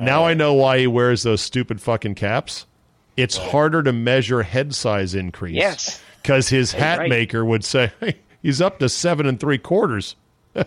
Now 0.00 0.20
uh-huh. 0.20 0.28
I 0.30 0.34
know 0.34 0.54
why 0.54 0.78
he 0.78 0.86
wears 0.86 1.22
those 1.22 1.42
stupid 1.42 1.82
fucking 1.82 2.14
caps. 2.14 2.64
It's 3.18 3.36
harder 3.36 3.82
to 3.82 3.92
measure 3.92 4.42
head 4.42 4.74
size 4.74 5.14
increase. 5.14 5.54
Yes. 5.54 6.02
because 6.22 6.48
his 6.48 6.72
hat 6.72 7.00
right. 7.00 7.10
maker 7.10 7.44
would 7.44 7.62
say 7.62 7.92
hey, 8.00 8.16
he's 8.40 8.62
up 8.62 8.78
to 8.78 8.88
seven 8.88 9.26
and 9.26 9.38
three 9.38 9.58
quarters. 9.58 10.16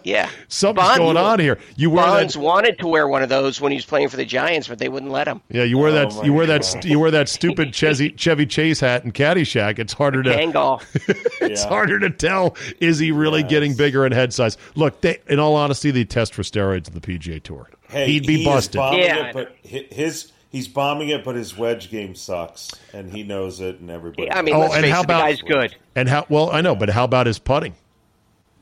Yeah. 0.03 0.29
Something's 0.47 0.87
Bond- 0.87 0.99
going 0.99 1.17
on 1.17 1.39
here. 1.39 1.57
You 1.75 1.89
wear 1.89 2.05
Bonds 2.05 2.33
that. 2.33 2.39
wanted 2.39 2.79
to 2.79 2.87
wear 2.87 3.07
one 3.07 3.23
of 3.23 3.29
those 3.29 3.59
when 3.61 3.71
he 3.71 3.75
was 3.77 3.85
playing 3.85 4.09
for 4.09 4.17
the 4.17 4.25
Giants, 4.25 4.67
but 4.67 4.79
they 4.79 4.89
wouldn't 4.89 5.11
let 5.11 5.27
him. 5.27 5.41
Yeah, 5.49 5.63
you 5.63 5.77
wear 5.77 5.89
oh 5.91 5.93
that. 5.93 6.11
Oh, 6.13 6.17
my 6.19 6.23
you 6.25 6.33
wear 6.33 6.45
that. 6.45 6.61
God. 6.61 6.65
st- 6.65 6.85
You 6.85 6.99
wear 6.99 7.11
that 7.11 7.29
stupid 7.29 7.73
Chevy, 7.73 8.11
Chevy 8.11 8.45
Chase 8.45 8.79
hat 8.79 9.03
in 9.05 9.11
Caddyshack. 9.11 9.79
It's 9.79 9.93
harder 9.93 10.23
to. 10.23 10.29
Kangol. 10.35 10.81
It's 11.41 11.63
Yeah. 11.63 11.69
harder 11.69 11.99
to 11.99 12.09
tell. 12.09 12.55
Is 12.79 12.99
he 12.99 13.11
really 13.11 13.43
getting 13.43 13.75
bigger 13.75 14.05
in 14.05 14.11
head 14.11 14.33
size? 14.33 14.57
Look, 14.75 15.01
they, 15.01 15.19
in 15.27 15.39
all 15.39 15.55
honesty, 15.55 15.89
they 15.91 16.03
test 16.03 16.33
for 16.33 16.43
steroids 16.43 16.87
in 16.87 16.93
the 16.93 17.01
PGA 17.01 17.41
Tour. 17.41 17.69
Hey, 17.89 18.05
He'd 18.11 18.27
be 18.27 18.37
he 18.39 18.45
busted. 18.45 18.75
Yeah, 18.75 19.27
it, 19.27 19.33
but 19.33 19.55
his 19.63 20.31
he's 20.49 20.67
bombing 20.67 21.09
it, 21.09 21.23
but 21.23 21.35
his 21.35 21.57
wedge 21.57 21.89
game 21.89 22.13
sucks, 22.13 22.71
and 22.93 23.11
he 23.11 23.23
knows 23.23 23.61
it, 23.61 23.79
and 23.79 23.89
everybody. 23.89 24.31
I 24.31 24.41
mean, 24.41 24.53
Oh, 24.53 24.59
let's 24.59 24.75
and 24.75 24.83
face 24.83 24.93
how 24.93 25.01
it, 25.01 25.07
the 25.07 25.13
about- 25.13 25.21
guy's 25.21 25.41
good. 25.41 25.75
And 25.95 26.07
how? 26.09 26.25
Well, 26.29 26.51
I 26.51 26.61
know, 26.61 26.75
but 26.75 26.89
how 26.89 27.03
about 27.03 27.25
his 27.25 27.39
putting? 27.39 27.73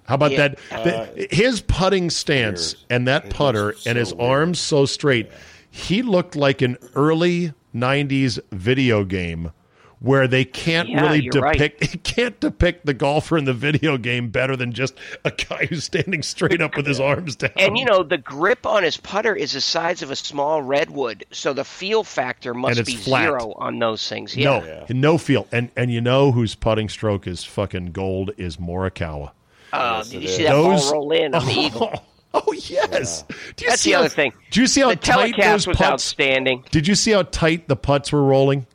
How 0.08 0.16
about 0.16 0.32
Yeah. 0.32 0.50
that? 0.50 0.60
Uh, 0.72 0.84
the- 0.84 1.28
his 1.32 1.62
putting 1.62 2.10
stance 2.10 2.74
Weird. 2.76 2.86
and 2.90 3.08
that 3.08 3.26
It 3.26 3.34
putter 3.34 3.66
looks 3.68 3.86
and 3.86 3.98
his 3.98 4.14
weird. 4.14 4.30
arms 4.32 4.60
so 4.60 4.86
straight. 4.86 5.30
He 5.70 6.02
looked 6.02 6.36
like 6.36 6.62
an 6.62 6.78
early 6.96 7.54
'90s 7.76 8.40
video 8.52 9.04
game 9.04 9.52
where 10.00 10.28
they 10.28 10.46
can't 10.46 10.88
Yeah, 10.90 11.02
really 11.02 11.24
you're 11.24 11.42
right. 11.42 11.58
depict 11.58 11.82
it 11.96 12.04
can't 12.04 12.40
depict 12.40 12.86
the 12.86 12.94
golfer 12.94 13.36
in 13.38 13.46
the 13.46 13.54
video 13.54 13.98
game 13.98 14.30
better 14.30 14.56
than 14.56 14.72
just 14.72 14.94
a 15.26 15.32
guy 15.32 15.66
who's 15.66 15.84
standing 15.84 16.22
straight 16.22 16.62
up 16.62 16.78
with 16.78 16.86
his 16.86 17.00
arms 17.00 17.36
down. 17.36 17.50
And 17.58 17.78
you 17.78 17.84
know, 17.86 18.04
the 18.04 18.18
grip 18.20 18.66
on 18.66 18.84
his 18.84 18.96
putter 18.98 19.36
is 19.36 19.54
the 19.54 19.62
size 19.62 20.02
of 20.04 20.12
a 20.12 20.16
small 20.16 20.62
redwood, 20.62 21.26
so 21.32 21.52
the 21.52 21.64
feel 21.66 22.04
factor 22.04 22.54
must 22.54 22.86
be 22.86 22.96
flat. 22.96 23.24
zero 23.24 23.54
on 23.58 23.80
those 23.80 24.08
things. 24.08 24.38
Yeah. 24.38 24.84
no, 24.90 24.96
no 24.96 25.18
feel. 25.18 25.48
And 25.52 25.70
and 25.76 25.92
you 25.92 26.00
know 26.00 26.32
whose 26.32 26.54
putting 26.56 26.90
stroke 26.90 27.26
is 27.28 27.44
fucking 27.44 27.88
gold 27.92 28.32
is 28.38 28.58
Morikawa. 28.58 29.32
Uh, 29.74 30.04
did 30.04 30.22
you 30.24 30.28
see 30.28 30.44
that 30.44 30.52
Those- 30.52 30.84
ball 30.92 30.94
roll 30.94 31.12
in 31.12 31.34
on 31.36 31.46
the 31.46 31.52
eagle? 31.60 32.04
Oh 32.34 32.52
yes. 32.52 33.24
Do 33.56 33.66
you 33.66 33.70
That's 33.70 33.82
see 33.82 33.92
the 33.92 33.96
how- 33.96 34.00
other 34.02 34.10
thing. 34.10 34.34
Do 34.52 34.62
you 34.62 34.68
see 34.68 34.82
how 34.82 34.90
The 34.90 34.96
tight 34.98 35.34
telecast 35.34 35.66
those 35.66 35.68
was 35.68 35.78
putts? 35.78 35.90
outstanding. 35.90 36.64
Did 36.72 36.88
you 36.88 36.94
see 36.96 37.12
how 37.12 37.24
tight 37.24 37.68
the 37.68 37.76
putts 37.76 38.12
were 38.12 38.24
rolling 38.24 38.68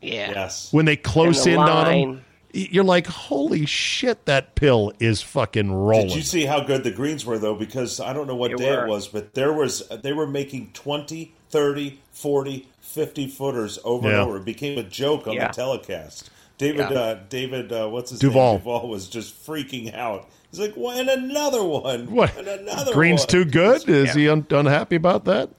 Yeah. 0.00 0.30
Yes. 0.30 0.72
when 0.72 0.84
they 0.86 0.96
close 0.96 1.46
in 1.46 1.54
the 1.54 1.60
on 1.60 1.84
them? 1.92 2.24
You're 2.56 2.84
like, 2.84 3.06
holy 3.08 3.66
shit, 3.66 4.26
that 4.26 4.54
pill 4.54 4.92
is 5.00 5.20
fucking 5.22 5.72
rolling. 5.72 6.06
Did 6.08 6.16
you 6.16 6.22
see 6.22 6.44
how 6.44 6.60
good 6.60 6.84
the 6.84 6.90
greens 6.92 7.26
were 7.26 7.38
though? 7.38 7.54
Because 7.56 8.00
I 8.00 8.12
don't 8.12 8.26
know 8.26 8.36
what 8.36 8.52
They 8.52 8.56
day 8.56 8.70
were. 8.76 8.86
it 8.86 8.88
was, 8.88 9.08
but 9.08 9.34
there 9.34 9.52
was 9.52 9.86
they 9.88 10.12
were 10.12 10.26
making 10.26 10.70
20, 10.72 11.34
30, 11.50 11.98
40, 12.12 12.68
50 12.80 13.26
footers 13.28 13.78
over 13.84 14.08
Yeah. 14.08 14.14
and 14.20 14.22
over. 14.28 14.36
It 14.38 14.44
became 14.44 14.78
a 14.78 14.82
joke 14.84 15.26
on 15.26 15.34
Yeah. 15.34 15.48
the 15.48 15.54
telecast. 15.54 16.30
David 16.58 16.90
Yeah. 16.90 16.98
uh, 16.98 17.18
David 17.28 17.72
uh, 17.72 17.88
what's 17.88 18.10
his 18.10 18.20
Duval. 18.20 18.52
name? 18.52 18.58
Duval 18.60 18.88
was 18.88 19.08
just 19.08 19.44
freaking 19.46 19.94
out. 19.94 20.28
He's 20.50 20.60
like, 20.60 20.74
"What? 20.74 20.98
And 20.98 21.08
another 21.08 21.64
one? 21.64 22.10
What? 22.12 22.36
And 22.36 22.46
another 22.46 22.92
Green's 22.92 23.22
one." 23.22 23.28
too 23.28 23.44
good? 23.44 23.88
Is 23.88 24.14
he 24.14 24.28
un- 24.28 24.46
unhappy 24.50 24.96
about 24.96 25.24
that? 25.24 25.50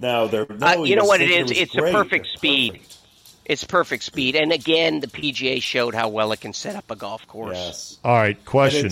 No, 0.00 0.26
they're 0.28 0.46
no. 0.48 0.66
Uh, 0.66 0.82
you 0.84 0.96
know 0.96 1.04
what 1.04 1.20
it 1.20 1.30
is? 1.30 1.46
thinking 1.46 1.46
is? 1.46 1.50
was 1.50 1.58
It's 1.60 1.76
a 1.76 1.92
perfect 1.92 2.26
They're 2.26 2.36
speed. 2.36 2.72
perfect. 2.72 2.96
It's 3.44 3.64
perfect 3.64 4.04
speed. 4.04 4.36
And 4.36 4.52
again, 4.52 5.00
the 5.00 5.06
PGA 5.06 5.62
showed 5.62 5.94
how 5.94 6.08
well 6.08 6.32
it 6.32 6.40
can 6.40 6.52
set 6.52 6.76
up 6.76 6.90
a 6.90 6.96
golf 6.96 7.26
course. 7.26 7.56
Yes. 7.56 7.98
All 8.02 8.14
right, 8.16 8.42
question. 8.44 8.90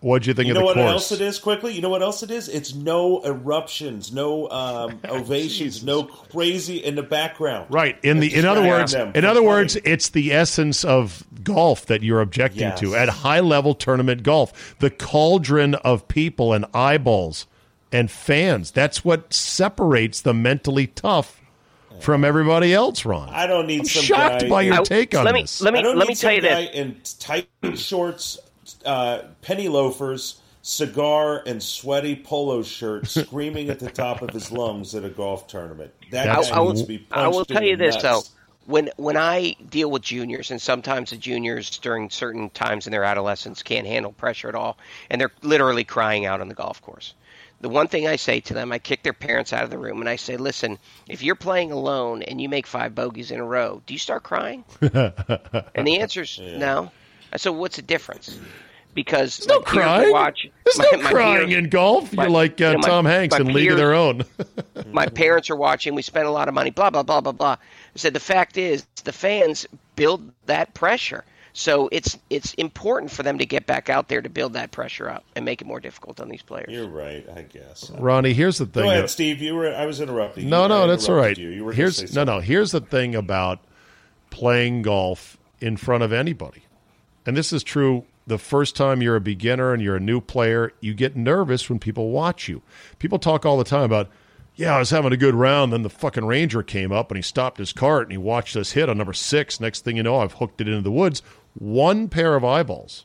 What 0.00 0.22
do 0.22 0.30
you 0.30 0.34
think 0.34 0.46
You 0.48 0.52
of 0.54 0.54
know 0.56 0.60
the 0.74 0.80
what 0.80 0.88
else 0.88 1.12
it 1.12 1.20
is? 1.20 1.38
Quickly, 1.38 1.74
you 1.74 1.80
know 1.80 1.88
what 1.88 2.02
else 2.02 2.24
it 2.24 2.30
is? 2.32 2.48
It's 2.48 2.74
no 2.74 3.20
eruptions, 3.22 4.12
no 4.12 4.50
um, 4.50 4.98
ovations, 5.08 5.84
no 5.84 6.02
crazy 6.04 6.78
in 6.78 6.96
the 6.96 7.04
background. 7.04 7.66
Right. 7.70 7.96
In 8.02 8.18
the 8.18 8.34
in 8.34 8.44
other 8.44 8.62
words, 8.66 8.92
them 8.92 9.08
in 9.14 9.22
from 9.22 9.30
other 9.30 9.42
words, 9.44 9.76
it's 9.84 10.08
the 10.08 10.32
essence 10.32 10.84
of 10.84 11.22
golf 11.44 11.86
that 11.86 12.02
you're 12.02 12.20
objecting 12.20 12.62
Yes. 12.62 12.80
to 12.80 12.96
at 12.96 13.08
high 13.10 13.40
level 13.40 13.74
tournament 13.74 14.24
golf. 14.24 14.76
The 14.80 14.90
cauldron 14.90 15.76
of 15.76 16.08
people 16.08 16.52
and 16.52 16.64
eyeballs 16.74 17.46
and 17.92 18.10
fans. 18.10 18.72
That's 18.72 19.04
what 19.04 19.32
separates 19.32 20.20
the 20.22 20.34
mentally 20.34 20.88
tough 20.88 21.40
from 22.00 22.24
everybody 22.24 22.74
else, 22.74 23.04
Ron. 23.04 23.28
I 23.28 23.46
don't 23.46 23.66
need 23.66 23.80
I'm 23.80 23.86
some 23.86 24.02
shocked 24.02 24.42
guy 24.42 24.48
by 24.48 24.62
your 24.62 24.80
I- 24.80 24.84
take 24.84 25.14
on 25.14 25.24
let 25.24 25.34
me 25.34 25.42
this. 25.42 25.60
let 25.60 25.72
me 25.72 25.80
I 25.80 25.82
don't 25.82 25.96
let 25.96 26.08
need 26.08 26.10
me 26.10 26.14
tell 26.14 26.28
some 26.30 26.34
you 26.36 26.40
guy 26.42 26.62
this. 26.66 26.70
in 26.74 26.96
tight 27.18 27.48
shorts, 27.78 28.38
uh, 28.84 29.22
penny 29.42 29.68
loafers, 29.68 30.40
cigar, 30.62 31.42
and 31.46 31.62
sweaty 31.62 32.16
polo 32.16 32.62
shirt, 32.62 33.06
screaming 33.08 33.68
at 33.70 33.78
the 33.78 33.90
top 33.90 34.22
of 34.22 34.30
his 34.30 34.50
lungs 34.52 34.94
at 34.94 35.04
a 35.04 35.08
golf 35.10 35.46
tournament. 35.46 35.92
That 36.10 36.26
That's- 36.26 36.50
guy 36.50 36.56
I 36.56 36.60
will- 36.60 36.74
to 36.74 36.84
be 36.84 37.06
I 37.10 37.28
will 37.28 37.44
tell 37.44 37.62
you 37.62 37.76
this 37.76 37.94
nuts. 38.02 38.02
though. 38.02 38.22
When 38.66 38.90
when 38.96 39.16
I 39.16 39.56
deal 39.70 39.90
with 39.90 40.02
juniors, 40.02 40.52
and 40.52 40.62
sometimes 40.62 41.10
the 41.10 41.16
juniors 41.16 41.78
during 41.78 42.08
certain 42.10 42.48
times 42.50 42.86
in 42.86 42.92
their 42.92 43.02
adolescence 43.02 43.60
can't 43.60 43.88
handle 43.88 44.12
pressure 44.12 44.48
at 44.48 44.54
all, 44.54 44.78
and 45.10 45.20
they're 45.20 45.32
literally 45.42 45.82
crying 45.82 46.26
out 46.26 46.40
on 46.40 46.46
the 46.48 46.54
golf 46.54 46.80
course. 46.80 47.14
The 47.62 47.68
one 47.68 47.86
thing 47.88 48.06
I 48.08 48.16
say 48.16 48.40
to 48.40 48.54
them, 48.54 48.72
I 48.72 48.78
kick 48.78 49.02
their 49.04 49.12
parents 49.12 49.52
out 49.52 49.62
of 49.64 49.70
the 49.70 49.78
room, 49.78 50.00
and 50.00 50.08
I 50.08 50.16
say, 50.16 50.36
"Listen, 50.36 50.78
if 51.08 51.22
you're 51.22 51.36
playing 51.36 51.72
alone 51.72 52.22
and 52.22 52.40
you 52.40 52.48
make 52.48 52.66
five 52.66 52.94
bogeys 52.94 53.30
in 53.30 53.38
a 53.40 53.44
row, 53.44 53.80
do 53.86 53.94
you 53.94 53.98
start 53.98 54.22
crying?" 54.24 54.64
and 54.82 55.86
the 55.86 56.00
answer's 56.00 56.40
no. 56.42 56.90
I 57.32 57.36
said, 57.38 57.50
"What's 57.50 57.76
the 57.76 57.82
difference?" 57.82 58.38
Because 58.94 59.38
There's 59.38 59.46
no 59.48 59.58
my 59.60 59.64
crying. 59.64 60.12
watching- 60.12 60.50
There's 60.64 60.76
my- 60.78 60.88
no 60.92 61.02
my 61.02 61.10
crying 61.10 61.46
peers- 61.48 61.58
in 61.64 61.68
golf. 61.70 62.12
my- 62.12 62.24
You're 62.24 62.30
like 62.32 62.60
uh, 62.60 62.64
you 62.66 62.72
know, 62.72 62.78
my- 62.80 62.88
Tom 62.88 63.04
Hanks 63.06 63.32
my 63.32 63.38
in 63.40 63.52
League 63.54 63.70
of 63.70 63.78
Their 63.78 63.94
Own. 63.94 64.24
my 64.92 65.06
parents 65.06 65.48
are 65.48 65.56
watching. 65.56 65.94
We 65.94 66.02
spend 66.02 66.26
a 66.26 66.30
lot 66.30 66.48
of 66.48 66.54
money. 66.54 66.70
Blah 66.70 66.90
blah 66.90 67.02
blah 67.02 67.22
blah 67.22 67.32
blah. 67.32 67.52
I 67.52 67.56
said 67.98 68.12
the 68.12 68.20
fact 68.20 68.58
is 68.58 68.84
the 69.04 69.12
fans 69.12 69.66
build 69.96 70.30
that 70.46 70.74
pressure. 70.74 71.24
So 71.54 71.88
it's 71.92 72.18
it's 72.30 72.54
important 72.54 73.10
for 73.10 73.22
them 73.22 73.38
to 73.38 73.46
get 73.46 73.66
back 73.66 73.90
out 73.90 74.08
there 74.08 74.22
to 74.22 74.28
build 74.30 74.54
that 74.54 74.70
pressure 74.70 75.08
up 75.08 75.24
and 75.36 75.44
make 75.44 75.60
it 75.60 75.66
more 75.66 75.80
difficult 75.80 76.20
on 76.20 76.28
these 76.28 76.42
players. 76.42 76.72
You're 76.72 76.88
right, 76.88 77.26
I 77.34 77.42
guess. 77.42 77.90
Ronnie, 77.90 78.32
here's 78.32 78.58
the 78.58 78.66
thing. 78.66 78.84
Go 78.84 78.90
ahead. 78.90 79.10
Steve. 79.10 79.42
You 79.42 79.54
were. 79.54 79.74
I 79.74 79.84
was 79.84 80.00
interrupting. 80.00 80.48
No, 80.48 80.62
you. 80.62 80.68
no, 80.68 80.86
that's 80.86 81.08
all 81.08 81.14
right. 81.14 81.36
You. 81.36 81.50
You 81.50 81.64
were 81.64 81.72
here's 81.72 82.14
no, 82.14 82.24
no. 82.24 82.40
Here's 82.40 82.72
the 82.72 82.80
thing 82.80 83.14
about 83.14 83.60
playing 84.30 84.82
golf 84.82 85.36
in 85.60 85.76
front 85.76 86.02
of 86.02 86.12
anybody, 86.12 86.62
and 87.26 87.36
this 87.36 87.52
is 87.52 87.62
true. 87.62 88.04
The 88.26 88.38
first 88.38 88.76
time 88.76 89.02
you're 89.02 89.16
a 89.16 89.20
beginner 89.20 89.72
and 89.72 89.82
you're 89.82 89.96
a 89.96 90.00
new 90.00 90.20
player, 90.20 90.72
you 90.80 90.94
get 90.94 91.16
nervous 91.16 91.68
when 91.68 91.80
people 91.80 92.10
watch 92.10 92.48
you. 92.48 92.62
People 93.00 93.18
talk 93.18 93.44
all 93.44 93.58
the 93.58 93.64
time 93.64 93.82
about, 93.82 94.08
yeah, 94.54 94.76
I 94.76 94.78
was 94.78 94.90
having 94.90 95.12
a 95.12 95.16
good 95.16 95.34
round. 95.34 95.72
Then 95.72 95.82
the 95.82 95.90
fucking 95.90 96.24
ranger 96.24 96.62
came 96.62 96.92
up 96.92 97.10
and 97.10 97.16
he 97.16 97.22
stopped 97.22 97.58
his 97.58 97.72
cart 97.72 98.04
and 98.04 98.12
he 98.12 98.18
watched 98.18 98.56
us 98.56 98.72
hit 98.72 98.88
on 98.88 98.98
number 98.98 99.12
six. 99.12 99.60
Next 99.60 99.80
thing 99.82 99.96
you 99.96 100.02
know, 100.02 100.18
I've 100.18 100.34
hooked 100.34 100.60
it 100.60 100.68
into 100.68 100.82
the 100.82 100.90
woods. 100.90 101.22
One 101.54 102.08
pair 102.08 102.36
of 102.36 102.44
eyeballs 102.44 103.04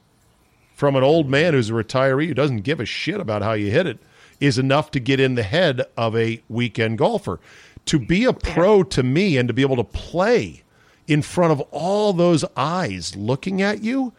from 0.76 0.96
an 0.96 1.04
old 1.04 1.30
man 1.30 1.54
who's 1.54 1.70
a 1.70 1.74
retiree 1.74 2.28
who 2.28 2.34
doesn't 2.34 2.62
give 2.62 2.80
a 2.80 2.86
shit 2.86 3.20
about 3.20 3.42
how 3.42 3.54
you 3.54 3.72
hit 3.72 3.88
it 3.88 4.00
is 4.40 4.58
enough 4.58 4.92
to 4.92 5.00
get 5.00 5.20
in 5.20 5.36
the 5.36 5.44
head 5.44 5.82
of 5.96 6.16
a 6.16 6.42
weekend 6.50 6.98
golfer. 6.98 7.40
To 7.86 8.00
be 8.00 8.26
a 8.26 8.34
pro 8.34 8.84
to 8.84 9.02
me 9.02 9.38
and 9.38 9.48
to 9.48 9.54
be 9.54 9.62
able 9.62 9.78
to 9.78 9.84
play 9.84 10.64
in 11.08 11.22
front 11.22 11.54
of 11.54 11.62
all 11.72 12.12
those 12.14 12.44
eyes 12.56 13.16
looking 13.16 13.62
at 13.62 13.82
you, 13.82 14.14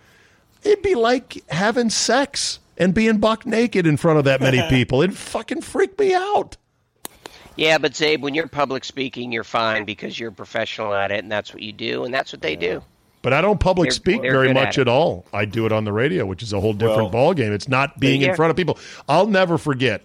it'd 0.63 0.83
be 0.83 0.95
like 0.95 1.45
having 1.51 1.91
sex 1.91 2.59
and 2.79 2.95
being 2.95 3.19
buck 3.19 3.45
naked 3.45 3.87
in 3.87 3.97
front 3.97 4.19
of 4.19 4.25
that 4.25 4.41
many 4.41 4.63
people. 4.71 5.03
It'd 5.03 5.17
fucking 5.17 5.61
freak 5.61 5.99
me 5.99 6.15
out. 6.15 6.57
Yeah, 7.59 7.79
but 7.79 7.93
Zabe, 7.93 8.21
when 8.21 8.35
you're 8.35 8.47
public 8.47 8.85
speaking, 8.85 9.33
you're 9.33 9.43
fine 9.45 9.85
because 9.85 10.19
you're 10.19 10.29
a 10.31 10.33
professional 10.33 10.95
at 10.95 11.11
it, 11.11 11.19
and 11.25 11.31
that's 11.31 11.53
what 11.53 11.63
you 11.63 11.73
do, 11.73 12.05
and 12.05 12.15
that's 12.15 12.33
what 12.33 12.41
they 12.41 12.55
do. 12.57 12.83
But 13.21 13.33
I 13.33 13.41
don't 13.41 13.59
public 13.59 13.89
They're- 13.89 13.95
speak 13.97 14.23
they're 14.23 14.33
very 14.33 14.47
good 14.49 14.55
much 14.55 14.79
at 14.79 14.83
at, 14.83 14.83
it. 14.83 14.89
all. 14.89 15.27
I 15.33 15.45
do 15.45 15.67
it 15.67 15.73
on 15.73 15.83
the 15.85 15.93
radio, 15.93 16.25
which 16.25 16.43
is 16.43 16.53
a 16.53 16.61
whole 16.61 16.73
different 16.73 17.03
Well, 17.03 17.11
ball 17.11 17.35
game. 17.35 17.53
It's 17.53 17.69
not 17.69 17.99
being 17.99 18.23
in 18.23 18.29
Yeah. 18.29 18.35
front 18.37 18.51
of 18.51 18.57
people. 18.57 18.79
I'll 19.09 19.27
never 19.27 19.59
forget 19.59 20.03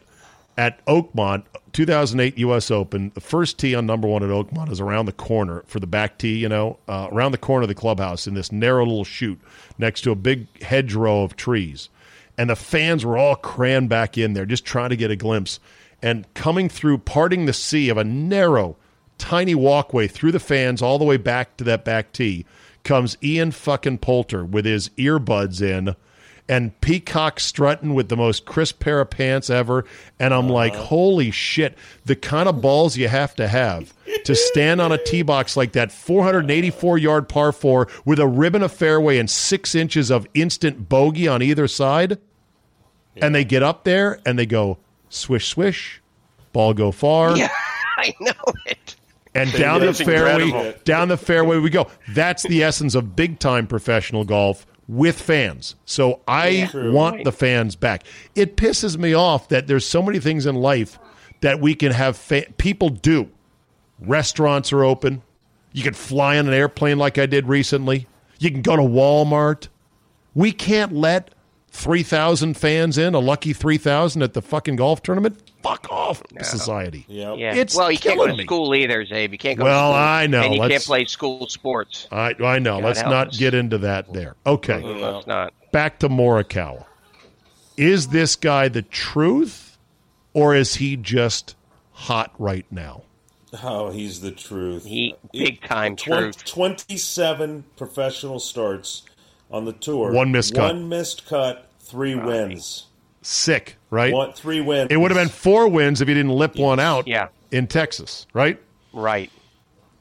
at 0.58 0.84
Oakmont, 0.88 1.44
2008 1.74 2.40
U.S. 2.40 2.72
Open. 2.72 3.12
The 3.14 3.22
first 3.22 3.60
tee 3.60 3.76
on 3.76 3.86
number 3.86 4.08
one 4.08 4.24
at 4.24 4.30
Oakmont 4.30 4.72
is 4.72 4.80
around 4.82 5.06
the 5.06 5.12
corner 5.12 5.64
for 5.68 5.80
the 5.80 5.86
back 5.88 6.18
tee. 6.18 6.38
You 6.38 6.50
know, 6.50 6.78
uh, 6.88 7.08
around 7.12 7.34
the 7.34 7.38
corner 7.38 7.62
of 7.64 7.70
the 7.70 7.76
clubhouse 7.76 8.26
in 8.26 8.34
this 8.34 8.52
narrow 8.52 8.84
little 8.84 9.04
chute 9.04 9.40
next 9.78 10.02
to 10.02 10.12
a 10.12 10.16
big 10.16 10.48
hedgerow 10.64 11.22
of 11.24 11.36
trees, 11.36 11.90
and 12.36 12.50
the 12.50 12.56
fans 12.56 13.06
were 13.06 13.16
all 13.18 13.36
crammed 13.36 13.90
back 13.90 14.18
in 14.18 14.34
there, 14.34 14.48
just 14.48 14.66
trying 14.66 14.90
to 14.90 14.96
get 14.98 15.12
a 15.12 15.16
glimpse. 15.16 15.60
And 16.04 16.32
coming 16.34 16.70
through, 16.70 17.00
parting 17.00 17.46
the 17.46 17.54
sea 17.54 17.90
of 17.90 17.98
a 17.98 18.04
narrow, 18.04 18.76
tiny 19.18 19.56
walkway 19.56 20.08
through 20.08 20.34
the 20.34 20.40
fans 20.40 20.82
all 20.82 21.00
the 21.00 21.06
way 21.06 21.18
back 21.18 21.56
to 21.58 21.64
that 21.64 21.86
back 21.86 22.12
tee 22.12 22.46
comes 22.84 23.18
Ian 23.24 23.52
fucking 23.52 24.00
Poulter 24.00 24.44
with 24.44 24.66
his 24.66 24.90
earbuds 24.90 25.62
in 25.62 25.96
and 26.50 26.80
Peacock 26.82 27.40
strutting 27.40 27.94
with 27.94 28.10
the 28.10 28.18
most 28.18 28.44
crisp 28.44 28.82
pair 28.82 29.00
of 29.00 29.10
pants 29.10 29.50
ever. 29.50 29.86
And 30.20 30.34
I'm 30.34 30.46
uh-huh. 30.46 30.54
like, 30.54 30.76
holy 30.76 31.32
shit, 31.32 31.78
the 32.04 32.18
kind 32.18 32.50
of 32.50 32.62
balls 32.62 32.98
you 32.98 33.08
have 33.08 33.34
to 33.36 33.48
have 33.48 33.94
to 34.26 34.36
stand 34.36 34.82
on 34.82 34.92
a 34.92 34.98
tee 34.98 35.22
box 35.22 35.56
like 35.56 35.72
that 35.72 35.92
484 35.92 36.98
yard 36.98 37.30
par 37.30 37.52
four 37.54 37.88
with 38.04 38.20
a 38.20 38.28
ribbon 38.28 38.62
of 38.62 38.74
fairway 38.74 39.18
and 39.18 39.30
six 39.30 39.74
inches 39.74 40.12
of 40.12 40.28
instant 40.34 40.90
bogey 40.90 41.28
on 41.28 41.42
either 41.42 41.68
side. 41.68 42.20
And 43.16 43.34
they 43.34 43.46
get 43.46 43.64
up 43.64 43.84
there 43.84 44.20
and 44.26 44.38
they 44.38 44.48
go 44.48 44.80
swish, 45.14 45.48
swish, 45.50 46.02
ball 46.52 46.74
go 46.74 46.92
far 46.92 47.36
Yeah, 47.38 47.50
I 47.98 48.14
know 48.20 48.32
it. 48.66 48.96
and 49.36 49.52
down 49.54 49.82
the 49.82 49.94
fairway, 49.94 50.44
incredible. 50.44 50.80
down 50.84 51.08
the 51.10 51.18
fairway 51.18 51.58
we 51.60 51.70
go. 51.70 51.88
That's 52.14 52.44
the 52.44 52.64
essence 52.64 52.96
of 52.96 53.16
big 53.16 53.40
time 53.40 53.68
professional 53.68 54.24
golf 54.26 54.66
with 54.88 55.20
fans. 55.22 55.76
So 55.86 56.20
I 56.28 56.70
want 56.74 57.24
the 57.24 57.32
fans 57.32 57.76
back. 57.76 58.04
It 58.36 58.58
pisses 58.58 58.98
me 58.98 59.14
off 59.14 59.48
that 59.50 59.68
there's 59.68 59.86
so 59.86 60.02
many 60.02 60.20
things 60.20 60.46
in 60.46 60.56
life 60.56 61.00
that 61.42 61.60
we 61.62 61.74
can 61.76 61.92
have 61.94 62.18
fa- 62.18 62.46
people 62.58 62.90
do. 62.90 63.30
Restaurants 64.00 64.74
are 64.74 64.84
open. 64.84 65.22
You 65.72 65.84
can 65.84 65.94
fly 65.94 66.38
on 66.38 66.48
an 66.48 66.54
airplane 66.54 66.98
like 66.98 67.18
I 67.18 67.26
did 67.26 67.48
recently. 67.48 68.08
You 68.40 68.52
can 68.52 68.62
go 68.62 68.76
to 68.76 68.82
Walmart. 68.82 69.70
We 70.36 70.52
can't 70.52 70.92
let 70.94 71.34
3,000 71.74 72.54
fans 72.56 72.98
in, 73.00 73.16
a 73.16 73.20
lucky 73.20 73.52
3,000 73.52 74.22
at 74.22 74.34
the 74.34 74.42
fucking 74.42 74.76
golf 74.76 75.02
tournament. 75.02 75.52
Fuck 75.64 75.92
off, 75.92 76.22
society. 76.42 77.04
Yep. 77.08 77.38
Yeah. 77.40 77.56
It's 77.56 77.76
well, 77.76 77.92
you 77.92 77.98
can't 77.98 78.18
go 78.18 78.28
to 78.28 78.34
me. 78.36 78.44
school 78.44 78.76
either, 78.76 79.04
Zabe. 79.06 79.32
You 79.32 79.38
can't 79.40 79.58
go. 79.58 79.64
Well, 79.66 79.92
to 79.92 79.94
school, 79.96 80.00
Well, 80.00 80.04
I 80.04 80.28
know. 80.28 80.42
and 80.44 80.54
you 80.54 80.60
Let's- 80.62 80.72
can't 80.72 80.84
play 80.84 81.06
school 81.06 81.48
sports. 81.50 82.08
I, 82.12 82.36
I 82.44 82.60
know. 82.60 82.76
God 82.80 82.84
Let's 82.86 83.02
help 83.02 83.12
not 83.12 83.28
us. 83.30 83.38
get 83.38 83.54
into 83.56 83.80
that 83.80 84.14
there. 84.14 84.36
Okay. 84.46 84.82
Let's 84.82 85.26
not. 85.26 85.54
Back 85.72 86.00
to 86.00 86.10
Morikawa. 86.10 86.86
Is 87.76 88.10
this 88.10 88.36
guy 88.36 88.68
the 88.68 88.84
truth 88.84 89.78
or 90.34 90.56
is 90.56 90.76
he 90.76 90.96
just 90.96 91.56
hot 91.92 92.32
right 92.38 92.68
now? 92.70 93.02
Oh, 93.64 93.90
he's 93.90 94.22
the 94.22 94.32
truth. 94.32 94.86
He 94.86 95.16
big 95.32 95.62
time 95.64 95.96
Twen- 95.96 96.20
truth. 96.34 96.46
27 96.46 97.64
professional 97.78 98.40
starts 98.40 99.04
on 99.54 99.66
the 99.66 99.72
tour. 99.74 100.12
One 100.12 100.32
missed 100.32 100.56
cut. 100.56 100.74
One 100.74 100.90
missed 100.90 101.26
cut, 101.28 101.70
three 101.80 102.16
wins. 102.16 102.88
Sick, 103.22 103.78
right? 103.90 104.12
One, 104.12 104.34
three 104.34 104.60
wins. 104.60 104.90
It 104.92 104.98
would 104.98 105.12
have 105.12 105.18
been 105.18 105.30
four 105.30 105.70
wins 105.70 106.02
if 106.02 106.08
he 106.10 106.14
didn't 106.14 106.34
lip 106.34 106.58
one 106.58 106.80
out 106.80 107.08
Yeah. 107.08 107.28
in 107.52 107.68
Texas, 107.68 108.28
right? 108.34 108.60
Right. 108.92 109.32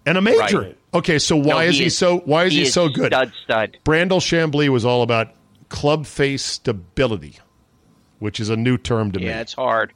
And 0.04 0.18
a 0.18 0.20
major. 0.20 0.60
Right. 0.60 0.78
Okay, 0.94 1.18
so 1.20 1.36
why 1.36 1.44
No, 1.44 1.58
is 1.60 1.78
he 1.78 1.88
so 1.88 2.18
why 2.18 2.44
is 2.44 2.52
he, 2.52 2.64
so 2.64 2.88
good? 2.88 3.12
Stud, 3.12 3.32
stud. 3.44 3.76
Brandel 3.84 4.18
Chamblee 4.20 4.68
was 4.68 4.84
all 4.84 5.02
about 5.02 5.28
club 5.68 6.06
face 6.06 6.42
stability, 6.42 7.38
which 8.18 8.40
is 8.40 8.48
a 8.48 8.56
new 8.56 8.76
term 8.76 9.12
to 9.12 9.20
me. 9.20 9.26
Yeah, 9.26 9.40
it's 9.40 9.52
hard. 9.54 9.92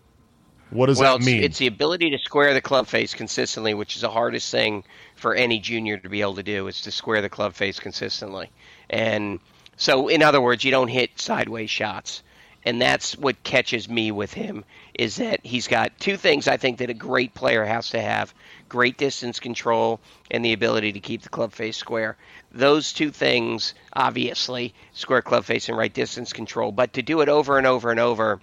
What 0.70 0.86
does 0.86 0.98
well, 0.98 1.14
that 1.14 1.18
it's, 1.18 1.26
mean? 1.26 1.42
it's 1.42 1.58
the 1.58 1.66
ability 1.66 2.10
to 2.10 2.18
square 2.18 2.54
the 2.54 2.60
club 2.60 2.86
face 2.86 3.14
consistently, 3.14 3.74
which 3.74 3.94
is 3.96 4.02
the 4.02 4.10
hardest 4.10 4.50
thing 4.50 4.84
for 5.16 5.34
any 5.34 5.58
junior 5.58 5.96
to 5.96 6.08
be 6.08 6.20
able 6.20 6.34
to 6.36 6.42
do. 6.42 6.66
Is 6.68 6.80
to 6.82 6.90
square 6.92 7.20
the 7.20 7.28
club 7.28 7.54
face 7.54 7.78
consistently, 7.80 8.50
and 8.90 9.40
so 9.76 10.08
in 10.08 10.22
other 10.22 10.40
words, 10.40 10.64
you 10.64 10.70
don't 10.70 10.88
hit 10.88 11.18
sideways 11.20 11.70
shots, 11.70 12.22
and 12.64 12.80
that's 12.80 13.16
what 13.16 13.42
catches 13.42 13.88
me 13.88 14.10
with 14.10 14.32
him 14.32 14.64
is 14.94 15.16
that 15.16 15.40
he's 15.44 15.68
got 15.68 15.98
two 16.00 16.16
things 16.16 16.48
I 16.48 16.56
think 16.56 16.78
that 16.78 16.88
a 16.88 16.94
great 16.94 17.34
player 17.34 17.64
has 17.64 17.90
to 17.90 18.00
have: 18.00 18.34
great 18.68 18.96
distance 18.98 19.38
control 19.40 20.00
and 20.30 20.44
the 20.44 20.52
ability 20.52 20.92
to 20.92 21.00
keep 21.00 21.22
the 21.22 21.28
club 21.28 21.52
face 21.52 21.76
square. 21.76 22.16
Those 22.52 22.92
two 22.92 23.10
things, 23.10 23.74
obviously, 23.92 24.74
square 24.92 25.22
club 25.22 25.44
face 25.44 25.68
and 25.68 25.76
right 25.76 25.92
distance 25.92 26.32
control, 26.32 26.72
but 26.72 26.94
to 26.94 27.02
do 27.02 27.20
it 27.20 27.28
over 27.28 27.58
and 27.58 27.66
over 27.66 27.90
and 27.90 28.00
over 28.00 28.40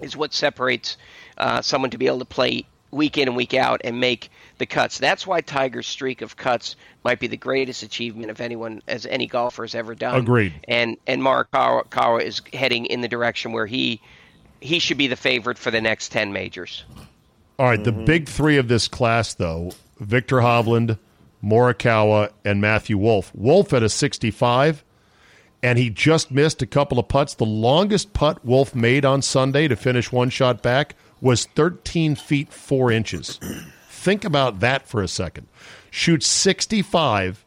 is 0.00 0.16
what 0.16 0.32
separates 0.32 0.96
uh, 1.38 1.62
someone 1.62 1.90
to 1.90 1.98
be 1.98 2.06
able 2.06 2.18
to 2.20 2.24
play 2.24 2.64
week 2.90 3.18
in 3.18 3.28
and 3.28 3.36
week 3.36 3.54
out 3.54 3.80
and 3.84 4.00
make 4.00 4.30
the 4.58 4.66
cuts. 4.66 4.98
That's 4.98 5.26
why 5.26 5.40
Tiger's 5.40 5.86
streak 5.86 6.20
of 6.22 6.36
cuts 6.36 6.76
might 7.04 7.20
be 7.20 7.26
the 7.26 7.36
greatest 7.36 7.82
achievement 7.82 8.30
of 8.30 8.40
anyone 8.40 8.82
as 8.86 9.06
any 9.06 9.26
golfer 9.26 9.62
has 9.62 9.74
ever 9.74 9.94
done. 9.94 10.16
Agreed. 10.16 10.52
And 10.66 10.96
and 11.06 11.22
Morikawa 11.22 12.22
is 12.22 12.42
heading 12.52 12.86
in 12.86 13.00
the 13.00 13.08
direction 13.08 13.52
where 13.52 13.66
he 13.66 14.00
he 14.60 14.78
should 14.80 14.98
be 14.98 15.06
the 15.06 15.16
favorite 15.16 15.58
for 15.58 15.70
the 15.70 15.80
next 15.80 16.10
ten 16.10 16.32
majors. 16.32 16.84
all 17.58 17.66
right, 17.66 17.82
the 17.82 17.92
big 17.92 18.28
three 18.28 18.56
of 18.56 18.68
this 18.68 18.88
class, 18.88 19.34
though 19.34 19.70
Victor 19.98 20.38
Hovland, 20.38 20.98
Morikawa, 21.42 22.30
and 22.44 22.60
Matthew 22.60 22.98
Wolff. 22.98 23.32
Wolff 23.34 23.72
at 23.72 23.82
a 23.82 23.88
65, 23.88 24.84
and 25.62 25.78
he 25.78 25.90
just 25.90 26.30
missed 26.30 26.62
a 26.62 26.66
couple 26.66 26.98
of 26.98 27.08
putts. 27.08 27.34
The 27.34 27.46
longest 27.46 28.12
putt 28.12 28.44
Wolff 28.44 28.74
made 28.74 29.04
on 29.04 29.22
Sunday 29.22 29.68
to 29.68 29.76
finish 29.76 30.12
one 30.12 30.30
shot 30.30 30.62
back 30.62 30.94
was 31.20 31.46
13 31.46 32.14
feet 32.14 32.52
4 32.52 32.92
inches. 32.92 33.40
Think 34.08 34.24
about 34.24 34.60
that 34.60 34.88
for 34.88 35.02
a 35.02 35.06
second. 35.06 35.48
Shoots 35.90 36.26
65, 36.26 37.44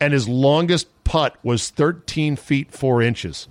and 0.00 0.14
his 0.14 0.26
longest 0.26 0.88
putt 1.04 1.36
was 1.42 1.68
13 1.68 2.36
feet 2.36 2.72
4 2.72 3.02
inches. 3.02 3.48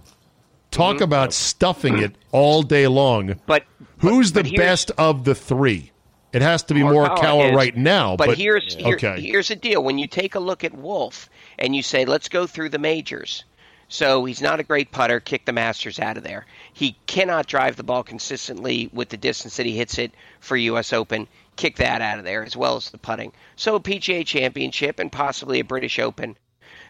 Talk 0.72 0.96
mm-hmm. 0.96 1.04
about 1.04 1.32
stuffing 1.32 2.00
it 2.00 2.16
all 2.32 2.64
day 2.64 2.88
long. 2.88 3.40
But 3.46 3.66
Who's 4.00 4.32
but 4.32 4.46
the 4.46 4.50
here's- 4.50 4.66
best 4.66 4.92
of 4.98 5.26
the 5.26 5.36
three? 5.36 5.92
It 6.34 6.42
has 6.42 6.64
to 6.64 6.74
be 6.74 6.82
oh, 6.82 6.88
Morikawa 6.88 7.20
Morikawa 7.20 7.56
right 7.56 7.78
now. 7.78 8.16
But, 8.16 8.30
But, 8.30 8.38
here's 8.40 8.74
here- 8.74 8.96
okay. 8.96 9.22
here's 9.22 9.50
the 9.50 9.56
deal: 9.56 9.84
when 9.84 10.00
you 10.00 10.08
take 10.08 10.34
a 10.34 10.40
look 10.40 10.64
at 10.64 10.74
Wolff 10.74 11.30
and 11.60 11.76
you 11.76 11.84
say, 11.84 12.04
"Let's 12.04 12.30
go 12.30 12.48
through 12.48 12.70
the 12.70 12.80
majors," 12.80 13.44
so 13.90 14.26
he's 14.26 14.42
not 14.42 14.60
a 14.60 14.64
great 14.64 14.92
putter. 14.92 15.20
Kick 15.20 15.46
the 15.46 15.54
Masters 15.54 16.00
out 16.00 16.18
of 16.18 16.24
there. 16.24 16.48
He 16.74 16.98
cannot 17.06 17.46
drive 17.46 17.76
the 17.76 17.84
ball 17.84 18.02
consistently 18.02 18.90
with 18.92 19.10
the 19.10 19.18
distance 19.18 19.58
that 19.58 19.68
he 19.68 19.78
hits 19.78 20.00
it 20.00 20.16
for 20.40 20.58
U.S. 20.58 20.94
Open. 20.94 21.28
Kick 21.60 21.76
that 21.76 22.02
out 22.02 22.20
of 22.20 22.24
there 22.24 22.46
as 22.46 22.56
well 22.56 22.78
as 22.78 22.90
the 22.90 22.98
putting. 22.98 23.34
So 23.58 23.76
a 23.76 23.82
PGA 23.82 24.26
Championship 24.26 24.98
and 24.98 25.12
possibly 25.12 25.60
a 25.60 25.66
British 25.66 26.00
Open. 26.00 26.38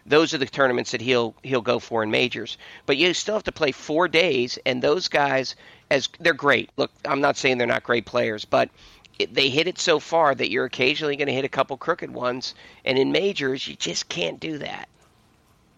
Those 0.06 0.32
are 0.32 0.38
the 0.38 0.46
tournaments 0.46 0.92
that 0.92 1.00
he'll 1.00 1.34
he'll 1.42 1.60
go 1.60 1.80
for 1.80 2.04
in 2.04 2.12
majors. 2.12 2.56
But 2.86 2.96
you 2.96 3.12
still 3.12 3.34
have 3.34 3.42
to 3.44 3.52
play 3.52 3.72
four 3.72 4.06
days, 4.06 4.60
and 4.64 4.80
those 4.80 5.08
guys, 5.08 5.56
as 5.90 6.08
they're 6.20 6.34
great. 6.34 6.70
Look, 6.76 6.92
I'm 7.04 7.20
not 7.20 7.36
saying 7.36 7.58
they're 7.58 7.66
not 7.66 7.82
great 7.82 8.06
players, 8.06 8.44
but 8.44 8.70
they 9.28 9.48
hit 9.48 9.66
it 9.66 9.80
so 9.80 9.98
far 9.98 10.36
that 10.36 10.52
you're 10.52 10.66
occasionally 10.66 11.16
going 11.16 11.26
to 11.26 11.34
hit 11.34 11.44
a 11.44 11.48
couple 11.48 11.76
crooked 11.76 12.14
ones, 12.14 12.54
and 12.84 12.96
in 12.96 13.10
majors 13.10 13.66
you 13.66 13.74
just 13.74 14.08
can't 14.08 14.38
do 14.38 14.58
that. 14.58 14.88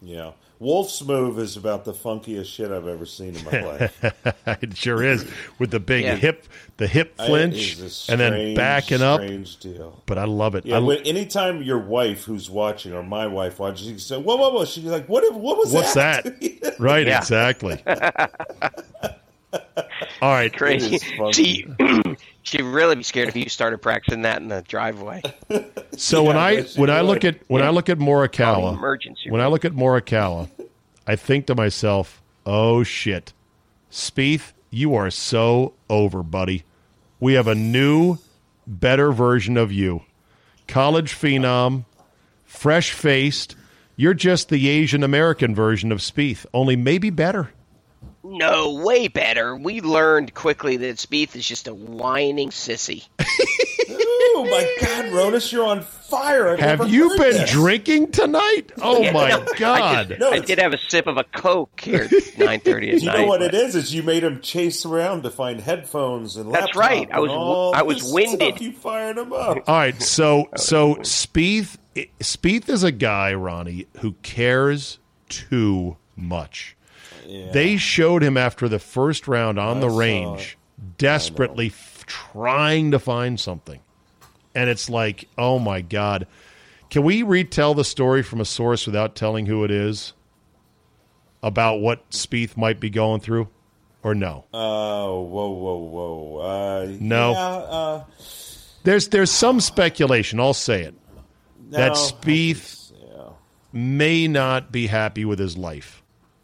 Yeah. 0.03 0.33
Wolff's 0.63 1.03
move 1.05 1.41
is 1.41 1.57
about 1.57 1.85
the 1.85 1.93
funkiest 1.93 2.47
shit 2.47 2.71
I've 2.71 2.87
ever 2.87 3.05
seen 3.05 3.35
in 3.35 3.45
my 3.45 3.61
life. 3.79 4.05
it 4.63 4.77
sure 4.77 5.03
is 5.03 5.29
with 5.59 5.73
the 5.73 5.81
big 5.81 6.05
Yeah. 6.05 6.15
hip, 6.15 6.47
the 6.77 6.87
hip 6.87 7.17
flinch, 7.17 7.81
it's 7.81 8.09
a 8.09 8.13
and 8.13 8.21
then 8.21 8.55
backing 8.55 9.03
up. 9.03 9.21
Strange 9.21 9.57
deal. 9.57 10.01
But 10.07 10.19
I 10.19 10.25
love 10.25 10.55
it. 10.55 10.65
Yeah, 10.65 10.77
I- 10.77 10.81
when, 10.81 10.99
anytime 10.99 11.63
your 11.63 11.79
wife 11.81 12.23
who's 12.25 12.49
watching 12.49 12.93
or 12.93 13.03
my 13.03 13.27
wife 13.27 13.59
watches, 13.59 13.89
she 13.89 13.99
say, 13.99 14.17
"Whoa, 14.19 14.37
whoa, 14.37 14.51
whoa!" 14.51 14.65
She's 14.65 14.85
like, 14.85 15.09
"What? 15.09 15.25
What 15.35 15.59
was 15.59 15.73
that?" 15.73 15.79
what's 15.79 15.95
that?" 15.95 16.25
that? 16.63 16.75
right, 16.81 17.09
exactly. 17.09 17.83
All 20.23 20.31
right, 20.33 20.53
Crazy. 20.55 20.99
is 22.45 22.51
funky. 22.51 22.59
She 22.59 22.59
she'd 22.59 22.63
really 22.65 22.97
be 22.97 23.03
scared 23.03 23.29
if 23.29 23.37
you 23.37 23.49
started 23.49 23.79
practicing 23.83 24.23
that 24.23 24.41
in 24.41 24.49
the 24.49 24.63
driveway. 24.63 25.23
So 25.99 26.23
when 26.25 26.39
I 26.39 26.63
when 26.77 26.89
I 26.89 27.03
look 27.03 27.23
would. 27.23 27.37
at 27.37 27.51
when 27.51 27.63
I 27.63 27.69
look 27.69 27.91
at 27.91 27.99
Morikawa, 27.99 28.73
Emergency 28.73 29.31
when 29.31 29.43
I 29.43 29.47
look 29.47 29.65
at 29.67 29.73
Morikawa, 29.73 30.49
I 31.07 31.17
think 31.17 31.47
to 31.49 31.55
myself, 31.55 32.23
"Oh 32.47 32.83
shit, 32.83 33.35
Spieth, 33.91 34.53
you 34.71 34.95
are 34.95 35.11
so 35.11 35.75
over, 35.91 36.23
buddy. 36.23 36.65
We 37.21 37.35
have 37.35 37.47
a 37.47 37.55
new, 37.55 38.17
better 38.67 39.13
version 39.13 39.59
of 39.59 39.71
you, 39.71 40.03
college 40.67 41.13
phenom, 41.13 41.85
fresh 42.47 42.93
faced. 42.93 43.55
You're 43.95 44.15
just 44.15 44.49
the 44.49 44.69
Asian 44.71 45.03
American 45.03 45.55
version 45.55 45.93
of 45.93 45.99
Spieth, 45.99 46.47
only 46.55 46.75
maybe 46.75 47.11
better." 47.11 47.51
No, 48.25 48.75
way 48.75 49.09
better. 49.09 49.57
We 49.57 49.81
learned 49.81 50.33
quickly 50.35 50.77
that 50.79 50.97
Spieth 50.97 51.35
is 51.35 51.47
just 51.47 51.67
a 51.69 51.75
whining 51.75 52.51
sissy. 52.51 53.07
Oh 54.35 54.45
my 54.51 54.77
God, 54.81 55.05
Ronis, 55.07 55.53
you're 55.53 55.65
on 55.67 55.83
fire! 55.83 56.49
I've 56.51 56.59
Have 56.61 56.89
you 56.89 57.11
been 57.11 57.19
this. 57.33 57.51
drinking 57.51 58.13
tonight? 58.13 58.73
Oh 58.83 59.01
Yeah, 59.03 59.13
my 59.13 59.29
no, 59.29 59.45
god! 59.59 60.17
No, 60.19 60.31
I 60.31 60.39
did 60.39 60.59
have 60.59 60.73
a 60.73 60.79
sip 60.79 61.07
of 61.07 61.17
a 61.19 61.25
Coke 61.25 61.81
here 61.81 62.09
nine 62.39 62.61
thirty 62.61 62.91
at 62.91 63.01
You 63.01 63.07
night. 63.07 63.17
You 63.19 63.23
know 63.23 63.29
what 63.29 63.41
but- 63.41 63.55
it 63.55 63.61
is? 63.61 63.75
Is 63.77 63.95
you 63.95 64.03
made 64.03 64.25
him 64.25 64.41
chase 64.41 64.87
around 64.87 65.23
to 65.25 65.31
find 65.31 65.61
headphones 65.61 66.37
and 66.37 66.53
That's 66.53 66.75
right. 66.75 67.09
I 67.13 67.21
was- 67.21 67.31
all 67.31 67.75
I 67.75 67.83
was 67.83 68.03
winded. 68.13 68.61
You 68.61 68.73
fired 68.73 69.19
him 69.19 69.33
up. 69.33 69.59
All 69.69 69.77
right, 69.77 70.01
so 70.01 70.49
oh, 70.53 70.57
so 70.57 70.95
Spieth 70.97 71.77
Spieth 72.21 72.69
is 72.69 72.83
a 72.85 72.93
guy, 72.93 73.35
Ronnie, 73.35 73.87
who 74.01 74.13
cares 74.23 74.99
too 75.29 75.97
much. 76.17 76.77
They 77.27 77.77
showed 77.77 78.23
him 78.23 78.37
after 78.37 78.69
the 78.69 78.79
first 78.79 79.29
round 79.29 79.59
on 79.59 79.81
the 79.81 79.89
saw 79.91 79.97
range, 79.99 80.59
desperately 80.99 81.69
f- 81.69 82.05
trying 82.07 82.91
to 82.91 82.99
find 82.99 83.39
something, 83.39 83.81
and 84.55 84.69
it's 84.69 84.91
like, 84.91 85.29
oh 85.39 85.59
my 85.59 85.81
god, 85.81 86.27
can 86.91 87.03
we 87.05 87.23
retell 87.23 87.75
the 87.75 87.85
story 87.85 88.23
from 88.23 88.41
a 88.41 88.45
source 88.45 88.87
without 88.87 89.15
telling 89.15 89.47
who 89.47 89.65
it 89.65 89.71
is 89.71 90.13
about 91.43 91.81
what 91.81 92.09
Spieth 92.11 92.57
might 92.57 92.81
be 92.81 92.91
going 92.91 93.21
through, 93.21 93.49
or 94.03 94.15
no? 94.15 94.45
Oh, 94.53 95.23
whoa, 95.23 95.51
whoa, 95.51 95.77
whoa! 95.79 96.39
Uh, 96.39 96.97
No. 97.01 97.33
yeah, 97.33 97.39
uh, 97.39 98.05
There's 98.85 99.09
there's 99.09 99.31
some 99.31 99.61
speculation. 99.61 100.41
I'll 100.41 100.55
say 100.55 100.83
it 100.83 100.95
that 101.71 101.89
no, 101.89 101.95
Spieth 101.95 102.93
Yeah. 103.01 103.29
may 103.73 104.27
not 104.29 104.71
be 104.73 104.89
happy 104.89 105.25
with 105.25 105.39
his 105.39 105.57
life. 105.57 106.02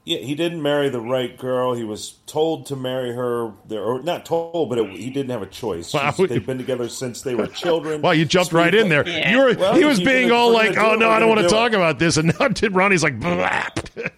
Yeah, 0.09 0.19
he 0.19 0.35
didn't 0.35 0.63
marry 0.63 0.89
the 0.89 1.01
right 1.01 1.37
girl. 1.37 1.75
He 1.75 1.85
was 1.85 2.13
told 2.27 2.67
to 2.67 2.77
marry 2.77 3.15
her, 3.15 3.53
there, 3.67 3.83
or 3.83 4.03
not 4.03 4.25
told, 4.25 4.71
but 4.71 4.79
it, 4.79 4.91
he 4.91 5.11
didn't 5.11 5.31
have 5.31 5.43
a 5.43 5.47
choice. 5.47 5.93
Wow. 5.93 6.13
They've 6.13 6.45
been 6.47 6.57
together 6.57 6.89
since 6.89 7.21
they 7.23 7.35
were 7.35 7.47
children. 7.47 8.01
Well, 8.09 8.15
you 8.15 8.25
jumped 8.25 8.53
right 8.55 8.75
in 8.75 8.89
there. 8.89 9.07
Yeah. 9.07 9.31
You 9.31 9.39
were, 9.39 9.55
Well, 9.55 9.75
he 9.75 9.85
was 9.85 9.99
being 10.01 10.29
gonna- 10.29 10.41
all 10.41 10.53
like, 10.53 10.77
"Oh 10.79 10.95
no, 10.95 11.11
I 11.11 11.19
don't 11.19 11.29
want 11.29 11.41
to 11.41 11.49
gonna 11.49 11.55
talk 11.55 11.73
it." 11.73 11.77
about 11.77 11.99
this," 11.99 12.17
and 12.19 12.33
now 12.41 12.49
did 12.49 12.75
Ronnie's 12.75 13.03
like, 13.03 13.19
"Blap." 13.21 14.11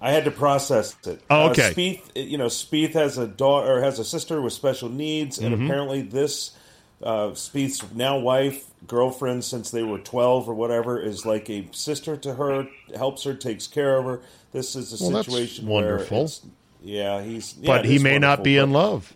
I 0.00 0.10
had 0.10 0.24
to 0.24 0.30
process 0.30 0.96
it. 1.06 1.22
Oh, 1.30 1.46
Uh, 1.46 1.50
okay. 1.50 1.72
Spieth, 1.72 2.28
you 2.28 2.38
know, 2.38 2.46
Spieth 2.46 2.92
has 2.92 3.16
a 3.16 3.26
daughter 3.26 3.72
or 3.78 3.80
has 3.82 3.98
a 3.98 4.04
sister 4.04 4.42
with 4.42 4.52
special 4.52 4.88
needs, 4.88 5.38
and 5.38 5.54
Mm-hmm. 5.54 5.64
apparently 5.64 6.02
this 6.02 6.56
uh, 7.02 7.30
Spieth's 7.30 7.82
now 7.94 8.18
wife, 8.18 8.64
girlfriend 8.86 9.44
since 9.44 9.70
they 9.70 9.82
were 9.82 9.98
twelve 9.98 10.48
or 10.48 10.54
whatever, 10.54 10.98
is 11.00 11.26
like 11.26 11.48
a 11.50 11.68
sister 11.72 12.16
to 12.16 12.34
her. 12.34 12.68
Helps 12.96 13.24
her, 13.24 13.34
takes 13.34 13.66
care 13.66 13.96
of 13.98 14.04
her. 14.06 14.20
This 14.52 14.74
is 14.76 14.98
a 14.98 15.04
Well, 15.04 15.12
that's 15.12 15.26
situation 15.28 15.66
wonderful. 15.66 16.24
it's, 16.24 16.40
yeah, 16.82 17.22
he's 17.22 17.54
yeah, 17.60 17.66
but 17.66 17.84
he 17.84 17.98
may 17.98 18.18
not 18.18 18.38
wonderful, 18.38 18.44
be 18.44 18.56
in 18.58 18.72
love. 18.72 19.12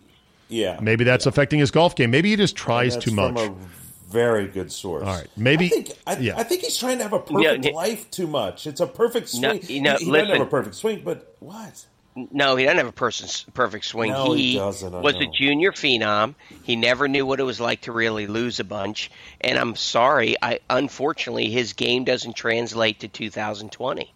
Yeah, 0.49 0.79
Maybe 0.83 1.05
that's 1.05 1.27
affecting 1.27 1.61
his 1.61 1.71
golf 1.71 1.95
game. 1.95 2.11
Maybe 2.11 2.31
he 2.31 2.37
just 2.37 2.57
tries 2.57 2.95
That's 2.95 3.05
too 3.05 3.13
much. 3.13 3.37
From 3.39 3.53
a 3.55 4.13
very 4.13 4.49
good 4.49 4.73
source. 4.73 5.05
All 5.07 5.15
right, 5.15 5.29
maybe- 5.37 5.67
I 5.67 5.69
think, 5.69 5.93
I, 6.05 6.17
yeah. 6.19 6.37
I 6.37 6.43
think 6.43 6.63
he's 6.63 6.77
trying 6.77 6.99
to 6.99 7.05
have 7.05 7.13
a 7.13 7.21
perfect 7.21 7.65
Yeah, 7.65 7.71
life 7.71 8.11
too 8.11 8.27
much. 8.27 8.67
It's 8.67 8.81
a 8.81 8.87
perfect 8.89 9.33
No, 9.37 9.51
swing. 9.53 9.63
you 9.69 9.81
know, 9.83 9.95
he, 9.97 10.07
he 10.07 10.11
doesn't 10.11 10.29
have 10.31 10.41
a 10.41 10.51
perfect 10.51 10.75
swing, 10.75 11.03
but 11.05 11.37
what? 11.39 11.87
No, 12.17 12.57
he 12.57 12.65
doesn't 12.65 12.79
have 12.79 12.89
a 12.89 12.93
person's 12.93 13.45
perfect 13.55 13.85
swing. 13.85 14.11
No, 14.11 14.33
he 14.33 14.57
doesn't, 14.57 14.95
I 14.95 14.99
was 14.99 15.15
a 15.15 15.27
junior 15.27 15.71
phenom. 15.71 16.35
He 16.65 16.75
never 16.75 17.07
knew 17.07 17.25
what 17.25 17.39
it 17.39 17.45
was 17.45 17.61
like 17.61 17.83
to 17.83 17.93
really 17.93 18.27
lose 18.27 18.59
a 18.59 18.65
bunch. 18.65 19.11
And 19.41 19.57
I'm 19.57 19.77
sorry, 19.77 20.37
I 20.43 20.59
unfortunately 20.69 21.51
his 21.51 21.73
game 21.75 22.05
doesn't 22.05 22.35
translate 22.35 23.01
to 23.01 23.09
2020. 23.09 24.13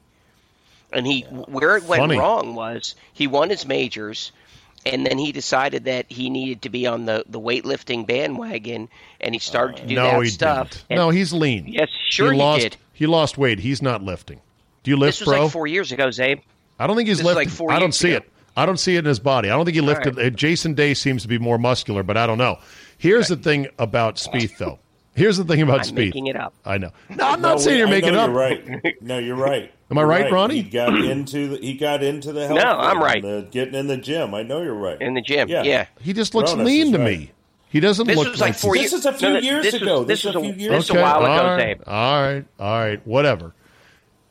And 0.93 1.07
he 1.07 1.23
where 1.23 1.77
it 1.77 1.85
went 1.85 2.03
Funny. 2.03 2.19
wrong 2.19 2.55
was 2.55 2.97
he 3.13 3.27
won 3.27 3.51
his 3.51 3.65
majors 3.67 4.33
and 4.87 5.07
then 5.07 5.19
he 5.19 5.33
decided 5.33 5.85
that 5.85 6.07
he 6.11 6.31
needed 6.31 6.63
to 6.63 6.69
be 6.69 6.87
on 6.87 7.07
the, 7.07 7.25
the 7.29 7.41
weightlifting 7.41 8.07
bandwagon 8.07 8.89
and 9.21 9.35
he 9.35 9.39
started 9.39 9.77
uh, 9.77 9.83
to 9.83 9.87
do 9.87 9.95
no, 9.95 10.03
that 10.03 10.23
he 10.23 10.31
stuff. 10.31 10.71
didn't. 10.71 10.91
No, 10.91 11.11
he's 11.11 11.33
lean. 11.33 11.67
Yes, 11.69 11.89
sure 12.09 12.33
he 12.33 12.39
he 12.39 12.43
lost. 12.43 12.63
did. 12.63 12.77
He 12.93 13.07
lost 13.07 13.39
weight. 13.39 13.61
He's 13.61 13.83
not 13.83 14.03
lifting. 14.03 14.41
Do 14.83 14.91
you 14.91 14.97
lift, 14.97 15.21
this 15.21 15.27
was 15.27 15.35
bro? 15.35 15.43
like 15.45 15.53
four 15.53 15.67
years 15.67 15.93
ago, 15.93 16.09
Zabe. 16.09 16.43
I 16.79 16.87
don't 16.87 16.97
think 16.97 17.09
he's 17.09 17.19
this 17.19 17.25
was 17.27 17.37
lifted. 17.37 17.51
like 17.51 17.57
four 17.57 17.73
I 17.73 17.79
don't 17.79 17.93
see 17.95 18.11
ago. 18.13 18.19
it. 18.25 18.31
I 18.57 18.67
don't 18.67 18.77
see 18.79 18.95
it 18.97 19.01
in 19.01 19.05
his 19.07 19.19
body. 19.19 19.51
I 19.51 19.57
don't 19.57 19.65
think 19.65 19.75
he 19.75 19.81
lifted. 19.81 20.17
right. 20.17 20.35
Jason 20.35 20.75
Day 20.75 20.95
seems 20.95 21.23
to 21.23 21.29
be 21.29 21.39
more 21.39 21.59
muscular, 21.59 22.03
but 22.03 22.17
I 22.17 22.27
don't 22.27 22.39
know. 22.39 22.59
Here's 22.99 23.29
the 23.29 23.37
thing 23.37 23.67
about 23.79 24.15
Spieth, 24.17 24.59
though. 24.59 24.79
Here's 25.17 25.37
the 25.37 25.45
thing 25.45 25.61
about 25.63 25.81
I'm 25.81 25.95
Spieth. 25.95 25.97
making 25.97 26.27
it 26.29 26.37
up. 26.37 26.55
I 26.65 26.79
know. 26.79 26.91
No, 27.11 27.25
I'm 27.31 27.41
No, 27.41 27.51
not 27.51 27.61
saying 27.61 27.79
you're 27.79 27.89
making 27.89 28.11
it 28.11 28.17
up. 28.17 28.29
You're 28.29 28.37
right. 28.37 28.95
No, 29.01 29.19
you're 29.19 29.37
right. 29.37 29.73
Am 29.91 29.99
I 29.99 30.01
You're 30.03 30.09
right, 30.09 30.33
Ronnie? 30.33 30.63
He 30.63 30.63
got 30.71 30.95
into 31.05 31.49
the, 31.49 31.57
he 31.59 31.75
got 31.75 32.03
into 32.03 32.33
the 32.33 32.47
health 32.47 32.59
No, 32.59 32.79
I'm 32.79 32.99
right. 33.01 33.23
The, 33.23 33.47
getting 33.51 33.75
in 33.75 33.87
the 33.87 33.97
gym. 33.97 34.35
I 34.35 34.43
know 34.43 34.63
you're 34.63 34.75
right. 34.75 35.01
In 35.01 35.15
the 35.15 35.21
gym, 35.21 35.49
yeah. 35.49 35.63
yeah. 35.63 35.87
He 36.01 36.13
just 36.13 36.35
looks 36.35 36.53
Ronis 36.53 36.65
lean 36.65 36.93
to 36.93 36.99
right. 36.99 37.19
me. 37.19 37.33
He 37.69 37.81
doesn't 37.81 38.07
This 38.07 38.17
look 38.17 38.29
was 38.31 38.41
like 38.41 38.51
like 38.51 38.59
four 38.59 38.75
This 38.75 38.93
years. 38.93 38.93
is 38.95 39.07
a 39.07 39.13
few 39.13 39.29
no, 39.29 39.35
no, 39.35 39.41
years 39.41 39.65
this 39.65 39.75
ago. 39.75 39.99
Was, 39.99 40.07
This 40.09 40.23
this 40.23 40.31
is 40.31 40.37
a 40.37 40.41
was 40.41 40.49
few 40.55 40.61
years 40.63 40.71
this 40.73 40.79
was 40.79 40.91
Okay, 40.91 40.99
a 41.01 41.03
while 41.03 41.19
ago, 41.21 41.27
all 41.33 41.57
right, 41.57 41.81
all 41.87 42.23
right, 42.23 42.45
all 42.59 42.79
right, 42.81 43.07
whatever. 43.07 43.53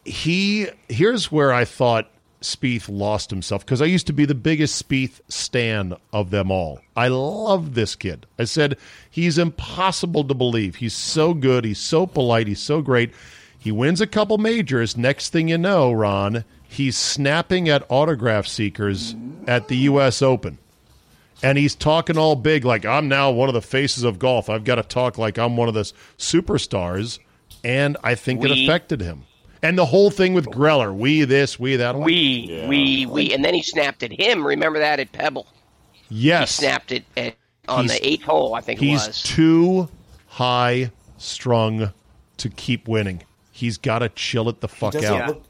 He 0.06 0.68
here's 0.90 1.32
where 1.32 1.54
I 1.54 1.66
thought 1.66 2.10
Spieth 2.44 2.88
lost 2.90 3.30
himself 3.30 3.66
because 3.66 3.82
I 3.82 3.86
used 3.86 4.08
to 4.08 4.14
be 4.14 4.26
the 4.26 4.36
biggest 4.36 4.82
Spieth 4.88 5.22
stan 5.28 5.96
of 6.12 6.30
them 6.30 6.52
all. 6.52 6.80
I 6.96 7.08
love 7.08 7.74
this 7.74 7.96
kid. 7.96 8.26
I 8.38 8.44
said 8.46 8.78
he's 9.10 9.38
impossible 9.38 10.24
to 10.26 10.34
believe. 10.34 10.76
He's 10.76 10.94
so 10.94 11.34
good. 11.34 11.66
He's 11.66 11.80
so 11.80 12.06
polite. 12.06 12.48
He's 12.48 12.62
so 12.62 12.82
great. 12.82 13.14
He 13.58 13.72
wins 13.72 14.02
a 14.02 14.08
couple 14.08 14.38
majors. 14.38 14.98
Next 14.98 15.30
thing 15.30 15.48
you 15.48 15.58
know, 15.58 15.92
Ron, 15.92 16.44
he's 16.68 16.98
snapping 16.98 17.70
at 17.70 17.86
autograph 17.90 18.46
seekers 18.46 19.16
at 19.48 19.68
the 19.70 19.78
U.S. 19.78 20.22
Open 20.22 20.58
and 21.44 21.58
he's 21.58 21.76
talking 21.76 22.18
all 22.18 22.36
big 22.36 22.66
like 22.66 22.86
I'm 22.86 23.08
now 23.10 23.30
one 23.30 23.50
of 23.50 23.54
the 23.54 23.62
faces 23.62 24.04
of 24.04 24.18
golf. 24.18 24.50
I've 24.50 24.64
got 24.64 24.76
to 24.76 24.84
talk 24.84 25.18
like 25.18 25.38
I'm 25.38 25.58
one 25.58 25.68
of 25.68 25.74
the 25.74 25.92
superstars, 26.18 27.20
and 27.64 27.98
I 28.04 28.16
think 28.16 28.44
it 28.44 28.52
affected 28.52 29.02
him. 29.02 29.26
And 29.64 29.78
the 29.78 29.86
whole 29.86 30.12
thing 30.12 30.34
with 30.34 30.46
Greller, 30.48 30.94
we 30.94 31.24
this, 31.24 31.58
we 31.58 31.78
that. 31.78 31.96
I'm 31.96 32.02
like, 32.02 32.06
We, 32.08 32.66
we, 32.68 33.06
we, 33.06 33.34
and 33.34 33.44
then 33.46 33.54
he 33.54 33.62
snapped 33.64 34.04
at 34.04 34.12
him. 34.12 34.46
Remember 34.46 34.78
that 34.80 35.00
at 35.00 35.12
Pebble? 35.14 35.48
Yes. 36.10 36.10
He 36.10 36.28
yes, 36.28 36.52
snapped 36.52 36.92
it 36.92 37.06
at, 37.18 37.36
on 37.70 37.86
He's- 37.86 37.98
the 38.00 38.08
eighth 38.08 38.24
hole, 38.24 38.54
I 38.56 38.62
think 38.62 38.82
it 38.82 38.86
he's 38.86 39.08
was. 39.08 39.24
too 39.24 39.88
high 40.28 40.92
strung 41.18 41.94
to 42.38 42.50
keep 42.50 42.88
winning. 42.90 43.24
He's 43.54 43.78
got 43.78 44.00
to 44.00 44.10
chill 44.10 44.50
it 44.50 44.60
the 44.60 44.68
fuck 44.68 44.94
Doesn't 44.94 45.14
out. 45.16 45.28
look. 45.30 45.44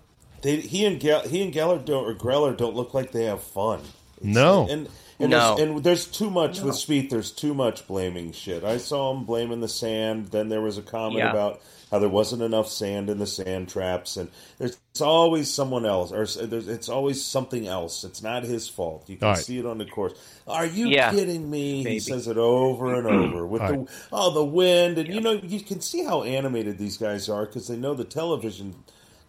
They, 0.43 0.57
he 0.57 0.85
and 0.85 1.01
Gall- 1.01 1.27
he 1.27 1.41
and 1.41 1.53
Geller 1.53 1.83
don't 1.83 2.05
or 2.05 2.13
Greller 2.13 2.55
don't 2.55 2.75
look 2.75 2.93
like 2.93 3.11
they 3.13 3.23
have 3.23 3.41
fun. 3.41 3.79
It's- 3.79 3.95
No. 4.35 4.67
and 4.69 4.87
and, 5.19 5.29
No. 5.29 5.55
there's, 5.55 5.69
and 5.69 5.83
there's 5.83 6.05
too 6.07 6.29
much 6.29 6.59
with 6.59 6.75
Spieth. 6.75 7.09
There's 7.09 7.31
too 7.31 7.53
much 7.53 7.87
blaming 7.87 8.31
shit. 8.33 8.63
I 8.63 8.77
saw 8.77 9.13
him 9.15 9.23
blaming 9.25 9.61
the 9.61 9.67
sand. 9.69 10.27
Then 10.27 10.49
there 10.49 10.59
was 10.61 10.77
a 10.77 10.81
comment 10.81 11.19
Yeah. 11.19 11.29
about 11.31 11.61
how 11.93 11.99
there 11.99 12.09
wasn't 12.09 12.43
enough 12.43 12.69
sand 12.69 13.09
in 13.11 13.19
the 13.19 13.27
sand 13.27 13.69
traps, 13.69 14.17
and 14.17 14.29
there's 14.59 14.79
it's 14.93 15.01
always 15.01 15.53
someone 15.53 15.85
else, 15.87 16.11
or 16.11 16.25
there's, 16.47 16.67
it's 16.67 16.89
always 16.89 17.23
something 17.25 17.67
else. 17.67 18.03
It's 18.03 18.23
not 18.23 18.43
his 18.43 18.69
fault. 18.69 19.09
You 19.09 19.17
can 19.17 19.29
All 19.29 19.37
right. 19.37 19.45
see 19.45 19.59
it 19.59 19.67
on 19.67 19.79
the 19.79 19.85
course. 19.87 20.13
Are 20.47 20.67
you 20.67 20.91
Yeah. 20.91 21.11
kidding 21.11 21.49
me? 21.51 21.85
He 21.85 21.99
says 21.99 22.27
it 22.27 22.37
over 22.39 22.99
and 22.99 23.07
over 23.07 23.47
with 23.47 23.67
All 23.67 23.67
the 23.67 23.79
right. 23.79 23.89
oh 24.11 24.33
the 24.33 24.45
wind, 24.45 24.99
and 24.99 25.13
you 25.13 25.21
know 25.21 25.33
you 25.33 25.61
can 25.61 25.81
see 25.81 26.03
how 26.05 26.23
animated 26.23 26.79
these 26.79 26.97
guys 26.97 27.29
are 27.29 27.47
because 27.47 27.69
they 27.69 27.77
know 27.77 27.95
the 27.95 28.05
television 28.05 28.75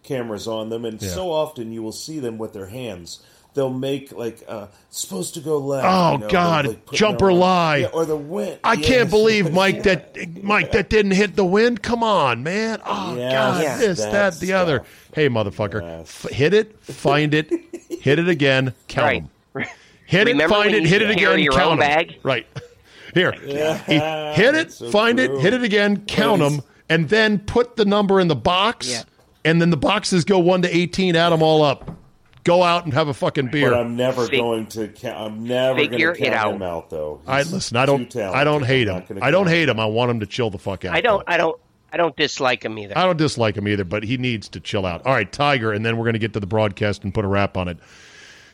cameras 0.03 0.47
on 0.49 0.69
them, 0.69 0.85
and 0.85 1.01
Yeah. 1.01 1.09
so 1.13 1.31
often 1.31 1.71
you 1.73 1.83
will 1.83 1.93
see 1.93 2.19
them 2.19 2.39
with 2.39 2.53
their 2.53 2.67
hands. 2.67 3.23
They'll 3.55 3.71
make 3.73 4.11
like 4.11 4.43
uh, 4.47 4.67
supposed 4.89 5.33
to 5.35 5.39
go 5.39 5.57
left. 5.57 5.87
Oh, 5.89 6.11
you 6.13 6.17
know, 6.19 6.29
God, 6.29 6.65
they'll, 6.65 6.71
like, 6.73 6.85
put 6.85 6.95
jump 6.97 7.19
their 7.19 7.29
or 7.29 7.31
arm- 7.31 7.39
lie. 7.39 7.77
Yeah, 7.77 7.87
or 7.87 8.05
the 8.05 8.15
wind. 8.17 8.59
I 8.63 8.73
Yes. 8.73 8.85
can't 8.85 9.09
believe 9.09 9.51
Mike 9.53 9.83
that 9.83 10.43
Mike 10.43 10.71
that 10.73 10.89
didn't 10.89 11.11
hit 11.13 11.35
the 11.37 11.45
wind. 11.45 11.81
Come 11.81 12.03
on, 12.03 12.43
man! 12.43 12.81
Oh 12.85 13.15
Yes, 13.15 13.31
God, 13.33 13.63
Yeah. 13.63 13.77
this, 13.77 13.99
that 14.01 14.11
that, 14.11 14.39
the 14.41 14.53
other. 14.53 14.83
Hey, 15.13 15.29
motherfucker, 15.29 15.81
Yes. 15.81 16.25
F- 16.25 16.31
hit 16.31 16.53
it, 16.53 16.77
find 16.83 17.33
it, 17.33 17.49
hit 17.89 18.19
it 18.19 18.27
again, 18.27 18.73
count 18.89 19.05
Right. 19.55 19.63
'em. 19.63 19.67
Hit 20.05 20.27
Remember 20.27 20.53
it, 20.53 20.57
find 20.57 20.75
it, 20.75 20.85
hit 20.85 21.01
it 21.01 21.09
again, 21.09 21.39
your 21.39 21.53
count 21.53 21.65
own 21.65 21.71
'em. 21.73 21.79
bag? 21.79 22.15
Right 22.23 22.45
here, 23.13 23.33
Yeah, 23.45 23.77
He- 23.87 24.41
hit 24.41 24.53
it, 24.53 24.73
so 24.73 24.91
find 24.91 25.17
true. 25.17 25.37
it, 25.37 25.41
hit 25.41 25.53
it 25.53 25.63
again, 25.63 26.03
count 26.05 26.41
he's- 26.41 26.51
them, 26.57 26.63
and 26.89 27.07
then 27.09 27.39
put 27.39 27.77
the 27.77 27.85
number 27.85 28.19
in 28.19 28.27
the 28.27 28.35
box, 28.35 28.89
Yeah. 28.91 29.03
and 29.45 29.61
then 29.61 29.69
the 29.69 29.77
boxes 29.77 30.25
go 30.25 30.39
one 30.39 30.61
to 30.63 30.75
eighteen. 30.77 31.15
Add 31.15 31.29
them 31.29 31.41
all 31.41 31.63
up. 31.63 31.89
Go 32.45 32.63
out 32.63 32.85
and 32.85 32.93
have 32.93 33.07
a 33.09 33.13
fucking 33.13 33.47
beer. 33.47 33.71
But 33.71 33.79
I'm 33.79 33.95
never 33.97 34.25
Fig- 34.27 34.39
going 34.39 34.67
to. 34.67 34.87
Count, 34.87 35.19
I'm 35.19 35.43
never 35.47 35.79
going 35.85 35.91
to 35.91 36.11
it 36.11 36.17
count 36.17 36.33
out. 36.35 36.53
him 36.53 36.61
out, 36.61 36.89
though. 36.89 37.19
I 37.27 37.39
He's 37.39 37.51
listen. 37.51 37.75
I 37.75 37.85
don't. 37.85 38.15
I 38.15 38.43
don't 38.43 38.63
hate 38.63 38.87
him. 38.87 39.03
I 39.21 39.31
don't 39.31 39.47
hate 39.47 39.67
him. 39.67 39.79
I 39.79 39.85
want 39.87 40.11
him 40.11 40.19
to 40.21 40.25
chill 40.25 40.49
the 40.51 40.59
fuck 40.59 40.85
out. 40.85 40.95
I 40.95 41.01
don't, 41.01 41.25
though. 41.25 41.33
I 41.33 41.37
don't, 41.37 41.59
I 41.91 41.97
don't 41.97 42.15
dislike 42.15 42.63
him 42.63 42.77
either. 42.77 42.97
I 42.97 43.03
don't 43.03 43.17
dislike 43.17 43.57
him 43.57 43.67
either, 43.67 43.83
but 43.83 44.03
he 44.03 44.17
needs 44.17 44.47
to 44.49 44.59
chill 44.59 44.85
out. 44.85 45.05
All 45.05 45.13
right, 45.13 45.31
Tiger, 45.31 45.73
and 45.73 45.85
then 45.85 45.97
we're 45.97 46.03
going 46.05 46.13
to 46.13 46.19
get 46.19 46.33
to 46.33 46.39
the 46.39 46.45
broadcast 46.47 47.03
and 47.03 47.13
put 47.13 47.25
a 47.25 47.27
wrap 47.27 47.57
on 47.57 47.67
it. 47.67 47.77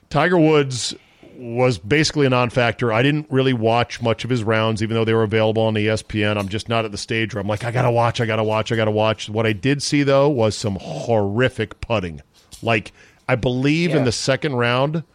Tiger 0.10 0.38
Woods 0.38 0.96
was 1.36 1.78
basically 1.80 2.28
a 2.28 2.30
non-factor. 2.30 2.94
I 2.94 3.02
didn't 3.02 3.26
really 3.30 3.54
watch 3.54 4.02
much 4.02 4.24
of 4.24 4.30
his 4.30 4.44
rounds, 4.44 4.84
even 4.84 4.96
though 4.96 5.06
they 5.06 5.14
were 5.14 5.24
available 5.24 5.64
on 5.64 5.74
ESPN. 5.74 6.38
I'm 6.38 6.50
just 6.50 6.70
not 6.70 6.86
at 6.86 6.92
the 6.92 6.98
stage 6.98 7.34
where 7.34 7.42
I'm 7.42 7.48
like, 7.48 7.64
I 7.64 7.72
gotta 7.72 7.90
watch, 7.92 8.22
I 8.22 8.26
gotta 8.26 8.44
watch, 8.44 8.72
I 8.72 8.76
gotta 8.76 8.92
watch. 8.92 9.28
What 9.28 9.46
I 9.48 9.54
did 9.54 9.82
see 9.82 10.04
though 10.04 10.30
was 10.30 10.56
some 10.56 10.78
horrific 10.80 11.82
putting. 11.82 12.22
Like 12.62 12.92
I 13.32 13.36
believe 13.36 13.96
in 13.96 14.04
the 14.04 14.12
second 14.12 14.56
round, 14.56 15.06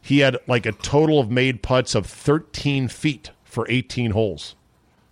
he 0.00 0.20
had 0.20 0.38
like 0.46 0.64
a 0.64 0.72
total 0.72 1.20
of 1.20 1.30
made 1.30 1.62
putts 1.62 1.94
of 1.94 2.06
13 2.06 2.88
feet 2.88 3.30
for 3.44 3.66
18 3.68 4.12
holes. 4.12 4.54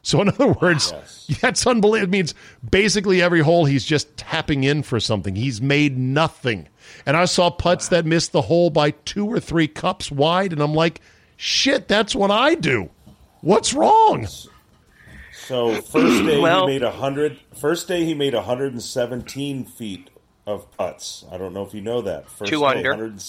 So 0.00 0.22
in 0.22 0.28
other 0.30 0.52
words, 0.52 0.94
that's 1.42 1.66
unbelievable. 1.66 2.08
It 2.08 2.16
means 2.16 2.34
basically 2.70 3.20
every 3.20 3.40
hole 3.40 3.66
he's 3.66 3.84
just 3.84 4.16
tapping 4.16 4.64
in 4.64 4.82
for 4.82 4.98
something. 4.98 5.36
He's 5.36 5.60
made 5.60 5.98
nothing. 5.98 6.66
And 7.04 7.14
I 7.14 7.26
saw 7.26 7.50
putts 7.50 7.88
that 7.88 8.06
missed 8.06 8.32
the 8.32 8.40
hole 8.40 8.70
by 8.70 8.92
two 8.92 9.26
or 9.26 9.38
three 9.38 9.68
cups 9.68 10.10
wide, 10.10 10.54
and 10.54 10.62
I'm 10.62 10.72
like, 10.72 11.02
shit, 11.36 11.88
that's 11.88 12.14
what 12.14 12.30
I 12.30 12.54
do. 12.54 12.88
What's 13.42 13.74
wrong? 13.74 14.26
So 15.46 15.74
first 15.82 16.24
day 16.24 16.40
Well- 16.40 16.66
he 16.66 16.72
made 16.72 16.82
a 16.82 16.92
hundred. 16.92 17.38
First 17.54 17.86
day 17.86 18.06
he 18.06 18.14
made 18.14 18.32
117 18.32 19.66
feet 19.66 20.08
of 20.46 20.70
putts. 20.76 21.24
I 21.30 21.36
don't 21.38 21.52
know 21.52 21.64
if 21.64 21.74
you 21.74 21.80
know 21.80 22.02
that. 22.02 22.28
First 22.30 22.50
Two 22.50 22.64
under. 22.64 22.90
100 22.90 23.20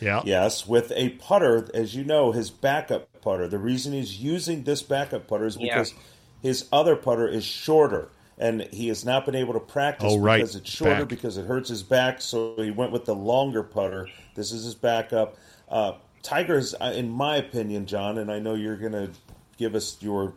Yeah. 0.00 0.22
Yes, 0.24 0.66
with 0.66 0.92
a 0.94 1.10
putter, 1.10 1.68
as 1.74 1.94
you 1.94 2.04
know, 2.04 2.32
his 2.32 2.50
backup 2.50 3.08
putter. 3.20 3.48
The 3.48 3.58
reason 3.58 3.92
he's 3.92 4.18
using 4.20 4.62
this 4.64 4.82
backup 4.82 5.26
putter 5.26 5.46
is 5.46 5.56
Yeah. 5.58 5.74
because 5.74 5.94
his 6.42 6.68
other 6.72 6.96
putter 6.96 7.26
is 7.28 7.44
shorter, 7.44 8.08
and 8.38 8.62
he 8.72 8.88
has 8.88 9.04
not 9.04 9.24
been 9.26 9.34
able 9.34 9.54
to 9.54 9.60
practice 9.60 10.12
Oh, 10.12 10.18
right. 10.18 10.38
because 10.38 10.56
it's 10.56 10.70
shorter 10.70 11.00
Back. 11.00 11.08
because 11.08 11.36
it 11.36 11.46
hurts 11.46 11.68
his 11.68 11.82
back. 11.82 12.20
So 12.20 12.54
he 12.56 12.70
went 12.70 12.92
with 12.92 13.04
the 13.04 13.14
longer 13.14 13.62
putter. 13.62 14.08
This 14.34 14.52
is 14.52 14.64
his 14.64 14.74
backup. 14.74 15.36
Uh, 15.68 15.92
Tiger 16.22 16.58
is, 16.58 16.74
uh, 16.80 16.92
in 16.94 17.10
my 17.10 17.36
opinion, 17.36 17.86
John, 17.86 18.18
and 18.18 18.30
I 18.30 18.38
know 18.38 18.54
you're 18.54 18.76
going 18.76 18.92
to 18.92 19.10
give 19.56 19.74
us 19.74 19.96
your 20.00 20.34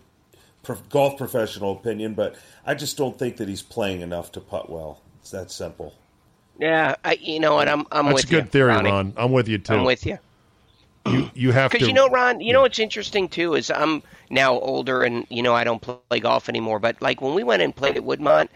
pro- 0.64 0.78
golf 0.90 1.18
professional 1.18 1.74
opinion, 1.74 2.16
but 2.16 2.36
I 2.66 2.74
just 2.74 2.98
don't 2.98 3.18
think 3.18 3.38
that 3.38 3.48
he's 3.48 3.62
playing 3.62 4.02
enough 4.02 4.32
to 4.34 4.40
putt 4.42 4.70
well. 4.70 5.02
It's 5.22 5.30
that 5.32 5.52
simple. 5.52 5.94
Yeah, 6.60 6.96
I, 7.04 7.14
you 7.14 7.40
know 7.40 7.56
what? 7.56 7.68
I'm, 7.70 7.86
I'm 7.92 8.08
That's 8.08 8.16
with 8.16 8.26
a 8.26 8.28
good 8.28 8.46
you, 8.46 8.52
theory, 8.52 8.70
Ronnie. 8.70 8.90
Ron. 8.90 9.14
I'm 9.18 9.32
with 9.32 9.48
you 9.48 9.58
too. 9.60 9.74
I'm 9.74 9.84
with 9.84 10.06
you. 10.06 10.20
you 11.06 11.32
you 11.34 11.52
have 11.52 11.78
to. 11.78 11.78
Because 11.78 11.88
you 11.88 11.94
know, 11.94 12.10
Ron, 12.10 12.42
you 12.42 12.54
know 12.54 12.62
what's 12.62 12.80
interesting 12.80 13.30
too 13.30 13.56
is 13.56 13.72
I'm 13.72 14.04
now 14.30 14.60
older 14.60 15.04
and 15.04 15.26
you 15.30 15.44
know 15.44 15.54
I 15.54 15.64
don't 15.64 15.82
play 15.82 16.20
golf 16.20 16.50
anymore. 16.50 16.80
But 16.80 17.02
like 17.02 17.22
when 17.22 17.34
we 17.36 17.44
went 17.44 17.62
and 17.62 17.76
played 17.76 17.98
at 17.98 18.04
Woodmont, 18.04 18.50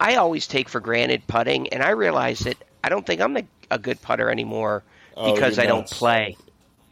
I 0.00 0.16
always 0.16 0.46
take 0.46 0.68
for 0.68 0.80
granted 0.80 1.26
putting, 1.26 1.68
and 1.70 1.82
I 1.82 1.90
realize 1.90 2.40
that 2.40 2.58
I 2.84 2.88
don't 2.88 3.06
think 3.06 3.20
I'm 3.20 3.36
a, 3.36 3.44
a 3.70 3.78
good 3.78 4.00
putter 4.02 4.30
anymore 4.30 4.84
Oh, 5.16 5.34
because 5.34 5.58
you're 5.58 5.64
I 5.64 5.66
don't 5.66 5.90
play. 5.90 6.36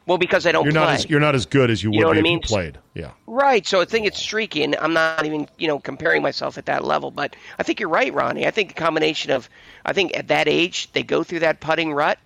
Well, 0.07 0.19
because 0.19 0.47
I 0.47 0.53
don't 0.53 0.65
you're 0.65 0.73
play. 0.73 0.81
not 0.81 0.91
as 0.95 1.11
you're 1.11 1.21
not 1.21 1.35
as 1.35 1.47
good 1.47 1.69
as 1.71 1.83
you 1.83 1.91
would 1.91 1.99
know 2.01 2.07
what 2.07 2.13
be 2.15 2.19
I 2.19 2.21
if 2.21 2.25
mean? 2.25 2.35
you 2.39 2.41
played. 2.47 2.79
Yeah. 2.95 3.11
Right. 3.27 3.67
So 3.67 3.81
I 3.81 3.85
think 3.85 4.07
it's 4.07 4.19
streaky, 4.21 4.63
and 4.63 4.77
I'm 4.77 4.93
not 4.93 5.27
even, 5.27 5.49
you 5.59 5.67
know, 5.67 5.81
comparing 5.81 6.23
myself 6.23 6.57
at 6.59 6.67
that 6.67 6.85
level. 6.85 7.11
But 7.11 7.35
I 7.59 7.65
think 7.65 7.81
you're 7.81 7.89
right, 7.89 8.15
Ronnie. 8.15 8.47
I 8.47 8.51
think 8.53 8.71
a 8.71 8.75
combination 8.75 9.33
of, 9.33 9.51
I 9.85 9.93
think 9.93 10.17
at 10.17 10.29
that 10.29 10.47
age 10.47 10.93
they 10.93 11.03
go 11.03 11.25
through 11.25 11.41
that 11.41 11.59
putting 11.61 11.93
rut, 11.93 12.19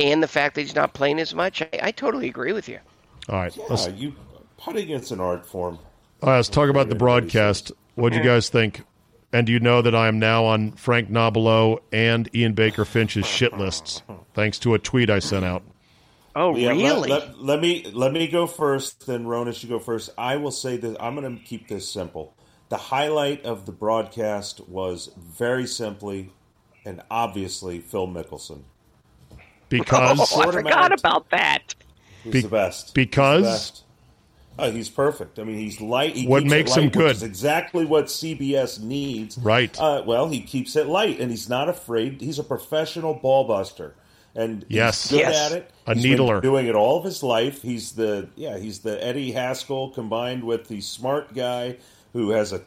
and 0.00 0.20
the 0.22 0.26
fact 0.28 0.56
that 0.56 0.62
he's 0.62 0.74
not 0.74 0.94
playing 0.94 1.20
as 1.20 1.32
much. 1.34 1.62
I, 1.62 1.68
I 1.80 1.90
totally 1.92 2.28
agree 2.28 2.52
with 2.52 2.68
you. 2.68 2.80
All 3.28 3.36
right. 3.36 3.56
Let's, 3.70 3.86
Uh, 3.86 3.90
you 3.96 4.14
putting 4.56 4.90
is 4.90 5.12
an 5.12 5.20
art 5.20 5.46
form. 5.46 5.78
all 6.22 6.30
right, 6.30 6.36
let's 6.36 6.48
talk 6.48 6.68
about 6.68 6.88
the 6.88 6.96
broadcast. 6.96 7.70
What 7.94 8.12
do 8.12 8.18
you 8.18 8.24
guys 8.24 8.48
think? 8.48 8.82
And 9.32 9.46
do 9.46 9.52
you 9.52 9.60
know 9.60 9.82
that 9.82 9.94
I 9.94 10.08
am 10.08 10.18
now 10.18 10.44
on 10.46 10.72
Frank 10.72 11.08
Nobilo 11.10 11.78
and 11.92 12.28
Ian 12.34 12.54
Baker 12.54 12.84
Finch's 12.84 13.26
shit 13.26 13.56
lists, 13.58 14.02
thanks 14.34 14.58
to 14.60 14.74
a 14.74 14.78
tweet 14.78 15.10
I 15.10 15.18
sent 15.18 15.44
out? 15.44 15.62
Oh, 16.40 16.54
Yeah, 16.56 16.68
let- 16.72 16.76
really? 16.76 17.08
Let, 17.10 17.42
let 17.42 17.60
me 17.60 17.90
let 17.92 18.12
me 18.12 18.28
go 18.28 18.46
first. 18.46 19.06
Then 19.06 19.26
Rona 19.26 19.52
should 19.52 19.68
go 19.68 19.78
first. 19.78 20.10
I 20.16 20.36
will 20.36 20.50
say 20.52 20.76
that 20.76 21.02
I'm 21.02 21.14
going 21.16 21.36
to 21.38 21.42
keep 21.44 21.68
this 21.68 21.90
simple. 21.90 22.34
The 22.68 22.76
highlight 22.76 23.44
of 23.44 23.66
the 23.66 23.72
broadcast 23.72 24.60
was 24.68 25.10
very 25.18 25.66
simply 25.66 26.32
and 26.84 27.02
obviously 27.10 27.80
Phil 27.80 28.06
Mickelson. 28.06 28.62
Because 29.68 30.32
oh, 30.32 30.42
I 30.42 30.52
forgot 30.52 30.98
about 30.98 31.28
that. 31.30 31.74
He's 32.24 32.32
Be- 32.34 32.40
the 32.42 32.48
best. 32.48 32.94
because? 32.94 33.38
He's 33.38 33.46
the 33.46 33.50
best. 33.52 33.84
Oh, 34.60 34.70
he's 34.72 34.88
perfect. 34.88 35.38
I 35.38 35.44
mean, 35.44 35.56
he's 35.56 35.80
light. 35.80 36.16
He 36.16 36.26
What 36.26 36.42
keeps 36.42 36.52
it 36.52 36.56
makes 36.56 36.74
him 36.74 36.82
light, 36.84 36.96
which 36.96 37.04
good? 37.06 37.16
is 37.16 37.22
exactly 37.22 37.84
what 37.84 38.06
CBS 38.06 38.80
needs. 38.80 39.38
Right. 39.38 39.78
Uh, 39.80 40.02
well, 40.04 40.28
he 40.28 40.40
keeps 40.40 40.74
it 40.74 40.86
light, 40.88 41.20
and 41.20 41.30
he's 41.30 41.48
not 41.48 41.68
afraid. 41.68 42.20
He's 42.20 42.40
a 42.40 42.44
professional 42.44 43.14
ball 43.14 43.44
buster, 43.46 43.94
and 44.38 44.64
Yes. 44.68 45.02
he's 45.10 45.10
good 45.18 45.20
Yes. 45.28 45.50
at 45.52 45.56
it. 45.58 45.70
A 45.86 45.94
He's 45.94 46.02
been 46.02 46.10
needler. 46.12 46.40
doing 46.40 46.66
it 46.66 46.74
all 46.74 46.96
of 46.98 47.04
his 47.04 47.22
life. 47.22 47.62
He's 47.62 47.92
the 47.92 48.28
yeah. 48.36 48.58
He's 48.58 48.80
the 48.80 49.02
Eddie 49.04 49.32
Haskell 49.32 49.90
combined 49.90 50.44
with 50.44 50.68
the 50.68 50.80
smart 50.80 51.34
guy 51.34 51.76
who 52.12 52.30
has 52.30 52.52
a 52.52 52.62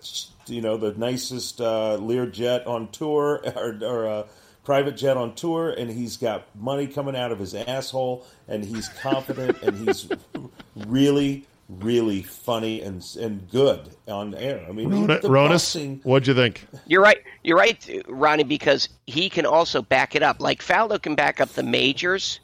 you 0.47 0.61
know 0.61 0.77
the 0.77 0.93
nicest 0.93 1.61
uh, 1.61 1.97
Learjet 1.99 2.67
on 2.67 2.89
tour 2.89 3.41
or, 3.55 3.77
or 3.83 4.07
uh, 4.07 4.23
private 4.63 4.95
jet 4.97 5.17
on 5.17 5.33
tour, 5.33 5.69
and 5.71 5.89
he's 5.89 6.17
got 6.17 6.45
money 6.55 6.85
coming 6.87 7.15
out 7.15 7.31
of 7.31 7.39
his 7.39 7.53
asshole, 7.55 8.25
and 8.47 8.63
he's 8.65 8.89
confident, 8.89 9.59
and 9.63 9.87
he's 9.87 10.07
really, 10.87 11.45
really 11.79 12.21
funny 12.21 12.81
and 12.81 13.03
and 13.19 13.49
good 13.49 13.79
on 14.07 14.35
air. 14.35 14.65
I 14.67 14.71
mean, 14.71 14.89
Rona, 14.89 15.19
the 15.19 15.27
Ronis, 15.29 15.49
boxing- 15.49 16.01
what'd 16.03 16.27
you 16.27 16.33
think? 16.33 16.67
You're 16.85 17.01
right. 17.01 17.19
You're 17.43 17.57
right, 17.57 18.03
Ronnie, 18.07 18.43
because 18.43 18.89
he 19.07 19.29
can 19.29 19.45
also 19.45 19.81
back 19.81 20.15
it 20.15 20.23
up. 20.23 20.41
Like 20.41 20.61
Faldo 20.61 21.01
can 21.01 21.15
back 21.15 21.39
up 21.39 21.49
the 21.49 21.63
majors, 21.63 22.39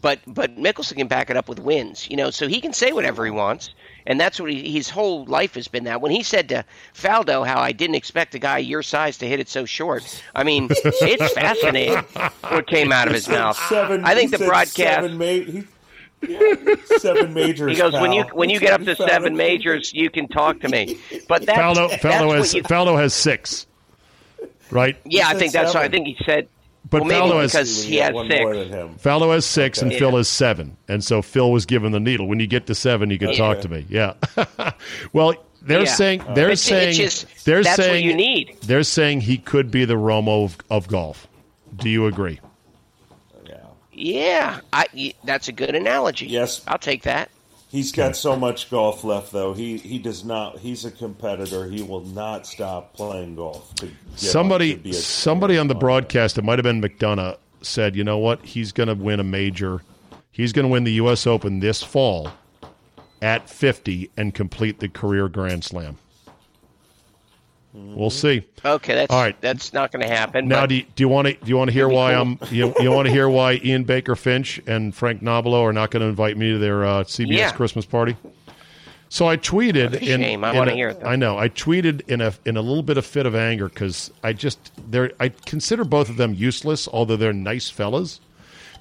but 0.00 0.18
but 0.26 0.56
Mickelson 0.56 0.96
can 0.96 1.06
back 1.08 1.30
it 1.30 1.36
up 1.36 1.48
with 1.48 1.60
wins. 1.60 2.08
You 2.10 2.16
know, 2.16 2.30
so 2.30 2.48
he 2.48 2.60
can 2.60 2.72
say 2.72 2.92
whatever 2.92 3.24
he 3.24 3.30
wants, 3.30 3.70
and 4.06 4.20
that's 4.20 4.40
what 4.40 4.50
he, 4.50 4.70
his 4.70 4.90
whole 4.90 5.24
life 5.26 5.54
has 5.54 5.68
been. 5.68 5.84
That 5.84 6.00
when 6.00 6.10
he 6.10 6.22
said 6.22 6.48
to 6.50 6.64
Faldo 6.94 7.46
how 7.46 7.60
I 7.60 7.72
didn't 7.72 7.94
expect 7.96 8.34
a 8.34 8.38
guy 8.38 8.58
your 8.58 8.82
size 8.82 9.16
to 9.18 9.26
hit 9.28 9.40
it 9.40 9.48
so 9.48 9.64
short. 9.64 10.22
I 10.34 10.42
mean, 10.44 10.68
it's 10.70 11.32
fascinating 11.32 11.98
what 12.48 12.66
came 12.66 12.92
out 12.92 13.06
of 13.08 13.14
his 13.14 13.28
mouth. 13.38 13.56
Seven, 13.68 14.04
I 14.04 14.14
think 14.14 14.30
the 14.32 14.38
broadcast. 14.38 14.74
Seven, 14.74 15.16
ma- 15.16 15.24
he, 15.24 15.52
yeah, 15.58 15.62
seven 16.98 17.34
majors. 17.34 17.72
He 17.72 17.78
goes 17.78 17.92
when 17.92 18.12
you 18.12 18.24
when 18.32 18.50
you 18.50 18.58
get 18.60 18.72
up 18.72 18.84
to 18.84 18.96
seven 18.96 19.36
majors, 19.36 19.92
you 19.92 20.10
can 20.10 20.28
talk 20.28 20.60
to 20.60 20.68
me. 20.68 20.98
But 21.28 21.46
that's, 21.46 21.58
Faldo, 21.58 21.90
that's 21.90 22.02
Faldo 22.02 22.34
has 22.36 22.54
you, 22.54 22.62
Faldo 22.62 22.96
has 22.98 23.14
six, 23.14 23.66
right? 24.70 24.96
yeah, 25.04 25.28
I 25.28 25.34
think 25.34 25.52
that's. 25.52 25.74
what 25.74 25.82
I 25.82 25.88
think 25.88 26.06
he 26.06 26.16
said. 26.24 26.48
But 26.90 27.02
well, 27.02 27.08
maybe 27.08 27.20
Faldo 27.32 27.40
has- 27.42 27.52
because 27.52 27.84
he 27.84 27.96
you 27.96 28.02
has 28.02 28.14
one 28.14 28.28
six. 28.28 28.40
more 28.42 28.54
than 28.56 28.68
him. 28.68 28.94
Faldo 28.96 29.32
has 29.32 29.46
six 29.46 29.80
and 29.82 29.90
Okay. 29.90 29.98
Phil 29.98 30.16
has 30.16 30.28
seven, 30.28 30.76
and 30.88 31.02
so 31.02 31.22
Phil 31.22 31.50
was 31.50 31.66
given 31.66 31.92
the 31.92 32.00
needle. 32.00 32.26
When 32.28 32.40
you 32.40 32.46
get 32.46 32.66
to 32.66 32.74
seven, 32.74 33.10
you 33.10 33.18
can 33.18 33.28
Okay. 33.28 33.38
talk 33.38 33.60
to 33.62 33.68
me. 33.68 33.86
Yeah. 33.88 34.14
well, 35.14 35.34
they're 35.62 35.80
Yeah. 35.80 35.84
saying 35.86 36.22
they're 36.34 36.44
It's- 36.50 36.60
saying 36.60 36.88
it's 36.90 36.98
just- 37.22 37.44
they're 37.46 37.62
that's 37.62 37.78
what 37.78 37.84
saying 37.86 38.04
you 38.04 38.14
need. 38.14 38.56
They're 38.62 38.82
saying 38.82 39.22
he 39.22 39.38
could 39.38 39.70
be 39.70 39.84
the 39.86 39.94
Romo 39.94 40.44
of, 40.44 40.58
of 40.70 40.88
golf. 40.88 41.26
Do 41.76 41.88
you 41.88 42.06
agree? 42.06 42.38
Yeah. 44.04 44.20
Yeah, 44.54 44.60
I, 44.72 44.86
y- 44.94 45.14
that's 45.24 45.48
a 45.48 45.52
good 45.52 45.74
analogy. 45.74 46.26
Yes. 46.26 46.62
I'll 46.68 46.78
take 46.78 47.02
that. 47.04 47.30
He's 47.70 47.90
got 47.90 48.14
so 48.16 48.36
much 48.36 48.70
golf 48.70 49.02
left, 49.02 49.32
though. 49.32 49.52
He 49.52 49.78
he 49.78 49.98
does 49.98 50.24
not. 50.24 50.58
He's 50.58 50.84
a 50.84 50.90
competitor. 50.92 51.66
He 51.66 51.82
will 51.82 52.02
not 52.04 52.46
stop 52.46 52.94
playing 52.94 53.34
golf. 53.34 53.74
to 53.76 53.86
get 53.86 53.94
somebody 54.14 54.74
to 54.74 54.78
be 54.80 54.90
a- 54.90 54.94
somebody 54.94 55.58
on 55.58 55.66
the 55.66 55.74
broadcast, 55.74 56.38
it 56.38 56.42
might 56.44 56.58
have 56.58 56.62
been 56.64 56.80
McDonough, 56.80 57.36
said, 57.62 57.96
"You 57.96 58.04
know 58.04 58.18
what? 58.18 58.44
He's 58.44 58.70
going 58.70 58.88
to 58.88 58.94
win 58.94 59.18
a 59.18 59.24
major. 59.24 59.80
He's 60.30 60.52
going 60.52 60.64
to 60.66 60.68
win 60.68 60.84
the 60.84 60.92
U.S. 60.92 61.26
Open 61.26 61.58
this 61.60 61.82
fall 61.82 62.30
at 63.22 63.48
50 63.50 64.10
and 64.16 64.32
complete 64.34 64.78
the 64.78 64.88
career 64.88 65.28
Grand 65.28 65.64
Slam." 65.64 65.96
We'll 67.76 68.10
see. 68.10 68.46
Okay, 68.64 68.94
that's 68.94 69.12
All 69.12 69.20
right. 69.20 69.38
that's 69.40 69.72
not 69.72 69.90
going 69.90 70.02
to 70.02 70.08
happen. 70.08 70.46
Now, 70.46 70.60
but 70.60 70.68
do 70.68 70.74
you, 70.76 70.82
do 70.94 71.02
you 71.02 71.08
want 71.08 71.26
to 71.26 71.32
do 71.34 71.48
you 71.48 71.56
want 71.56 71.68
to 71.68 71.72
hear 71.72 71.88
why 71.88 72.12
cool. 72.14 72.20
I'm 72.22 72.38
you, 72.54 72.72
you 72.78 72.92
want 72.92 73.06
to 73.06 73.12
hear 73.12 73.28
why 73.28 73.54
Ian 73.64 73.82
Baker 73.82 74.14
Finch 74.14 74.60
and 74.68 74.94
Frank 74.94 75.22
Nobilo 75.22 75.60
are 75.62 75.72
not 75.72 75.90
going 75.90 76.02
to 76.02 76.06
invite 76.06 76.36
me 76.36 76.52
to 76.52 76.58
their 76.58 76.84
uh, 76.84 77.02
CBS 77.02 77.32
Yeah. 77.32 77.50
Christmas 77.50 77.84
party? 77.84 78.16
So 79.08 79.28
I 79.28 79.36
tweeted 79.36 79.94
in, 79.94 80.20
shame. 80.20 80.44
I 80.44 80.52
wanna 80.54 80.72
a- 80.72 80.74
hear 80.74 80.94
though. 80.94 81.06
I 81.06 81.16
know 81.16 81.36
I 81.38 81.48
tweeted 81.48 82.08
in 82.08 82.20
a 82.20 82.32
in 82.44 82.56
a 82.56 82.62
little 82.62 82.82
bit 82.82 82.96
of 82.96 83.04
fit 83.06 83.26
of 83.26 83.34
anger 83.34 83.68
because 83.68 84.10
I 84.22 84.32
just 84.32 84.72
they're 84.90 85.10
I 85.20 85.30
consider 85.30 85.84
both 85.84 86.08
of 86.08 86.16
them 86.16 86.32
useless, 86.34 86.86
although 86.88 87.16
they're 87.16 87.32
nice 87.32 87.70
fellas. 87.70 88.20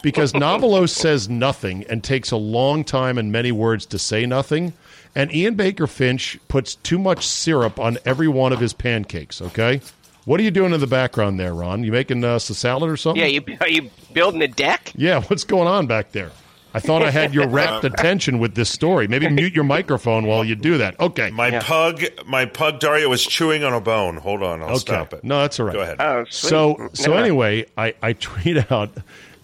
Because 0.01 0.33
Nobilo 0.35 0.87
says 0.89 1.29
nothing 1.29 1.83
and 1.89 2.03
takes 2.03 2.29
a 2.31 2.37
long 2.37 2.83
time 2.83 3.17
and 3.17 3.31
many 3.31 3.51
words 3.51 3.85
to 3.87 3.97
say 3.99 4.25
nothing, 4.25 4.73
and 5.15 5.33
Ian 5.33 5.55
Baker 5.55 5.87
Finch 5.87 6.39
puts 6.47 6.75
too 6.75 6.97
much 6.99 7.27
syrup 7.27 7.79
on 7.79 7.97
every 8.05 8.27
one 8.27 8.53
of 8.53 8.59
his 8.59 8.73
pancakes. 8.73 9.41
Okay, 9.41 9.81
what 10.25 10.39
are 10.39 10.43
you 10.43 10.51
doing 10.51 10.73
in 10.73 10.79
the 10.79 10.87
background 10.87 11.39
there, 11.39 11.53
Ron? 11.53 11.83
You 11.83 11.91
making 11.91 12.23
us 12.23 12.49
a 12.49 12.55
salad 12.55 12.89
or 12.89 12.97
something? 12.97 13.21
yeah, 13.21 13.27
you 13.27 13.43
are 13.61 13.69
you 13.69 13.89
building 14.13 14.41
a 14.41 14.47
deck? 14.47 14.91
Yeah, 14.95 15.21
what's 15.23 15.43
going 15.43 15.67
on 15.67 15.87
back 15.87 16.11
there? 16.11 16.31
I 16.75 16.79
thought 16.79 17.03
I 17.03 17.11
had 17.11 17.35
your 17.35 17.47
rapt 17.49 17.85
uh, 17.85 17.89
attention 17.89 18.39
with 18.39 18.55
this 18.55 18.67
story. 18.69 19.07
Maybe 19.07 19.29
mute 19.29 19.53
your 19.53 19.63
microphone 19.63 20.25
while 20.25 20.43
you 20.43 20.55
do 20.55 20.79
that. 20.79 20.99
Okay. 20.99 21.29
My 21.29 21.59
pug, 21.59 22.03
my 22.25 22.45
pug 22.47 22.79
Dario 22.79 23.09
was 23.09 23.23
chewing 23.23 23.63
on 23.63 23.73
a 23.73 23.79
bone. 23.79 24.17
Hold 24.17 24.41
on, 24.41 24.61
I'll 24.63 24.69
okay. 24.69 24.77
stop 24.79 25.13
it. 25.13 25.23
No, 25.23 25.41
that's 25.41 25.59
all 25.59 25.67
right. 25.67 25.73
Go 25.75 25.81
ahead. 25.81 25.97
Oh. 26.01 26.25
So 26.31 26.89
so 26.93 27.11
No. 27.11 27.17
anyway, 27.17 27.67
I, 27.77 27.93
I 28.01 28.13
tweet 28.13 28.57
out 28.71 28.89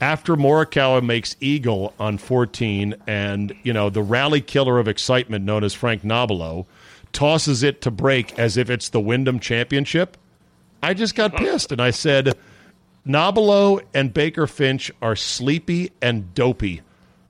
after 0.02 0.36
Morikawa 0.36 1.04
makes 1.04 1.36
eagle 1.40 1.94
on 2.00 2.18
14 2.18 2.96
and, 3.08 3.54
you 3.64 3.74
know, 3.74 3.90
the 3.90 4.02
rally 4.02 4.42
killer 4.42 4.80
of 4.80 4.88
excitement 4.88 5.46
known 5.46 5.64
as 5.64 5.74
Frank 5.74 6.04
Nobilo 6.04 6.66
tosses 7.12 7.64
it 7.64 7.82
to 7.82 7.92
break 7.92 8.38
as 8.38 8.56
if 8.56 8.70
it's 8.70 8.90
the 8.90 9.00
Wyndham 9.00 9.40
Championship. 9.40 10.18
I 10.82 10.94
just 10.94 11.16
got 11.16 11.36
pissed 11.36 11.72
and 11.72 11.82
I 11.82 11.92
said 11.92 12.38
Nobilo 13.06 13.82
and 13.94 14.14
Baker 14.14 14.48
Finch 14.48 14.92
are 15.02 15.16
sleepy 15.16 15.92
and 16.02 16.34
dopey 16.34 16.82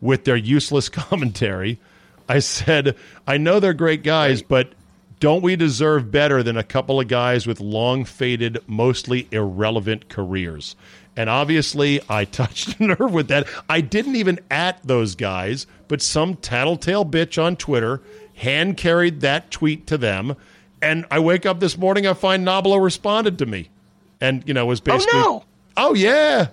with 0.02 0.26
their 0.26 0.36
useless 0.36 0.90
commentary. 0.90 1.80
I 2.28 2.40
said, 2.40 2.96
I 3.26 3.38
know 3.38 3.60
they're 3.60 3.74
great 3.74 4.04
guys, 4.04 4.44
but 4.44 4.74
don't 5.20 5.42
we 5.42 5.56
deserve 5.56 6.12
better 6.12 6.44
than 6.44 6.58
a 6.58 6.64
couple 6.64 7.00
of 7.00 7.08
guys 7.08 7.48
with 7.48 7.60
long 7.60 8.06
faded, 8.06 8.60
mostly 8.68 9.28
irrelevant 9.32 10.10
careers? 10.10 10.76
And 11.20 11.30
obviously, 11.30 12.00
I 12.08 12.24
touched 12.24 12.80
a 12.80 12.84
nerve 12.84 13.12
with 13.12 13.28
that. 13.28 13.46
I 13.68 13.82
didn't 13.82 14.16
even 14.16 14.40
at 14.50 14.82
those 14.88 15.16
guys, 15.16 15.68
but 15.90 16.02
some 16.02 16.36
tattletale 16.36 17.06
bitch 17.06 17.42
on 17.44 17.58
Twitter 17.58 18.02
hand 18.36 18.78
carried 18.78 19.20
that 19.20 19.52
tweet 19.52 19.86
to 19.88 19.98
them. 19.98 20.38
And 20.82 21.06
I 21.12 21.20
wake 21.20 21.46
up 21.46 21.60
this 21.60 21.78
morning, 21.78 22.08
I 22.08 22.14
find 22.14 22.48
Nobilo 22.48 22.82
responded 22.82 23.38
to 23.40 23.46
me 23.46 23.68
and, 24.22 24.48
you 24.48 24.54
know, 24.54 24.66
was 24.66 24.80
basically. 24.80 25.20
no. 25.20 25.44
Oh, 25.76 25.94
yeah. 25.94 26.48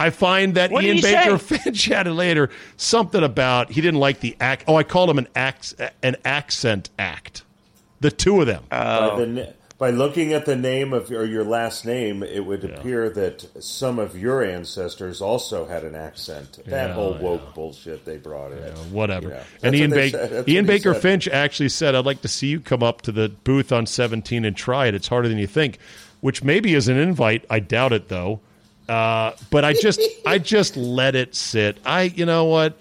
I 0.00 0.10
find 0.10 0.54
that 0.56 0.72
What 0.72 0.82
Ian 0.82 1.00
Baker 1.00 1.38
say? 1.38 1.58
Finch 1.58 1.84
had 1.84 2.08
it 2.08 2.12
later 2.12 2.50
something 2.76 3.22
about 3.22 3.70
he 3.70 3.80
didn't 3.80 4.00
like 4.00 4.18
the 4.18 4.36
act. 4.40 4.64
Oh, 4.66 4.74
I 4.74 4.82
called 4.82 5.10
him 5.10 5.18
an 5.18 5.28
act, 5.36 5.74
an 6.02 6.16
accent 6.24 6.90
act. 6.98 7.44
The 8.00 8.10
two 8.10 8.40
of 8.40 8.48
them. 8.48 8.64
Uh, 8.72 9.46
By, 9.78 9.90
the, 9.90 9.96
na- 9.96 9.98
by 9.98 10.06
looking 10.06 10.32
at 10.32 10.44
the 10.46 10.56
name 10.56 10.92
of 10.92 11.10
or 11.10 11.24
your 11.24 11.44
last 11.44 11.84
name, 11.86 12.22
it 12.22 12.44
would 12.44 12.64
appear 12.64 13.08
that 13.10 13.46
some 13.62 13.98
of 13.98 14.18
your 14.18 14.42
ancestors 14.44 15.20
also 15.20 15.66
had 15.66 15.84
an 15.84 15.94
accent. 15.94 16.58
That 16.66 16.88
Yeah, 16.88 16.94
whole 16.94 17.14
yeah. 17.14 17.22
woke 17.22 17.54
bullshit 17.54 18.04
they 18.04 18.16
brought 18.18 18.52
in. 18.52 18.58
whatever. 18.92 19.28
Yeah. 19.30 19.42
and 19.62 19.74
Ian, 19.74 19.90
what 19.90 20.12
Ba- 20.12 20.50
Ian 20.50 20.66
Baker 20.66 20.92
said. 20.94 21.02
Finch 21.02 21.28
actually 21.28 21.68
said, 21.68 21.94
"I'd 21.94 22.06
like 22.06 22.22
to 22.22 22.28
see 22.28 22.48
you 22.48 22.60
come 22.60 22.82
up 22.82 23.02
to 23.02 23.12
the 23.12 23.28
booth 23.44 23.72
on 23.72 23.86
17 23.86 24.44
and 24.44 24.56
try 24.56 24.86
it. 24.86 24.94
It's 24.94 25.08
harder 25.08 25.28
than 25.28 25.38
you 25.38 25.46
think." 25.46 25.78
Which 26.20 26.42
maybe 26.42 26.74
is 26.74 26.88
an 26.88 26.96
invite. 26.98 27.44
I 27.48 27.60
doubt 27.60 27.92
it 27.92 28.08
though. 28.08 28.40
Uh, 28.88 29.32
but 29.50 29.64
I 29.64 29.72
just, 29.74 30.00
I 30.26 30.38
just 30.40 30.76
let 30.76 31.14
it 31.14 31.34
sit. 31.36 31.78
I, 31.84 32.02
you 32.02 32.26
know 32.26 32.46
what? 32.46 32.76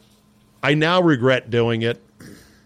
I 0.63 0.73
now 0.73 1.01
regret 1.01 1.49
doing 1.51 1.83
it 1.83 2.01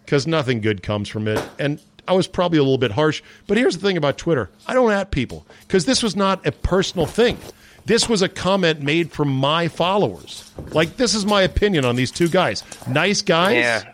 because 0.06 0.28
nothing 0.28 0.62
good 0.62 0.82
comes 0.82 1.10
from 1.10 1.28
it. 1.28 1.44
And 1.60 1.82
I 2.08 2.14
was 2.14 2.28
probably 2.28 2.58
a 2.58 2.64
little 2.64 2.78
bit 2.78 2.92
harsh. 2.92 3.22
But 3.48 3.58
here's 3.58 3.78
the 3.78 3.86
thing 3.86 3.98
about 3.98 4.18
Twitter 4.18 4.50
I 4.68 4.74
don't 4.74 4.92
at 4.92 5.12
people 5.12 5.46
because 5.62 5.86
this 5.86 6.04
was 6.04 6.16
not 6.16 6.46
a 6.46 6.52
personal 6.52 7.06
thing. 7.06 7.38
This 7.86 8.08
was 8.08 8.22
a 8.22 8.30
comment 8.30 8.82
made 8.82 9.12
from 9.12 9.30
my 9.30 9.68
followers. 9.68 10.52
Like, 10.72 10.98
this 10.98 11.16
is 11.16 11.26
my 11.26 11.42
opinion 11.42 11.84
on 11.84 11.96
these 11.96 12.12
two 12.12 12.30
guys. 12.30 12.64
Nice 12.88 13.24
guys, 13.24 13.56
yeah. 13.56 13.94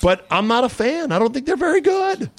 but 0.00 0.24
I'm 0.30 0.46
not 0.46 0.62
a 0.64 0.68
fan. 0.68 1.10
I 1.10 1.18
don't 1.18 1.34
think 1.34 1.46
they're 1.46 1.56
very 1.56 1.80
good. 1.80 2.30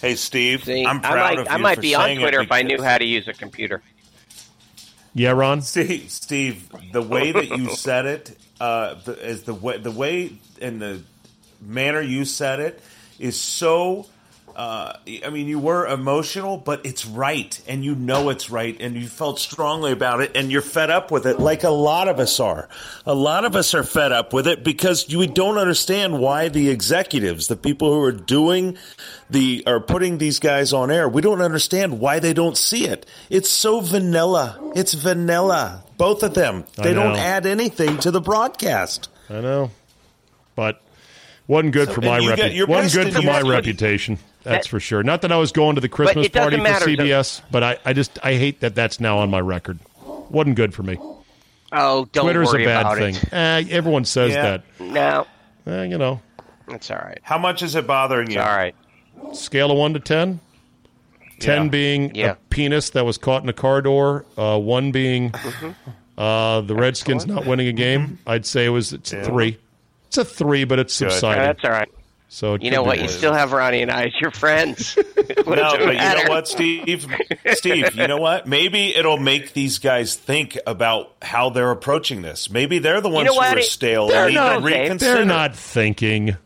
Hey, 0.00 0.14
Steve, 0.14 0.64
See, 0.64 0.86
I'm 0.86 0.98
I 0.98 1.00
proud 1.00 1.16
might 1.16 1.38
of 1.40 1.46
you 1.46 1.52
I 1.52 1.56
might 1.58 1.74
for 1.74 1.80
be 1.82 1.94
on 1.94 2.16
Twitter 2.16 2.40
if 2.40 2.50
I 2.50 2.62
knew 2.62 2.82
how 2.82 2.96
to 2.96 3.04
use 3.04 3.28
a 3.28 3.34
computer. 3.34 3.82
Yeah, 5.12 5.32
Ron? 5.32 5.60
Steve, 5.60 6.10
Steve, 6.10 6.70
the 6.92 7.02
way 7.02 7.32
that 7.32 7.48
you 7.48 7.68
said 7.74 8.06
it 8.06 8.38
uh, 8.60 8.94
the, 9.04 9.12
is 9.12 9.42
the 9.42 9.54
way 9.54 9.78
the 9.78 9.90
way 9.90 10.32
and 10.60 10.80
the 10.80 11.02
manner 11.60 12.00
you 12.00 12.24
said 12.24 12.60
it 12.60 12.82
is 13.20 13.40
so 13.40 14.06
uh, 14.56 14.96
I 15.24 15.30
mean, 15.30 15.46
you 15.46 15.58
were 15.58 15.86
emotional, 15.86 16.56
but 16.56 16.84
it's 16.84 17.06
right, 17.06 17.60
and 17.66 17.84
you 17.84 17.94
know 17.94 18.30
it's 18.30 18.50
right, 18.50 18.76
and 18.80 18.94
you 18.94 19.06
felt 19.06 19.38
strongly 19.38 19.92
about 19.92 20.20
it, 20.20 20.32
and 20.34 20.50
you're 20.50 20.60
fed 20.60 20.90
up 20.90 21.10
with 21.10 21.26
it, 21.26 21.38
like 21.38 21.62
a 21.62 21.70
lot 21.70 22.08
of 22.08 22.18
us 22.18 22.40
are. 22.40 22.68
A 23.06 23.14
lot 23.14 23.44
of 23.44 23.54
us 23.56 23.74
are 23.74 23.82
fed 23.82 24.12
up 24.12 24.32
with 24.32 24.46
it 24.46 24.64
because 24.64 25.08
we 25.08 25.26
don't 25.26 25.56
understand 25.56 26.18
why 26.18 26.48
the 26.48 26.68
executives, 26.68 27.48
the 27.48 27.56
people 27.56 27.92
who 27.92 28.02
are 28.02 28.12
doing 28.12 28.76
the, 29.30 29.62
are 29.66 29.80
putting 29.80 30.18
these 30.18 30.38
guys 30.38 30.72
on 30.72 30.90
air, 30.90 31.08
we 31.08 31.22
don't 31.22 31.40
understand 31.40 32.00
why 32.00 32.18
they 32.18 32.34
don't 32.34 32.56
see 32.56 32.86
it. 32.86 33.06
It's 33.30 33.48
so 33.48 33.80
vanilla. 33.80 34.58
It's 34.74 34.94
vanilla. 34.94 35.84
Both 35.96 36.22
of 36.22 36.34
them. 36.34 36.64
They 36.76 36.94
don't 36.94 37.16
add 37.16 37.46
anything 37.46 37.98
to 37.98 38.10
the 38.10 38.20
broadcast. 38.20 39.08
I 39.28 39.40
know, 39.40 39.70
but 40.56 40.82
wasn't 41.50 41.72
good 41.74 41.88
So- 41.88 41.94
for 41.94 42.00
my 42.02 42.18
you 42.18 42.34
get 42.36 42.52
repu- 42.52 42.68
wasn't 42.68 43.04
good 43.04 43.14
for 43.14 43.22
my 43.26 43.40
best- 43.40 43.46
reputation. 43.48 44.18
That's 44.42 44.66
That- 44.66 44.70
for 44.70 44.80
sure. 44.80 45.02
Not 45.02 45.20
that 45.22 45.32
I 45.32 45.36
was 45.36 45.52
going 45.52 45.74
to 45.74 45.80
the 45.82 45.88
Christmas 45.88 46.28
party 46.28 46.56
for 46.56 46.62
matter, 46.62 46.86
though. 46.86 47.02
CBS, 47.04 47.42
but 47.50 47.62
I, 47.62 47.76
I 47.84 47.92
just 47.92 48.18
I 48.22 48.34
hate 48.34 48.60
that 48.60 48.74
that's 48.74 48.98
now 49.00 49.18
on 49.18 49.30
my 49.30 49.40
record. 49.40 49.78
wasn't 50.30 50.56
good 50.56 50.72
for 50.72 50.82
me. 50.82 50.96
Oh, 51.72 52.06
don't 52.12 52.24
Twitter's 52.24 52.52
a 52.54 52.58
bad 52.64 52.80
about 52.80 52.98
thing. 52.98 53.14
it. 53.16 53.32
Eh, 53.32 53.64
everyone 53.70 54.04
says 54.04 54.32
Yeah. 54.32 54.42
that. 54.42 54.62
No, 54.80 55.26
Eh, 55.66 55.82
you 55.84 55.98
know, 55.98 56.20
it's 56.68 56.90
all 56.90 56.96
right. 56.98 57.18
How 57.22 57.36
much 57.38 57.62
is 57.62 57.74
it 57.74 57.86
bothering 57.86 58.28
It's 58.28 58.34
you? 58.36 58.40
all 58.40 58.46
right. 58.56 58.74
scale 59.32 59.70
of 59.70 59.76
one 59.76 59.92
to 59.94 60.00
ten. 60.00 60.40
Ten 61.38 61.64
Yeah. 61.64 61.68
being 61.68 62.14
Yeah. 62.14 62.30
a 62.32 62.34
penis 62.50 62.90
that 62.90 63.04
was 63.04 63.18
caught 63.18 63.42
in 63.42 63.48
a 63.48 63.52
car 63.52 63.82
door. 63.82 64.24
Uh, 64.38 64.58
one 64.58 64.90
being 64.92 65.30
Mm-hmm. 65.32 65.70
uh, 66.20 66.60
the 66.62 66.74
Redskins 66.74 67.26
not 67.26 67.44
winning 67.46 67.68
a 67.68 67.72
game. 67.72 68.18
I'd 68.26 68.46
say 68.46 68.64
it 68.66 68.70
was 68.70 68.92
it's 68.92 69.12
a 69.12 69.22
three. 69.24 69.58
It's 70.10 70.18
a 70.18 70.24
three, 70.24 70.64
but 70.64 70.80
it's 70.80 70.98
Good. 70.98 71.12
subsiding. 71.12 71.40
That's 71.44 71.64
all 71.64 71.70
right. 71.70 71.88
so 72.28 72.56
You 72.60 72.72
know 72.72 72.82
be 72.82 72.88
what? 72.88 73.00
You 73.00 73.06
still 73.06 73.32
have 73.32 73.52
Ronnie 73.52 73.80
and 73.82 73.92
I 73.92 74.06
as 74.06 74.20
your 74.20 74.32
friends. 74.32 74.98
No, 75.46 75.54
does 75.56 75.74
it 75.74 75.78
but 75.84 75.94
you 75.94 76.24
know 76.24 76.28
what, 76.28 76.48
Steve? 76.48 77.06
Steve, 77.52 77.94
you 77.94 78.08
know 78.08 78.16
what? 78.18 78.46
Maybe 78.46 78.94
it'll 78.94 79.16
make 79.16 79.52
these 79.52 79.78
guys 79.78 80.16
think 80.16 80.58
about 80.66 81.14
how 81.22 81.50
they're 81.50 81.70
approaching 81.70 82.22
this. 82.22 82.50
Maybe 82.50 82.78
they're 82.80 83.00
the 83.00 83.08
ones 83.08 83.26
know 83.26 83.34
who 83.34 83.40
are 83.40 83.60
stale 83.62 84.08
They're 84.08 84.24
and 84.26 84.34
need 84.34 84.40
not- 84.40 84.58
to 84.58 84.64
reconsider. 84.64 85.14
They're 85.14 85.24
not 85.24 85.54
thinking. 85.56 86.36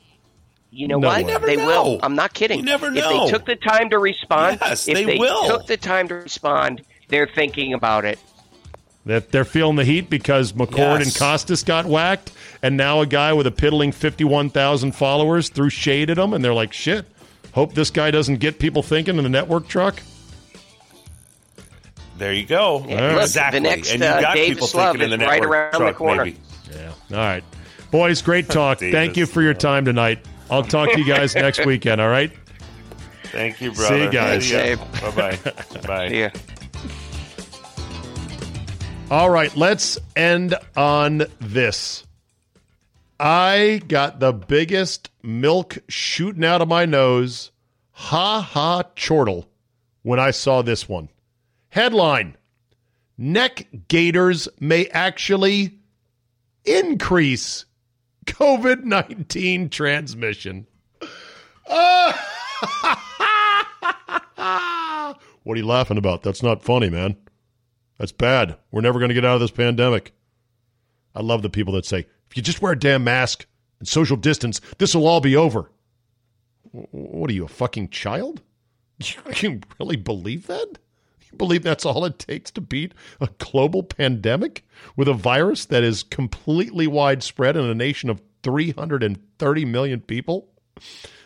You 0.70 0.88
know 0.88 0.98
No 0.98 1.08
what? 1.08 1.24
way. 1.24 1.38
They 1.38 1.56
know. 1.56 1.66
will. 1.66 2.00
I'm 2.02 2.14
not 2.14 2.34
kidding. 2.34 2.58
You 2.58 2.64
never 2.64 2.88
If 2.88 2.94
they 2.94 3.30
took 3.30 3.46
the 3.46 3.56
time 3.56 3.90
to 3.90 3.98
respond, 3.98 4.58
Yes, 4.60 4.86
if 4.88 4.94
they 4.94 5.04
they 5.04 5.18
will. 5.18 5.48
took 5.48 5.66
the 5.66 5.76
time 5.78 6.08
to 6.08 6.14
respond, 6.14 6.82
they're 7.08 7.28
thinking 7.28 7.72
about 7.72 8.04
it. 8.04 8.18
That 9.06 9.30
they're 9.32 9.44
feeling 9.44 9.76
the 9.76 9.84
heat 9.84 10.08
because 10.08 10.54
McCord 10.54 10.96
and 10.96 11.06
Kostis 11.06 11.64
got 11.64 11.84
whacked, 11.84 12.32
and 12.62 12.76
now 12.76 13.00
a 13.02 13.06
guy 13.06 13.34
with 13.34 13.46
a 13.46 13.50
piddling 13.50 13.92
fifty-one 13.92 14.48
thousand 14.48 14.92
followers 14.92 15.50
threw 15.50 15.68
shade 15.68 16.08
at 16.08 16.16
them, 16.16 16.32
and 16.32 16.42
they're 16.42 16.54
like, 16.54 16.72
"Shit, 16.72 17.04
hope 17.52 17.74
this 17.74 17.90
guy 17.90 18.10
doesn't 18.10 18.36
get 18.36 18.58
people 18.58 18.82
thinking 18.82 19.18
in 19.18 19.24
the 19.24 19.28
network 19.28 19.68
truck." 19.68 20.00
There 22.16 22.32
you 22.32 22.46
go. 22.46 22.84
Yeah, 22.88 23.12
look, 23.12 23.22
exactly. 23.22 23.58
the 23.58 23.62
next, 23.64 23.90
and 23.90 24.00
you 24.00 24.08
uh, 24.08 24.20
got 24.20 24.34
Davis 24.36 24.54
people 24.70 24.80
Love 24.80 24.92
thinking 24.92 25.12
in 25.12 25.18
the 25.18 25.24
is 25.24 25.30
right 25.30 25.40
network 25.42 25.74
around 25.74 25.84
the 25.84 25.92
corner. 25.92 26.24
maybe. 26.24 26.38
Yeah. 26.72 26.92
All 27.10 27.16
right, 27.16 27.44
boys, 27.90 28.22
great 28.22 28.48
talk. 28.48 28.78
Thank 28.78 29.16
you 29.18 29.26
for 29.26 29.42
your 29.42 29.54
time 29.54 29.84
tonight. 29.84 30.20
I'll 30.50 30.62
talk 30.62 30.90
to 30.92 30.98
you 30.98 31.06
guys 31.06 31.34
next 31.34 31.66
weekend. 31.66 32.00
All 32.00 32.08
right. 32.08 32.32
Thank 33.24 33.60
you, 33.60 33.72
bro. 33.72 33.88
See 33.88 34.02
you 34.02 34.10
guys. 34.10 34.50
Bye 35.02 35.10
bye. 35.10 35.38
Bye. 35.86 36.06
Yeah. 36.06 36.30
All 39.10 39.30
right, 39.30 39.54
let's 39.56 39.98
end 40.16 40.54
on 40.76 41.24
this. 41.38 42.04
I 43.20 43.82
got 43.86 44.18
the 44.18 44.32
biggest 44.32 45.10
milk 45.22 45.78
shooting 45.88 46.44
out 46.44 46.62
of 46.62 46.68
my 46.68 46.84
nose, 46.84 47.52
ha 47.92 48.40
ha 48.40 48.82
chortle, 48.96 49.46
when 50.02 50.18
I 50.18 50.30
saw 50.30 50.62
this 50.62 50.88
one. 50.88 51.10
Headline 51.68 52.36
Neck 53.16 53.68
gaiters 53.88 54.48
may 54.58 54.86
actually 54.86 55.78
increase 56.64 57.64
COVID 58.26 58.84
19 58.84 59.68
transmission. 59.68 60.66
what 61.66 62.16
are 65.46 65.56
you 65.56 65.66
laughing 65.66 65.98
about? 65.98 66.22
That's 66.22 66.42
not 66.42 66.62
funny, 66.62 66.90
man. 66.90 67.16
That's 67.98 68.12
bad. 68.12 68.56
We're 68.70 68.80
never 68.80 68.98
going 68.98 69.08
to 69.10 69.14
get 69.14 69.24
out 69.24 69.34
of 69.34 69.40
this 69.40 69.50
pandemic. 69.50 70.12
I 71.14 71.22
love 71.22 71.42
the 71.42 71.50
people 71.50 71.74
that 71.74 71.86
say, 71.86 72.06
if 72.30 72.36
you 72.36 72.42
just 72.42 72.60
wear 72.60 72.72
a 72.72 72.78
damn 72.78 73.04
mask 73.04 73.46
and 73.78 73.86
social 73.86 74.16
distance, 74.16 74.60
this 74.78 74.94
will 74.94 75.06
all 75.06 75.20
be 75.20 75.36
over. 75.36 75.70
What 76.72 77.30
are 77.30 77.34
you, 77.34 77.44
a 77.44 77.48
fucking 77.48 77.90
child? 77.90 78.42
You 79.42 79.60
really 79.80 79.96
believe 79.96 80.46
that? 80.46 80.78
You 81.20 81.36
believe 81.36 81.64
that's 81.64 81.84
all 81.84 82.04
it 82.04 82.18
takes 82.18 82.52
to 82.52 82.60
beat 82.60 82.94
a 83.20 83.28
global 83.38 83.82
pandemic 83.82 84.64
with 84.96 85.08
a 85.08 85.14
virus 85.14 85.64
that 85.66 85.82
is 85.82 86.04
completely 86.04 86.86
widespread 86.86 87.56
in 87.56 87.64
a 87.64 87.74
nation 87.74 88.08
of 88.08 88.22
330 88.44 89.64
million 89.64 90.00
people 90.00 90.48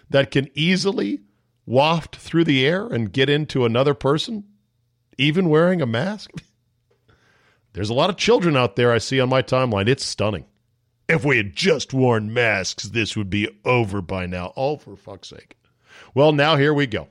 that 0.09 0.31
can 0.31 0.49
easily 0.55 1.21
waft 1.67 2.17
through 2.17 2.45
the 2.45 2.67
air 2.67 2.87
and 2.87 3.13
get 3.13 3.29
into 3.29 3.67
another 3.67 3.93
person, 3.93 4.45
even 5.19 5.51
wearing 5.51 5.83
a 5.83 5.87
mask? 5.87 6.31
There's 7.79 7.91
a 7.91 7.95
lot 7.95 8.11
of 8.11 8.17
children 8.17 8.57
out 8.57 8.75
there 8.75 8.91
I 8.91 8.99
see 8.99 9.21
on 9.21 9.29
my 9.29 9.41
timeline. 9.41 9.87
It's 9.87 10.05
stunning. 10.05 10.47
If 11.09 11.25
we 11.25 11.37
had 11.37 11.55
just 11.55 11.95
worn 11.95 12.35
masks, 12.35 12.83
this 12.83 13.17
would 13.17 13.31
be 13.31 13.49
over 13.65 14.03
by 14.03 14.27
now. 14.27 14.53
Oh, 14.57 14.79
for 14.79 14.97
fuck's 14.97 15.29
sake. 15.29 15.57
Well, 16.13 16.33
now 16.33 16.57
here 16.57 16.75
we 16.75 16.89
go. 16.89 17.07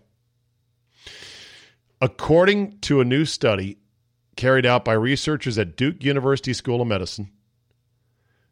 According 2.01 2.80
to 2.80 2.99
a 2.99 3.05
new 3.05 3.24
study 3.24 3.78
carried 4.36 4.65
out 4.65 4.84
by 4.84 4.91
researchers 4.91 5.57
at 5.57 5.78
Duke 5.78 6.03
University 6.03 6.51
School 6.51 6.82
of 6.82 6.88
Medicine, 6.89 7.32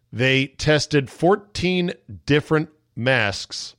they 0.09 0.47
tested 0.47 1.09
14 1.09 1.91
different 2.25 2.69
masks, 2.95 3.75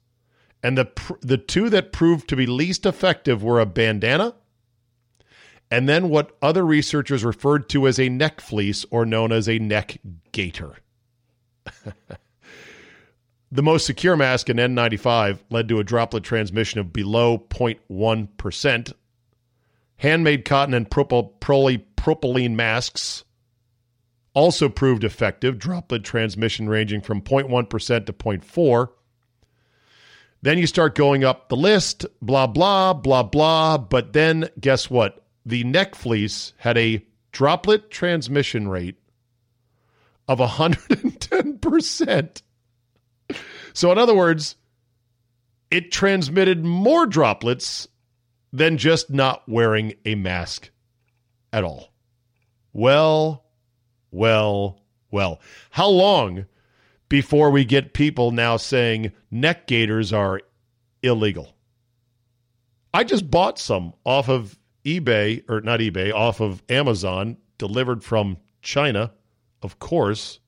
and 0.62 0.76
the 0.76 0.84
pr- 0.84 1.14
the 1.22 1.38
two 1.38 1.70
that 1.70 1.90
proved 1.90 2.28
to 2.28 2.36
be 2.36 2.44
least 2.44 2.84
effective 2.84 3.42
were 3.42 3.60
a 3.60 3.64
bandana 3.64 4.34
and 5.70 5.88
then 5.88 6.08
what 6.08 6.36
other 6.40 6.64
researchers 6.64 7.24
referred 7.24 7.68
to 7.70 7.86
as 7.86 7.98
a 7.98 8.08
neck 8.08 8.40
fleece 8.40 8.84
or 8.90 9.04
known 9.04 9.32
as 9.32 9.48
a 9.48 9.58
neck 9.58 9.98
gaiter. 10.32 10.76
the 13.50 13.62
most 13.62 13.86
secure 13.86 14.16
mask, 14.16 14.48
in 14.48 14.56
N95, 14.58 15.40
led 15.50 15.68
to 15.68 15.80
a 15.80 15.84
droplet 15.84 16.24
transmission 16.24 16.80
of 16.80 16.92
below 16.92 17.38
0.1%. 17.38 18.92
Handmade 19.98 20.44
cotton 20.44 20.74
and 20.74 20.88
propyl- 20.88 21.32
polypropylene 21.40 22.54
masks 22.54 23.24
also 24.34 24.68
proved 24.68 25.02
effective, 25.02 25.58
droplet 25.58 26.04
transmission 26.04 26.68
ranging 26.68 27.00
from 27.00 27.22
0.1% 27.22 28.06
to 28.06 28.12
0.4. 28.12 28.88
Then 30.42 30.58
you 30.58 30.66
start 30.66 30.94
going 30.94 31.24
up 31.24 31.48
the 31.48 31.56
list, 31.56 32.04
blah, 32.20 32.46
blah, 32.46 32.92
blah, 32.92 33.22
blah. 33.22 33.78
But 33.78 34.12
then 34.12 34.50
guess 34.60 34.90
what? 34.90 35.25
The 35.46 35.64
neck 35.64 35.94
fleece 35.94 36.52
had 36.58 36.76
a 36.76 37.02
droplet 37.30 37.90
transmission 37.90 38.68
rate 38.68 38.96
of 40.26 40.40
110%. 40.40 42.42
So, 43.72 43.92
in 43.92 43.98
other 43.98 44.14
words, 44.14 44.56
it 45.70 45.92
transmitted 45.92 46.64
more 46.64 47.06
droplets 47.06 47.86
than 48.52 48.76
just 48.76 49.10
not 49.10 49.48
wearing 49.48 49.94
a 50.04 50.16
mask 50.16 50.70
at 51.52 51.62
all. 51.62 51.92
Well, 52.72 53.44
well, 54.10 54.80
well. 55.12 55.40
How 55.70 55.88
long 55.88 56.46
before 57.08 57.50
we 57.50 57.64
get 57.64 57.94
people 57.94 58.32
now 58.32 58.56
saying 58.56 59.12
neck 59.30 59.68
gaiters 59.68 60.12
are 60.12 60.40
illegal? 61.02 61.54
I 62.92 63.04
just 63.04 63.30
bought 63.30 63.60
some 63.60 63.92
off 64.04 64.28
of 64.28 64.58
eBay, 64.86 65.42
or 65.50 65.60
not 65.60 65.80
eBay, 65.80 66.14
off 66.14 66.40
of 66.40 66.62
Amazon, 66.68 67.36
delivered 67.58 68.04
from 68.04 68.38
China, 68.62 69.12
of 69.60 69.78
course. 69.78 70.38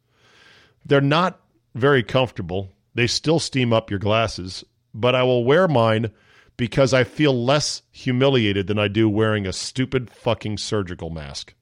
They're 0.86 1.00
not 1.00 1.40
very 1.74 2.02
comfortable. 2.02 2.72
They 2.94 3.08
still 3.08 3.40
steam 3.40 3.72
up 3.72 3.90
your 3.90 3.98
glasses, 3.98 4.64
but 4.94 5.14
I 5.14 5.24
will 5.24 5.44
wear 5.44 5.66
mine 5.66 6.12
because 6.56 6.94
I 6.94 7.04
feel 7.04 7.44
less 7.44 7.82
humiliated 7.90 8.66
than 8.66 8.78
I 8.78 8.88
do 8.88 9.08
wearing 9.08 9.46
a 9.46 9.52
stupid 9.52 10.10
fucking 10.10 10.58
surgical 10.58 11.10
mask. 11.10 11.54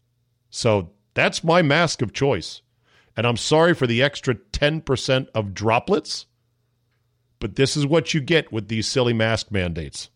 So 0.51 0.93
that's 1.15 1.45
my 1.45 1.63
mask 1.63 2.03
of 2.03 2.13
choice. 2.13 2.63
And 3.17 3.27
I'm 3.27 3.37
sorry 3.37 3.75
for 3.75 3.87
the 3.87 4.03
extra 4.03 4.35
10% 4.35 5.29
of 5.35 5.55
droplets, 5.55 6.27
but 7.39 7.57
this 7.57 7.77
is 7.77 7.87
what 7.87 8.13
you 8.13 8.21
get 8.21 8.53
with 8.53 8.69
these 8.69 8.87
silly 8.87 9.15
mask 9.15 9.51
mandates. 9.51 10.11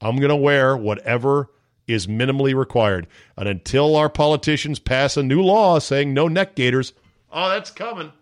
I'm 0.00 0.16
going 0.16 0.30
to 0.30 0.36
wear 0.36 0.76
whatever 0.76 1.50
is 1.92 2.06
minimally 2.06 2.54
required. 2.54 3.06
And 3.36 3.48
until 3.48 3.96
our 3.96 4.08
politicians 4.08 4.78
pass 4.78 5.16
a 5.16 5.22
new 5.22 5.42
law 5.42 5.78
saying 5.78 6.12
no 6.14 6.28
neck 6.28 6.54
gaiters, 6.54 6.92
oh, 7.32 7.48
that's 7.48 7.70
coming, 7.70 8.12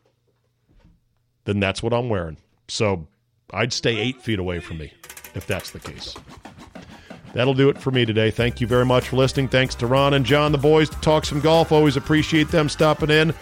then 1.44 1.60
that's 1.60 1.82
what 1.82 1.92
I'm 1.92 2.08
wearing. 2.08 2.36
So 2.68 3.06
I'd 3.52 3.72
stay 3.72 3.96
eight 3.96 4.20
feet 4.22 4.38
away 4.38 4.60
from 4.60 4.78
me. 4.78 4.92
if 5.34 5.46
that's 5.46 5.70
the 5.70 5.78
case. 5.78 6.14
That'll 7.34 7.54
do 7.54 7.68
it 7.68 7.78
for 7.78 7.90
me 7.90 8.04
today. 8.04 8.30
Thank 8.30 8.60
you 8.60 8.66
very 8.66 8.86
much 8.86 9.08
for 9.08 9.16
listening. 9.16 9.48
Thanks 9.48 9.74
to 9.76 9.86
Ron 9.86 10.14
and 10.14 10.24
John, 10.24 10.50
the 10.52 10.58
boys, 10.58 10.88
to 10.90 10.98
talk 11.00 11.24
some 11.24 11.40
golf. 11.40 11.72
Always 11.72 11.96
appreciate 11.96 12.48
them 12.48 12.68
stopping 12.68 13.10
in. 13.10 13.34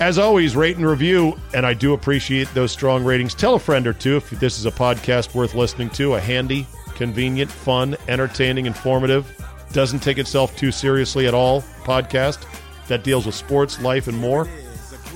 As 0.00 0.18
always, 0.18 0.56
rate 0.56 0.76
and 0.76 0.86
review, 0.86 1.38
and 1.54 1.64
I 1.64 1.72
do 1.72 1.92
appreciate 1.94 2.52
those 2.52 2.72
strong 2.72 3.04
ratings. 3.04 3.32
Tell 3.32 3.54
a 3.54 3.60
friend 3.60 3.86
or 3.86 3.92
two 3.92 4.16
if 4.16 4.28
this 4.30 4.58
is 4.58 4.66
a 4.66 4.70
podcast 4.72 5.34
worth 5.34 5.54
listening 5.54 5.90
to, 5.90 6.14
a 6.14 6.20
handy, 6.20 6.66
convenient, 6.94 7.50
fun, 7.50 7.96
entertaining, 8.08 8.66
informative, 8.66 9.26
doesn't 9.72 10.00
take 10.00 10.18
itself 10.18 10.56
too 10.56 10.70
seriously 10.70 11.26
at 11.26 11.34
all 11.34 11.62
podcast 11.82 12.46
that 12.88 13.02
deals 13.02 13.26
with 13.26 13.34
sports, 13.34 13.80
life, 13.80 14.08
and 14.08 14.16
more. 14.16 14.48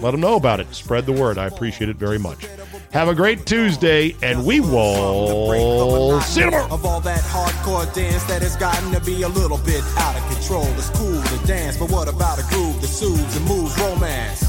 Let 0.00 0.12
them 0.12 0.20
know 0.20 0.36
about 0.36 0.60
it. 0.60 0.72
Spread 0.74 1.06
the 1.06 1.12
word. 1.12 1.38
I 1.38 1.46
appreciate 1.46 1.90
it 1.90 1.96
very 1.96 2.18
much. 2.18 2.46
Have 2.92 3.08
a 3.08 3.14
great 3.14 3.44
Tuesday, 3.44 4.16
and 4.22 4.46
we 4.46 4.60
will 4.60 6.20
see 6.22 6.40
you 6.40 6.46
tomorrow. 6.46 6.72
Of 6.72 6.86
all 6.86 7.00
that 7.00 7.20
hardcore 7.20 7.92
dance 7.94 8.24
that 8.24 8.40
has 8.42 8.56
gotten 8.56 8.92
to 8.92 9.00
be 9.00 9.22
a 9.22 9.28
little 9.28 9.58
bit 9.58 9.82
out 9.98 10.16
of 10.16 10.26
control. 10.34 10.64
It's 10.74 10.88
cool 10.90 11.20
to 11.20 11.46
dance, 11.46 11.76
but 11.76 11.90
what 11.90 12.08
about 12.08 12.38
a 12.38 12.42
groove 12.48 12.80
that 12.80 12.88
soothes 12.88 13.36
and 13.36 13.46
moves 13.46 13.78
romance? 13.78 14.44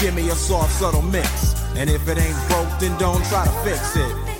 Give 0.00 0.14
me 0.14 0.28
a 0.30 0.34
soft, 0.34 0.72
subtle 0.72 1.02
mix. 1.02 1.54
And 1.76 1.90
if 1.90 2.06
it 2.06 2.18
ain't 2.18 2.48
broke, 2.48 2.68
then 2.78 2.96
don't 2.98 3.24
try 3.26 3.44
to 3.44 3.50
fix 3.64 3.96
it. 3.96 4.31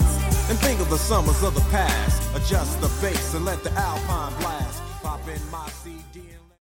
And 0.53 0.61
think 0.61 0.81
of 0.81 0.91
the 0.91 0.99
summers 0.99 1.43
of 1.43 1.55
the 1.55 1.63
past. 1.71 2.23
Adjust 2.37 2.79
the 2.83 2.89
bass 3.01 3.33
and 3.33 3.43
let 3.43 3.65
the 3.65 3.73
alpine 3.73 4.39
blast 4.39 4.62